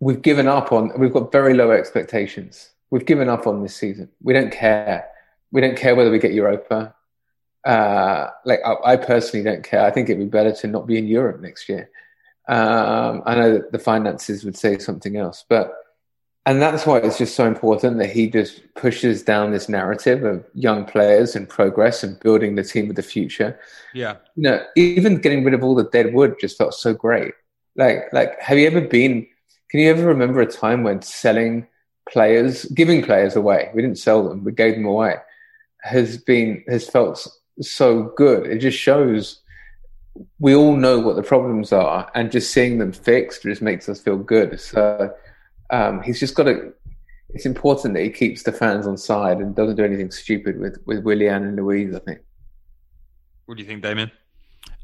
we've 0.00 0.22
given 0.22 0.48
up 0.48 0.72
on. 0.72 0.92
We've 0.98 1.12
got 1.12 1.32
very 1.32 1.54
low 1.54 1.72
expectations. 1.72 2.70
We've 2.90 3.06
given 3.06 3.28
up 3.28 3.46
on 3.46 3.62
this 3.62 3.74
season. 3.74 4.08
We 4.22 4.32
don't 4.32 4.52
care. 4.52 5.08
We 5.50 5.60
don't 5.60 5.76
care 5.76 5.94
whether 5.94 6.10
we 6.10 6.18
get 6.18 6.32
Europa 6.32 6.94
uh, 7.64 8.28
like 8.44 8.60
I, 8.64 8.74
I, 8.84 8.96
personally 8.96 9.44
don't 9.44 9.62
care. 9.62 9.84
I 9.84 9.90
think 9.90 10.08
it'd 10.08 10.18
be 10.18 10.28
better 10.28 10.52
to 10.52 10.66
not 10.66 10.86
be 10.86 10.98
in 10.98 11.06
Europe 11.06 11.40
next 11.40 11.68
year. 11.68 11.90
Um, 12.48 13.22
I 13.24 13.36
know 13.36 13.52
that 13.52 13.72
the 13.72 13.78
finances 13.78 14.44
would 14.44 14.56
say 14.56 14.78
something 14.78 15.16
else, 15.16 15.44
but 15.48 15.72
and 16.44 16.60
that's 16.60 16.86
why 16.86 16.98
it's 16.98 17.18
just 17.18 17.36
so 17.36 17.46
important 17.46 17.98
that 17.98 18.10
he 18.10 18.28
just 18.28 18.62
pushes 18.74 19.22
down 19.22 19.52
this 19.52 19.68
narrative 19.68 20.24
of 20.24 20.44
young 20.54 20.84
players 20.84 21.36
and 21.36 21.48
progress 21.48 22.02
and 22.02 22.18
building 22.18 22.56
the 22.56 22.64
team 22.64 22.90
of 22.90 22.96
the 22.96 23.02
future. 23.02 23.60
Yeah, 23.94 24.16
you 24.34 24.42
know, 24.42 24.64
even 24.74 25.18
getting 25.18 25.44
rid 25.44 25.54
of 25.54 25.62
all 25.62 25.76
the 25.76 25.84
dead 25.84 26.12
wood 26.14 26.36
just 26.40 26.58
felt 26.58 26.74
so 26.74 26.94
great. 26.94 27.34
Like, 27.76 28.12
like, 28.12 28.40
have 28.40 28.58
you 28.58 28.66
ever 28.66 28.80
been? 28.80 29.28
Can 29.70 29.80
you 29.80 29.88
ever 29.88 30.04
remember 30.04 30.40
a 30.40 30.46
time 30.46 30.82
when 30.82 31.00
selling 31.00 31.68
players, 32.10 32.64
giving 32.66 33.02
players 33.02 33.36
away? 33.36 33.70
We 33.72 33.82
didn't 33.82 33.98
sell 33.98 34.28
them; 34.28 34.42
we 34.42 34.50
gave 34.50 34.74
them 34.74 34.86
away. 34.86 35.14
Has 35.82 36.18
been 36.18 36.64
has 36.66 36.88
felt 36.88 37.28
so 37.60 38.12
good. 38.16 38.46
It 38.46 38.58
just 38.58 38.78
shows 38.78 39.40
we 40.38 40.54
all 40.54 40.76
know 40.76 40.98
what 40.98 41.16
the 41.16 41.22
problems 41.22 41.72
are, 41.72 42.10
and 42.14 42.30
just 42.30 42.52
seeing 42.52 42.78
them 42.78 42.92
fixed 42.92 43.42
just 43.42 43.62
makes 43.62 43.88
us 43.88 44.00
feel 44.00 44.16
good. 44.16 44.60
So 44.60 45.12
um, 45.70 46.02
he's 46.02 46.20
just 46.20 46.34
got 46.34 46.44
to. 46.44 46.72
It's 47.30 47.46
important 47.46 47.94
that 47.94 48.02
he 48.02 48.10
keeps 48.10 48.42
the 48.42 48.52
fans 48.52 48.86
on 48.86 48.98
side 48.98 49.38
and 49.38 49.56
doesn't 49.56 49.76
do 49.76 49.84
anything 49.84 50.10
stupid 50.10 50.58
with 50.58 50.78
with 50.86 51.02
Willian 51.02 51.44
and 51.44 51.56
Luiz. 51.56 51.94
I 51.94 52.00
think. 52.00 52.20
What 53.46 53.56
do 53.56 53.62
you 53.62 53.68
think, 53.68 53.82
Demian? 53.82 54.10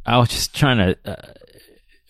I 0.06 0.18
was 0.18 0.30
just 0.30 0.54
trying 0.54 0.78
to 0.78 0.96
uh, 1.04 1.32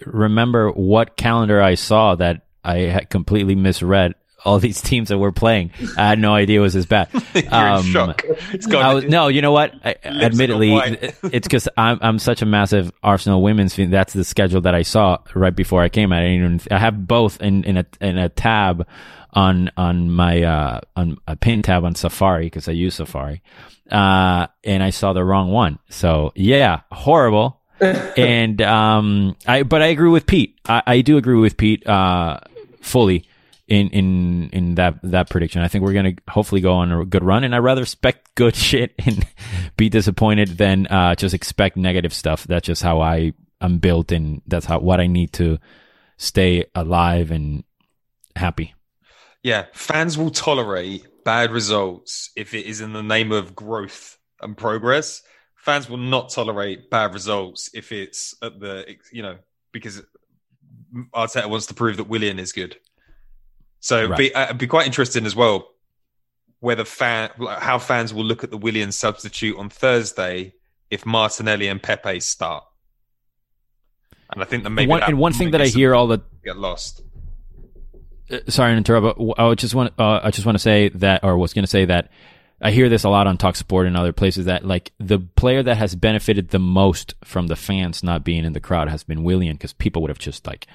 remember 0.06 0.70
what 0.70 1.16
calendar 1.16 1.60
I 1.60 1.74
saw 1.74 2.14
that 2.14 2.46
I 2.64 2.78
had 2.78 3.10
completely 3.10 3.54
misread 3.54 4.14
all 4.44 4.58
these 4.58 4.80
teams 4.80 5.08
that 5.08 5.18
we're 5.18 5.32
playing. 5.32 5.72
I 5.96 6.08
had 6.08 6.18
no 6.18 6.34
idea 6.34 6.60
it 6.60 6.62
was 6.62 6.76
as 6.76 6.86
bad. 6.86 7.08
You're 7.34 7.52
Um, 7.52 7.84
shock. 7.84 8.22
It's 8.52 8.66
I 8.72 8.94
was, 8.94 9.04
no, 9.04 9.28
you 9.28 9.42
know 9.42 9.52
what? 9.52 9.74
I, 9.84 9.96
admittedly, 10.04 10.74
it's 11.24 11.46
because 11.46 11.68
I'm 11.76 11.98
I'm 12.00 12.18
such 12.18 12.42
a 12.42 12.46
massive 12.46 12.92
Arsenal 13.02 13.42
women's 13.42 13.74
fan. 13.74 13.90
That's 13.90 14.12
the 14.12 14.24
schedule 14.24 14.60
that 14.62 14.74
I 14.74 14.82
saw 14.82 15.18
right 15.34 15.54
before 15.54 15.82
I 15.82 15.88
came. 15.88 16.12
I 16.12 16.20
didn't 16.20 16.34
even. 16.34 16.60
I 16.70 16.78
have 16.78 17.06
both 17.06 17.40
in 17.42 17.64
in 17.64 17.76
a 17.78 17.86
in 18.00 18.18
a 18.18 18.28
tab 18.28 18.86
on 19.32 19.70
on 19.76 20.10
my 20.10 20.42
uh 20.42 20.80
on 20.96 21.18
a 21.26 21.36
pin 21.36 21.62
tab 21.62 21.84
on 21.84 21.94
Safari 21.94 22.46
because 22.46 22.68
I 22.68 22.72
use 22.72 22.94
Safari, 22.94 23.42
uh, 23.90 24.46
and 24.64 24.82
I 24.82 24.90
saw 24.90 25.12
the 25.12 25.24
wrong 25.24 25.50
one. 25.50 25.78
So 25.90 26.32
yeah, 26.34 26.80
horrible. 26.92 27.56
and 27.80 28.60
um, 28.62 29.36
I 29.46 29.62
but 29.62 29.82
I 29.82 29.86
agree 29.86 30.10
with 30.10 30.26
Pete. 30.26 30.58
I, 30.68 30.82
I 30.86 31.00
do 31.00 31.16
agree 31.16 31.38
with 31.38 31.56
Pete 31.56 31.86
uh 31.86 32.40
fully 32.80 33.28
in 33.68 33.90
in 33.90 34.50
in 34.50 34.74
that 34.76 34.98
that 35.02 35.28
prediction. 35.28 35.62
I 35.62 35.68
think 35.68 35.84
we're 35.84 35.92
gonna 35.92 36.14
hopefully 36.28 36.60
go 36.60 36.72
on 36.72 36.90
a 36.90 37.04
good 37.04 37.22
run, 37.22 37.44
and 37.44 37.54
I 37.54 37.58
rather 37.58 37.82
expect 37.82 38.34
good 38.34 38.56
shit 38.68 38.94
and 38.98 39.26
be 39.76 39.88
disappointed 39.88 40.56
than 40.58 40.86
uh, 40.86 41.14
just 41.14 41.34
expect 41.34 41.76
negative 41.76 42.12
stuff. 42.12 42.44
That's 42.44 42.66
just 42.66 42.82
how 42.82 43.00
I 43.00 43.32
am 43.60 43.78
built, 43.78 44.10
and 44.10 44.42
that's 44.46 44.66
how 44.66 44.80
what 44.80 45.00
I 45.00 45.06
need 45.06 45.34
to 45.34 45.58
stay 46.16 46.64
alive 46.74 47.30
and 47.30 47.62
happy. 48.34 48.74
Yeah, 49.42 49.66
fans 49.72 50.16
will 50.18 50.30
tolerate 50.30 51.06
bad 51.24 51.50
results 51.50 52.30
if 52.36 52.54
it 52.54 52.66
is 52.66 52.80
in 52.80 52.94
the 52.94 53.02
name 53.02 53.32
of 53.32 53.54
growth 53.54 54.18
and 54.40 54.56
progress. 54.56 55.22
Fans 55.56 55.90
will 55.90 55.98
not 55.98 56.30
tolerate 56.30 56.88
bad 56.88 57.12
results 57.12 57.70
if 57.74 57.92
it's 57.92 58.34
at 58.42 58.58
the 58.58 58.96
you 59.12 59.22
know 59.22 59.36
because 59.72 60.02
Arteta 61.14 61.50
wants 61.50 61.66
to 61.66 61.74
prove 61.74 61.98
that 61.98 62.08
Willian 62.08 62.38
is 62.38 62.52
good. 62.52 62.78
So 63.80 64.04
it'd 64.04 64.16
be, 64.16 64.34
uh, 64.34 64.52
be 64.54 64.66
quite 64.66 64.86
interesting 64.86 65.24
as 65.26 65.36
well 65.36 65.68
whether 66.60 66.84
fan 66.84 67.30
how 67.58 67.78
fans 67.78 68.12
will 68.12 68.24
look 68.24 68.42
at 68.42 68.50
the 68.50 68.58
Willian 68.58 68.92
substitute 68.92 69.56
on 69.56 69.68
Thursday 69.70 70.54
if 70.90 71.06
Martinelli 71.06 71.68
and 71.68 71.82
Pepe 71.82 72.20
start. 72.20 72.64
And 74.30 74.42
I 74.42 74.44
think 74.44 74.64
that 74.64 74.70
maybe 74.70 74.88
one, 74.88 75.00
that 75.00 75.08
and 75.08 75.18
one 75.18 75.32
thing 75.32 75.52
that 75.52 75.62
I 75.62 75.66
hear 75.66 75.94
all 75.94 76.06
the 76.06 76.20
get 76.44 76.56
lost. 76.56 77.02
uh, 78.30 78.38
sorry 78.48 78.72
to 78.72 78.76
interrupt, 78.76 79.18
but 79.18 79.34
I 79.38 79.54
just 79.54 79.74
want 79.74 79.94
uh, 79.98 80.20
I 80.22 80.30
just 80.30 80.44
want 80.44 80.56
to 80.56 80.62
say 80.62 80.88
that, 80.90 81.24
or 81.24 81.38
was 81.38 81.54
going 81.54 81.64
to 81.64 81.70
say 81.70 81.84
that 81.86 82.10
I 82.60 82.72
hear 82.72 82.88
this 82.88 83.04
a 83.04 83.08
lot 83.08 83.26
on 83.26 83.38
Talk 83.38 83.56
Sport 83.56 83.86
and 83.86 83.96
other 83.96 84.12
places 84.12 84.46
that 84.46 84.64
like 84.64 84.92
the 84.98 85.18
player 85.18 85.62
that 85.62 85.76
has 85.76 85.94
benefited 85.94 86.48
the 86.48 86.58
most 86.58 87.14
from 87.24 87.46
the 87.46 87.56
fans 87.56 88.02
not 88.02 88.24
being 88.24 88.44
in 88.44 88.52
the 88.52 88.60
crowd 88.60 88.88
has 88.88 89.04
been 89.04 89.22
Willian 89.22 89.54
because 89.54 89.72
people 89.72 90.02
would 90.02 90.10
have 90.10 90.18
just 90.18 90.46
like 90.46 90.66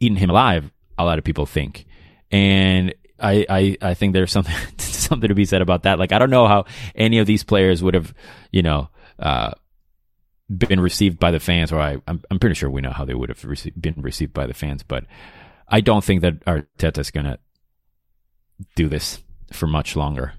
eaten 0.00 0.16
him 0.16 0.30
alive. 0.30 0.72
A 0.96 1.04
lot 1.04 1.18
of 1.18 1.24
people 1.24 1.46
think, 1.46 1.86
and 2.30 2.94
I 3.20 3.46
I, 3.48 3.76
I 3.90 3.94
think 3.94 4.12
there's 4.12 4.32
something 4.32 4.54
something 4.78 5.28
to 5.28 5.34
be 5.34 5.44
said 5.44 5.62
about 5.62 5.82
that. 5.84 5.98
Like 5.98 6.12
I 6.12 6.18
don't 6.18 6.30
know 6.30 6.46
how 6.46 6.64
any 6.94 7.18
of 7.18 7.26
these 7.26 7.44
players 7.44 7.82
would 7.82 7.94
have 7.94 8.14
you 8.52 8.62
know. 8.62 8.88
Uh, 9.18 9.52
been 10.56 10.80
received 10.80 11.18
by 11.18 11.30
the 11.30 11.40
fans, 11.40 11.72
or 11.72 11.78
I, 11.78 11.98
I'm, 12.06 12.22
I'm 12.30 12.38
pretty 12.38 12.54
sure 12.54 12.70
we 12.70 12.80
know 12.80 12.90
how 12.90 13.04
they 13.04 13.12
would 13.12 13.28
have 13.28 13.42
rece- 13.42 13.78
been 13.78 13.96
received 13.98 14.32
by 14.32 14.46
the 14.46 14.54
fans, 14.54 14.82
but 14.82 15.04
I 15.68 15.82
don't 15.82 16.02
think 16.02 16.22
that 16.22 16.42
Arteta's 16.46 17.10
gonna 17.10 17.38
do 18.74 18.88
this 18.88 19.18
for 19.52 19.66
much 19.66 19.94
longer. 19.94 20.32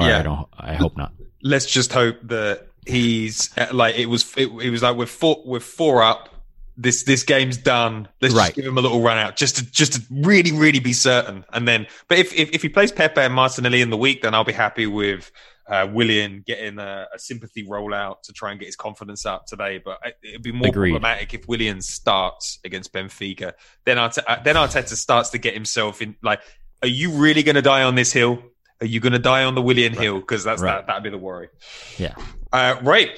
Or 0.00 0.08
Yeah. 0.08 0.18
I 0.18 0.22
don't. 0.22 0.48
I 0.58 0.74
hope 0.74 0.96
not. 0.96 1.12
let's 1.42 1.66
just 1.70 1.92
hope 1.92 2.16
that 2.24 2.66
he's 2.86 3.56
like 3.72 3.96
it 3.96 4.06
was. 4.06 4.32
It, 4.36 4.48
it 4.48 4.70
was 4.70 4.82
like 4.82 4.96
we're 4.96 5.06
four. 5.06 5.40
We're 5.44 5.60
four 5.60 6.02
up. 6.02 6.28
This 6.76 7.02
this 7.02 7.22
game's 7.22 7.58
done. 7.58 8.08
Let's 8.20 8.34
Right. 8.34 8.46
just 8.46 8.56
give 8.56 8.64
him 8.66 8.78
a 8.78 8.80
little 8.80 9.02
run 9.02 9.18
out, 9.18 9.36
just 9.36 9.56
to 9.56 9.70
just 9.70 9.92
to 9.94 10.02
really 10.10 10.52
really 10.52 10.80
be 10.80 10.92
certain. 10.94 11.44
And 11.52 11.68
then, 11.68 11.86
but 12.08 12.18
if 12.18 12.32
if, 12.34 12.50
if 12.52 12.62
he 12.62 12.68
plays 12.68 12.90
Pepe 12.90 13.20
and 13.20 13.34
Martinelli 13.34 13.82
in 13.82 13.90
the 13.90 13.96
week, 13.96 14.22
then 14.22 14.34
I'll 14.34 14.44
be 14.44 14.52
happy 14.54 14.86
with 14.86 15.30
uh, 15.68 15.86
Willian 15.92 16.42
getting 16.46 16.78
a, 16.78 17.06
a 17.14 17.18
sympathy 17.18 17.64
rollout 17.64 18.22
to 18.24 18.32
try 18.32 18.50
and 18.50 18.58
get 18.58 18.66
his 18.66 18.76
confidence 18.76 19.24
up 19.26 19.46
today. 19.46 19.80
But 19.84 19.98
it- 20.04 20.16
it'd 20.24 20.42
be 20.42 20.50
more 20.52 20.68
Agreed. 20.68 20.90
problematic 20.92 21.34
if 21.34 21.46
Willian 21.46 21.80
starts 21.82 22.58
against 22.64 22.92
Benfica. 22.92 23.52
Then 23.84 23.96
Arteta, 23.96 24.24
uh, 24.26 24.42
then 24.42 24.56
Arteta 24.56 24.94
starts 24.96 25.30
to 25.30 25.38
get 25.38 25.54
himself 25.54 26.02
in. 26.02 26.16
Like, 26.22 26.40
are 26.82 26.88
you 26.88 27.12
really 27.12 27.42
going 27.44 27.54
to 27.54 27.62
die 27.62 27.82
on 27.84 27.94
this 27.94 28.12
hill? 28.12 28.42
Are 28.80 28.86
you 28.86 28.98
going 28.98 29.12
to 29.12 29.18
die 29.20 29.44
on 29.44 29.54
the 29.54 29.62
Willian 29.62 29.92
hill? 29.92 30.18
Because 30.18 30.42
that's 30.42 30.60
Right. 30.60 30.78
that. 30.78 30.86
That'd 30.88 31.04
be 31.04 31.10
the 31.10 31.18
worry. 31.18 31.48
Yeah. 31.96 32.16
Uh, 32.52 32.76
right. 32.82 33.10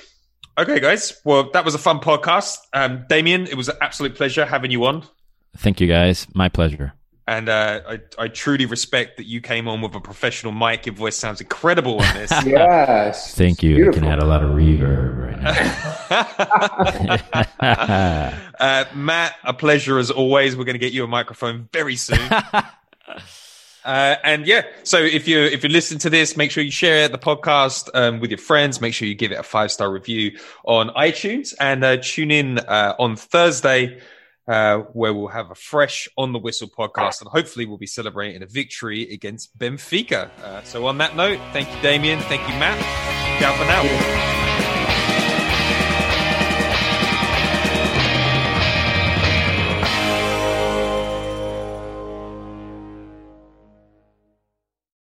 Okay, 0.57 0.79
guys. 0.79 1.21
Well, 1.25 1.51
that 1.51 1.65
was 1.65 1.75
a 1.75 1.79
fun 1.79 1.99
podcast. 2.01 2.59
Um, 2.73 3.05
Demian, 3.09 3.49
it 3.49 3.57
was 3.57 3.69
an 3.69 3.77
absolute 3.81 4.15
pleasure 4.15 4.45
having 4.47 4.71
you 4.71 4.85
on. 4.85 5.05
Thank 5.57 5.81
you, 5.81 5.89
guys. 5.89 6.27
My 6.35 6.49
pleasure. 6.49 6.93
And 7.27 7.49
uh, 7.49 7.81
I, 7.89 8.01
I 8.19 8.29
truly 8.29 8.67
respect 8.67 9.17
that 9.17 9.25
you 9.25 9.41
came 9.41 9.67
on 9.67 9.81
with 9.81 9.95
a 9.95 10.01
professional 10.01 10.53
mic. 10.53 10.85
Your 10.85 10.95
voice 10.95 11.17
sounds 11.17 11.41
incredible 11.41 12.01
on 12.01 12.15
this. 12.15 12.31
Yes. 12.47 13.35
Thank 13.35 13.63
you. 13.63 13.77
Beautiful. 13.77 14.01
I 14.01 14.05
can 14.05 14.13
add 14.13 14.23
a 14.23 14.27
lot 14.27 14.45
of 14.45 14.51
reverb 14.51 15.17
right 15.19 15.41
now. 17.61 18.35
uh, 18.61 18.85
Matt, 18.95 19.37
a 19.43 19.55
pleasure 19.55 19.99
as 19.99 20.11
always. 20.11 20.55
We're 20.55 20.65
going 20.65 20.75
to 20.75 20.79
get 20.81 20.93
you 20.93 21.03
a 21.03 21.09
microphone 21.09 21.69
very 21.73 21.97
soon. 21.97 22.19
Uh, 23.85 24.17
and 24.25 24.47
yeah, 24.47 24.63
so 24.83 24.99
if 24.99 25.29
you 25.29 25.41
if 25.41 25.63
you 25.63 25.69
listen 25.69 25.99
to 25.99 26.11
this, 26.11 26.37
make 26.37 26.51
sure 26.51 26.65
you 26.65 26.71
share 26.71 27.09
the 27.09 27.19
podcast 27.19 27.91
um, 27.95 28.19
with 28.19 28.31
your 28.31 28.39
friends. 28.39 28.81
Make 28.81 28.95
sure 28.95 29.07
you 29.07 29.15
give 29.15 29.31
it 29.31 29.39
a 29.39 29.43
five 29.43 29.71
star 29.71 29.91
review 29.91 30.39
on 30.65 30.89
iTunes, 30.91 31.55
and 31.61 31.85
uh, 31.85 31.99
tune 31.99 32.31
in 32.31 32.59
uh, 32.61 32.95
on 32.99 33.17
Thursday, 33.17 34.01
uh, 34.49 34.79
where 34.95 35.13
we'll 35.13 35.29
have 35.29 35.51
a 35.51 35.55
fresh 35.55 36.09
on 36.17 36.33
the 36.33 36.39
whistle 36.39 36.69
podcast, 36.69 37.21
and 37.21 37.31
hopefully 37.31 37.67
we'll 37.67 37.79
be 37.79 37.87
celebrating 37.87 38.43
a 38.43 38.47
victory 38.47 39.13
against 39.13 39.57
Benfica. 39.59 40.31
Uh, 40.43 40.63
so 40.63 40.87
on 40.87 40.99
that 40.99 41.15
note, 41.15 41.39
thank 41.53 41.69
you, 41.69 41.77
Demian. 41.77 42.21
Thank 42.23 42.43
you, 42.49 42.55
Matt. 42.59 42.79
Ciao 43.39 43.53
for 43.55 43.65
now. 43.65 44.44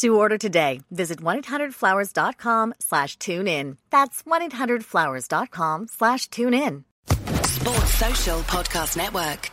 To 0.00 0.16
order 0.16 0.38
today, 0.38 0.80
visit 0.90 1.20
1-800-Flowers.com 1.20 2.72
slash 2.80 3.18
tune 3.18 3.46
in. 3.46 3.76
That's 3.90 4.22
1-800-Flowers.com 4.22 5.88
slash 5.88 6.28
tune 6.28 6.54
in. 6.54 6.84
Sports 7.42 7.94
Social 7.94 8.40
Podcast 8.40 8.96
Network. 8.96 9.50